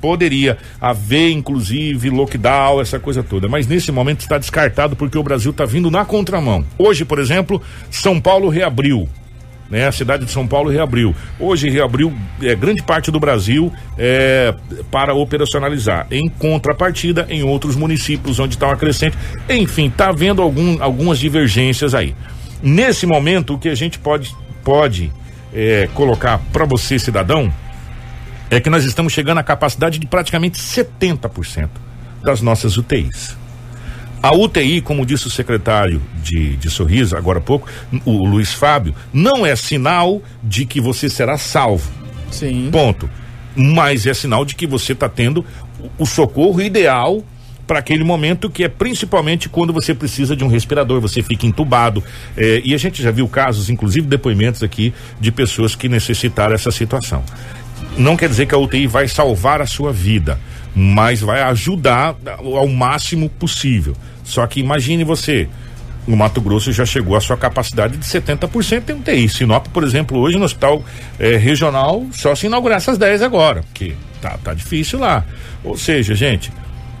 poderia 0.00 0.58
haver 0.80 1.30
inclusive 1.30 2.10
lockdown, 2.10 2.80
essa 2.80 2.98
coisa 2.98 3.22
toda, 3.22 3.48
mas 3.48 3.66
nesse 3.66 3.92
momento 3.92 4.20
está 4.20 4.38
descartado 4.38 4.96
porque 4.96 5.18
o 5.18 5.22
Brasil 5.22 5.50
está 5.50 5.64
vindo 5.64 5.90
na 5.90 6.04
contramão. 6.04 6.64
Hoje, 6.78 7.04
por 7.04 7.18
exemplo, 7.18 7.60
São 7.90 8.20
Paulo 8.20 8.48
reabriu, 8.48 9.08
né? 9.70 9.86
A 9.86 9.92
cidade 9.92 10.24
de 10.24 10.30
São 10.32 10.46
Paulo 10.46 10.68
reabriu. 10.68 11.14
Hoje 11.38 11.70
reabriu 11.70 12.12
é, 12.42 12.54
grande 12.56 12.82
parte 12.82 13.10
do 13.10 13.20
Brasil 13.20 13.72
é, 13.96 14.52
para 14.90 15.14
operacionalizar. 15.14 16.08
Em 16.10 16.28
contrapartida, 16.28 17.26
em 17.30 17.44
outros 17.44 17.76
municípios 17.76 18.40
onde 18.40 18.56
está 18.56 18.66
uma 18.66 18.76
crescente. 18.76 19.16
Enfim, 19.48 19.86
está 19.86 20.08
havendo 20.08 20.42
algum, 20.42 20.82
algumas 20.82 21.18
divergências 21.18 21.94
aí. 21.94 22.16
Nesse 22.60 23.06
momento, 23.06 23.54
o 23.54 23.58
que 23.58 23.68
a 23.68 23.74
gente 23.74 23.98
pode, 23.98 24.34
pode 24.64 25.12
é, 25.54 25.88
colocar 25.94 26.38
para 26.52 26.64
você, 26.64 26.98
cidadão, 26.98 27.52
é 28.50 28.60
que 28.60 28.68
nós 28.68 28.84
estamos 28.84 29.12
chegando 29.12 29.38
à 29.38 29.42
capacidade 29.42 29.98
de 29.98 30.06
praticamente 30.06 30.58
70% 30.58 31.68
das 32.22 32.42
nossas 32.42 32.76
UTIs. 32.76 33.36
A 34.22 34.34
UTI, 34.34 34.82
como 34.82 35.06
disse 35.06 35.28
o 35.28 35.30
secretário 35.30 36.02
de, 36.22 36.56
de 36.56 36.68
Sorriso 36.68 37.16
agora 37.16 37.38
há 37.38 37.42
pouco, 37.42 37.68
o 38.04 38.26
Luiz 38.26 38.52
Fábio, 38.52 38.94
não 39.12 39.46
é 39.46 39.56
sinal 39.56 40.20
de 40.42 40.66
que 40.66 40.80
você 40.80 41.08
será 41.08 41.38
salvo. 41.38 41.90
Sim. 42.30 42.68
Ponto. 42.70 43.08
Mas 43.56 44.06
é 44.06 44.12
sinal 44.12 44.44
de 44.44 44.54
que 44.54 44.66
você 44.66 44.92
está 44.92 45.08
tendo 45.08 45.44
o 45.96 46.04
socorro 46.04 46.60
ideal 46.60 47.24
para 47.66 47.78
aquele 47.78 48.02
momento 48.02 48.50
que 48.50 48.64
é 48.64 48.68
principalmente 48.68 49.48
quando 49.48 49.72
você 49.72 49.94
precisa 49.94 50.34
de 50.34 50.42
um 50.42 50.48
respirador, 50.48 51.00
você 51.00 51.22
fica 51.22 51.46
entubado. 51.46 52.02
Eh, 52.36 52.62
e 52.64 52.74
a 52.74 52.76
gente 52.76 53.00
já 53.00 53.12
viu 53.12 53.28
casos, 53.28 53.70
inclusive 53.70 54.08
depoimentos 54.08 54.62
aqui, 54.62 54.92
de 55.20 55.30
pessoas 55.30 55.76
que 55.76 55.88
necessitaram 55.88 56.52
essa 56.52 56.72
situação. 56.72 57.22
Não 57.96 58.16
quer 58.16 58.28
dizer 58.28 58.46
que 58.46 58.54
a 58.54 58.58
UTI 58.58 58.86
vai 58.86 59.08
salvar 59.08 59.60
a 59.60 59.66
sua 59.66 59.92
vida, 59.92 60.38
mas 60.74 61.20
vai 61.20 61.42
ajudar 61.42 62.16
ao 62.38 62.68
máximo 62.68 63.28
possível. 63.28 63.94
Só 64.24 64.46
que 64.46 64.60
imagine 64.60 65.04
você, 65.04 65.48
no 66.06 66.16
Mato 66.16 66.40
Grosso 66.40 66.72
já 66.72 66.86
chegou 66.86 67.16
à 67.16 67.20
sua 67.20 67.36
capacidade 67.36 67.96
de 67.96 68.04
70% 68.04 68.90
em 68.90 68.92
UTI. 68.94 69.28
Sinop, 69.28 69.66
por 69.68 69.84
exemplo, 69.84 70.18
hoje 70.18 70.38
no 70.38 70.44
hospital 70.44 70.84
eh, 71.18 71.36
regional, 71.36 72.06
só 72.12 72.34
se 72.34 72.46
inaugurar 72.46 72.78
essas 72.78 72.96
10 72.96 73.22
agora, 73.22 73.62
porque 73.62 73.94
tá, 74.20 74.38
tá 74.42 74.54
difícil 74.54 74.98
lá. 74.98 75.24
Ou 75.64 75.76
seja, 75.76 76.14
gente, 76.14 76.52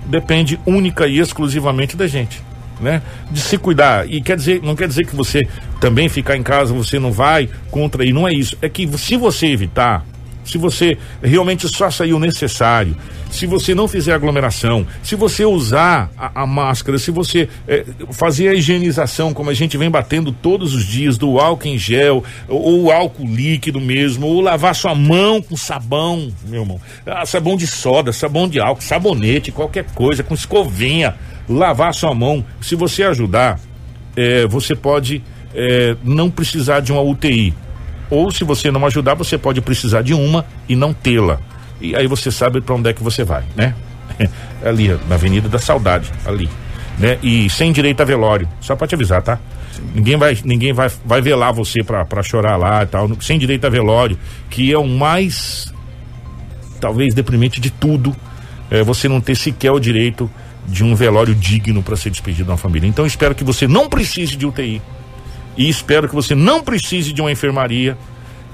depende 0.06 0.58
única 0.66 1.06
e 1.06 1.18
exclusivamente 1.18 1.96
da 1.96 2.06
gente. 2.06 2.42
Né? 2.80 3.02
De 3.30 3.40
se 3.40 3.58
cuidar. 3.58 4.08
E 4.10 4.22
quer 4.22 4.36
dizer, 4.36 4.62
não 4.62 4.74
quer 4.74 4.88
dizer 4.88 5.06
que 5.06 5.14
você 5.14 5.46
também 5.80 6.08
ficar 6.08 6.36
em 6.36 6.42
casa, 6.42 6.72
você 6.72 6.98
não 6.98 7.12
vai 7.12 7.48
contra 7.70 8.04
e 8.04 8.12
não 8.12 8.26
é 8.26 8.32
isso. 8.32 8.56
É 8.62 8.70
que 8.70 8.88
se 8.96 9.16
você 9.16 9.48
evitar, 9.48 10.04
se 10.44 10.58
você 10.58 10.96
realmente 11.22 11.68
só 11.68 11.90
sair 11.90 12.12
o 12.12 12.18
necessário, 12.18 12.96
se 13.30 13.46
você 13.46 13.74
não 13.74 13.86
fizer 13.86 14.12
aglomeração, 14.12 14.86
se 15.02 15.14
você 15.14 15.44
usar 15.44 16.10
a, 16.18 16.42
a 16.42 16.46
máscara, 16.46 16.98
se 16.98 17.10
você 17.10 17.48
é, 17.68 17.84
fazer 18.10 18.48
a 18.48 18.54
higienização, 18.54 19.32
como 19.32 19.50
a 19.50 19.54
gente 19.54 19.76
vem 19.76 19.90
batendo 19.90 20.32
todos 20.32 20.74
os 20.74 20.84
dias, 20.84 21.16
do 21.16 21.38
álcool 21.38 21.68
em 21.68 21.78
gel, 21.78 22.24
ou, 22.48 22.60
ou 22.60 22.92
álcool 22.92 23.26
líquido 23.26 23.80
mesmo, 23.80 24.26
ou 24.26 24.40
lavar 24.40 24.74
sua 24.74 24.94
mão 24.94 25.40
com 25.40 25.56
sabão, 25.56 26.32
meu 26.46 26.62
irmão, 26.62 26.80
ah, 27.06 27.24
sabão 27.24 27.56
de 27.56 27.66
soda, 27.66 28.12
sabão 28.12 28.48
de 28.48 28.58
álcool, 28.58 28.82
sabonete, 28.82 29.52
qualquer 29.52 29.84
coisa, 29.94 30.22
com 30.22 30.34
escovinha, 30.34 31.14
lavar 31.48 31.94
sua 31.94 32.14
mão. 32.14 32.44
Se 32.60 32.74
você 32.74 33.04
ajudar, 33.04 33.60
é, 34.16 34.46
você 34.46 34.74
pode 34.74 35.22
é, 35.54 35.96
não 36.02 36.30
precisar 36.30 36.80
de 36.80 36.92
uma 36.92 37.00
UTI. 37.02 37.54
Ou 38.10 38.30
se 38.30 38.44
você 38.44 38.70
não 38.70 38.84
ajudar, 38.86 39.14
você 39.14 39.38
pode 39.38 39.60
precisar 39.60 40.02
de 40.02 40.12
uma 40.12 40.44
e 40.68 40.74
não 40.74 40.92
tê-la. 40.92 41.38
E 41.80 41.94
aí 41.94 42.06
você 42.06 42.30
sabe 42.30 42.60
para 42.60 42.74
onde 42.74 42.90
é 42.90 42.92
que 42.92 43.02
você 43.02 43.24
vai, 43.24 43.44
né? 43.56 43.74
ali, 44.64 44.88
na 45.08 45.14
Avenida 45.14 45.48
da 45.48 45.58
Saudade, 45.58 46.10
ali, 46.26 46.48
né? 46.98 47.18
E 47.22 47.48
sem 47.48 47.72
direito 47.72 48.00
a 48.00 48.04
velório, 48.04 48.48
só 48.60 48.74
para 48.76 48.86
te 48.86 48.94
avisar, 48.94 49.22
tá? 49.22 49.38
Ninguém 49.94 50.16
vai, 50.16 50.36
ninguém 50.44 50.72
vai, 50.72 50.90
vai 51.04 51.22
velar 51.22 51.52
você 51.52 51.82
para 51.82 52.22
chorar 52.22 52.56
lá 52.56 52.82
e 52.82 52.86
tal, 52.86 53.08
sem 53.20 53.38
direito 53.38 53.64
a 53.66 53.70
velório, 53.70 54.18
que 54.50 54.72
é 54.72 54.76
o 54.76 54.86
mais 54.86 55.72
talvez 56.80 57.14
deprimente 57.14 57.60
de 57.60 57.70
tudo, 57.70 58.16
é 58.70 58.82
você 58.82 59.08
não 59.08 59.20
ter 59.20 59.36
sequer 59.36 59.70
o 59.70 59.78
direito 59.78 60.30
de 60.66 60.82
um 60.82 60.94
velório 60.94 61.34
digno 61.34 61.82
para 61.82 61.96
ser 61.96 62.10
despedido 62.10 62.44
de 62.44 62.50
uma 62.50 62.56
família. 62.56 62.88
Então 62.88 63.06
espero 63.06 63.34
que 63.34 63.44
você 63.44 63.68
não 63.68 63.88
precise 63.88 64.36
de 64.36 64.46
UTI 64.46 64.80
e 65.60 65.68
espero 65.68 66.08
que 66.08 66.14
você 66.14 66.34
não 66.34 66.62
precise 66.62 67.12
de 67.12 67.20
uma 67.20 67.30
enfermaria, 67.30 67.94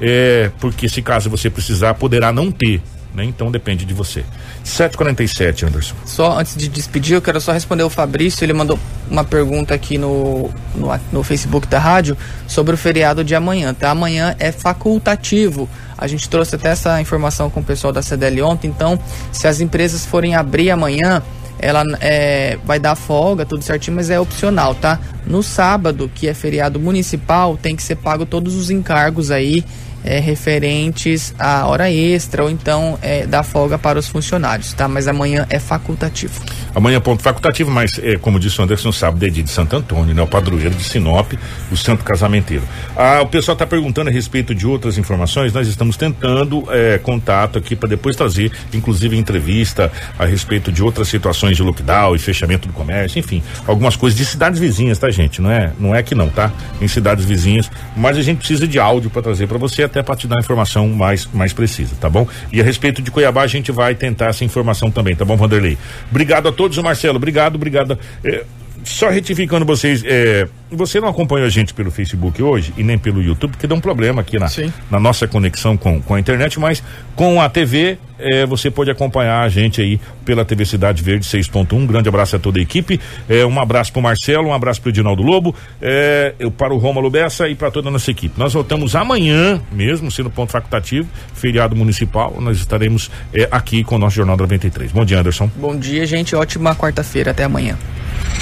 é, 0.00 0.50
porque 0.59 0.88
se 0.88 1.00
caso 1.00 1.30
você 1.30 1.48
precisar, 1.48 1.94
poderá 1.94 2.32
não 2.32 2.50
ter. 2.50 2.82
Né? 3.14 3.24
Então 3.24 3.48
depende 3.48 3.84
de 3.84 3.94
você. 3.94 4.24
747, 4.64 5.66
Anderson. 5.66 5.94
Só 6.04 6.36
antes 6.36 6.57
de 6.57 6.68
despedir, 6.68 7.14
eu 7.14 7.22
quero 7.22 7.40
só 7.40 7.52
responder 7.52 7.84
o 7.84 7.88
Fabrício. 7.88 8.44
Ele 8.44 8.52
mandou 8.52 8.76
uma 9.09 9.22
pergunta 9.22 9.72
aqui 9.72 9.96
no, 9.96 10.50
no, 10.74 11.00
no 11.12 11.22
Facebook 11.22 11.68
da 11.68 11.78
rádio 11.78 12.18
sobre 12.48 12.74
o 12.74 12.76
feriado 12.76 13.22
de 13.22 13.36
amanhã. 13.36 13.72
Tá? 13.72 13.92
Amanhã 13.92 14.34
é 14.40 14.50
facultativo. 14.50 15.68
A 15.96 16.09
gente 16.09 16.28
trouxe 16.28 16.57
até 16.57 16.70
essa 16.70 17.00
informação 17.00 17.48
com 17.48 17.61
o 17.61 17.64
pessoal 17.64 17.92
da 17.92 18.02
CDL 18.02 18.42
ontem. 18.42 18.66
Então, 18.66 18.98
se 19.30 19.46
as 19.46 19.61
empresas 19.61 20.04
forem 20.04 20.34
abrir 20.34 20.72
amanhã, 20.72 21.22
ela 21.59 21.84
é, 22.00 22.59
vai 22.64 22.78
dar 22.78 22.94
folga, 22.94 23.44
tudo 23.44 23.62
certinho, 23.62 23.96
mas 23.96 24.11
é 24.11 24.20
opcional, 24.20 24.74
tá? 24.74 25.00
No 25.26 25.42
sábado, 25.42 26.11
que 26.14 26.28
é 26.28 26.34
feriado 26.34 26.78
municipal, 26.78 27.57
tem 27.57 27.74
que 27.74 27.82
ser 27.82 27.96
pago 27.96 28.26
todos 28.26 28.54
os 28.54 28.70
encargos 28.70 29.30
aí 29.30 29.64
é, 30.07 30.20
referentes 30.20 31.34
à 31.38 31.66
hora 31.66 31.90
extra 31.90 32.44
ou 32.44 32.50
então 32.50 32.98
é, 33.02 33.26
da 33.26 33.42
folga 33.42 33.76
para 33.76 33.98
os 33.98 34.09
funcionários, 34.09 34.72
tá? 34.72 34.88
Mas 34.88 35.09
amanhã 35.09 35.46
é 35.50 35.59
facultativo. 35.59 36.40
Amanhã 36.74 37.00
ponto 37.00 37.22
facultativo, 37.22 37.70
mas 37.70 37.98
é, 37.98 38.16
como 38.16 38.38
disse 38.38 38.61
o 38.61 38.64
Anderson, 38.64 38.92
sábado 38.92 39.24
é 39.24 39.28
dia 39.28 39.42
de 39.42 39.50
Santo 39.50 39.76
Antônio, 39.76 40.14
né? 40.14 40.22
O 40.22 40.26
padroeiro 40.26 40.74
de 40.74 40.84
Sinop, 40.84 41.32
o 41.70 41.76
santo 41.76 42.04
casamenteiro. 42.04 42.62
Ah, 42.96 43.20
o 43.22 43.26
pessoal 43.26 43.54
está 43.54 43.66
perguntando 43.66 44.09
a 44.09 44.12
respeito 44.12 44.54
de 44.54 44.66
outras 44.66 44.96
informações, 44.96 45.52
nós 45.52 45.66
estamos 45.66 45.96
tentando 45.96 46.64
é, 46.70 46.98
contato 46.98 47.59
aqui 47.59 47.74
para 47.74 47.88
depois 47.88 48.14
trazer, 48.14 48.52
inclusive 48.72 49.16
entrevista 49.16 49.90
a 50.18 50.24
respeito 50.24 50.70
de 50.70 50.82
outras 50.82 51.09
situações 51.09 51.57
de 51.57 51.62
lockdown 51.62 52.14
e 52.14 52.18
fechamento 52.18 52.68
do 52.68 52.74
comércio, 52.74 53.18
enfim, 53.18 53.42
algumas 53.66 53.96
coisas 53.96 54.16
de 54.16 54.24
cidades 54.24 54.61
vizinhas, 54.61 54.98
tá 54.98 55.11
gente? 55.11 55.40
Não 55.40 55.50
é, 55.50 55.72
não 55.78 55.94
é 55.94 56.02
que 56.02 56.14
não, 56.14 56.28
tá? 56.28 56.52
Em 56.80 56.86
cidades 56.86 57.24
vizinhas, 57.24 57.70
mas 57.96 58.16
a 58.16 58.22
gente 58.22 58.38
precisa 58.38 58.68
de 58.68 58.78
áudio 58.78 59.11
para 59.11 59.22
trazer 59.22 59.46
para 59.46 59.59
você 59.59 59.82
até 59.82 59.95
para 60.03 60.16
te 60.16 60.26
dar 60.26 60.38
informação 60.38 60.88
mais, 60.88 61.28
mais 61.32 61.53
precisa, 61.53 61.94
tá 62.01 62.09
bom? 62.09 62.26
E 62.53 62.61
a 62.61 62.64
respeito 62.64 63.03
de 63.03 63.11
Cuiabá, 63.11 63.42
a 63.42 63.47
gente 63.47 63.72
vai 63.72 63.94
tentar 63.94 64.26
essa 64.26 64.44
informação 64.44 64.90
também, 64.90 65.14
tá 65.14 65.24
bom, 65.24 65.36
Vanderlei? 65.36 65.78
Obrigado 66.11 66.49
a 66.49 66.53
todos, 66.53 66.76
Marcelo, 66.78 67.16
obrigado, 67.16 67.57
obrigado. 67.57 67.99
É, 68.24 68.44
só 68.84 69.09
retificando 69.09 69.64
vocês, 69.64 70.03
é, 70.07 70.49
você 70.70 71.01
não 71.01 71.09
acompanha 71.09 71.44
a 71.47 71.49
gente 71.49 71.74
pelo 71.74 71.90
Facebook 71.90 72.40
hoje 72.42 72.72
e 72.76 72.84
nem 72.84 72.97
pelo 72.97 73.20
YouTube, 73.20 73.51
porque 73.53 73.66
dá 73.66 73.74
um 73.74 73.80
problema 73.80 74.20
aqui 74.20 74.38
na, 74.38 74.47
na 74.90 75.01
nossa 75.01 75.26
conexão 75.26 75.76
com, 75.76 76.01
com 76.01 76.14
a 76.14 76.20
internet, 76.20 76.59
mas 76.61 76.82
com 77.16 77.40
a 77.40 77.49
TV 77.49 77.99
é, 78.18 78.46
você 78.46 78.70
pode 78.70 78.90
acompanhar 78.90 79.42
a 79.42 79.48
gente 79.48 79.80
aí 79.80 80.00
pela 80.24 80.44
TV 80.44 80.64
Cidade 80.64 81.02
Verde 81.02 81.26
6.1. 81.26 81.72
Um 81.72 81.86
grande 81.86 82.08
abraço 82.08 82.36
a 82.36 82.38
toda 82.38 82.58
a 82.58 82.62
equipe. 82.62 83.00
É, 83.28 83.44
um 83.44 83.60
abraço 83.60 83.92
para 83.92 84.00
o 84.00 84.02
Marcelo, 84.02 84.48
um 84.48 84.54
abraço 84.54 84.80
para 84.80 84.88
o 84.88 84.90
Edinaldo 84.90 85.22
Lobo, 85.22 85.54
é, 85.80 86.34
eu, 86.38 86.50
para 86.50 86.74
o 86.74 86.78
Rômulo 86.78 87.10
Bessa 87.10 87.48
e 87.48 87.54
para 87.54 87.70
toda 87.70 87.88
a 87.88 87.92
nossa 87.92 88.10
equipe. 88.10 88.38
Nós 88.38 88.52
voltamos 88.52 88.94
amanhã, 88.94 89.60
mesmo 89.72 90.10
sendo 90.10 90.30
ponto 90.30 90.52
facultativo, 90.52 91.08
feriado 91.34 91.76
municipal. 91.76 92.34
Nós 92.40 92.58
estaremos 92.58 93.10
é, 93.32 93.48
aqui 93.50 93.84
com 93.84 93.96
o 93.96 93.98
nosso 93.98 94.16
Jornal 94.16 94.36
da 94.36 94.44
93. 94.44 94.92
Bom 94.92 95.04
dia, 95.04 95.20
Anderson. 95.20 95.50
Bom 95.56 95.76
dia, 95.76 96.06
gente. 96.06 96.34
Ótima 96.34 96.74
quarta-feira. 96.74 97.30
Até 97.30 97.44
amanhã. 97.44 97.76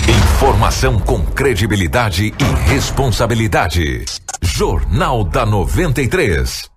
Informação 0.09 0.99
com 0.99 1.25
credibilidade 1.25 2.27
e 2.27 2.71
responsabilidade. 2.71 4.05
Jornal 4.43 5.25
da 5.25 5.47
93. 5.47 6.74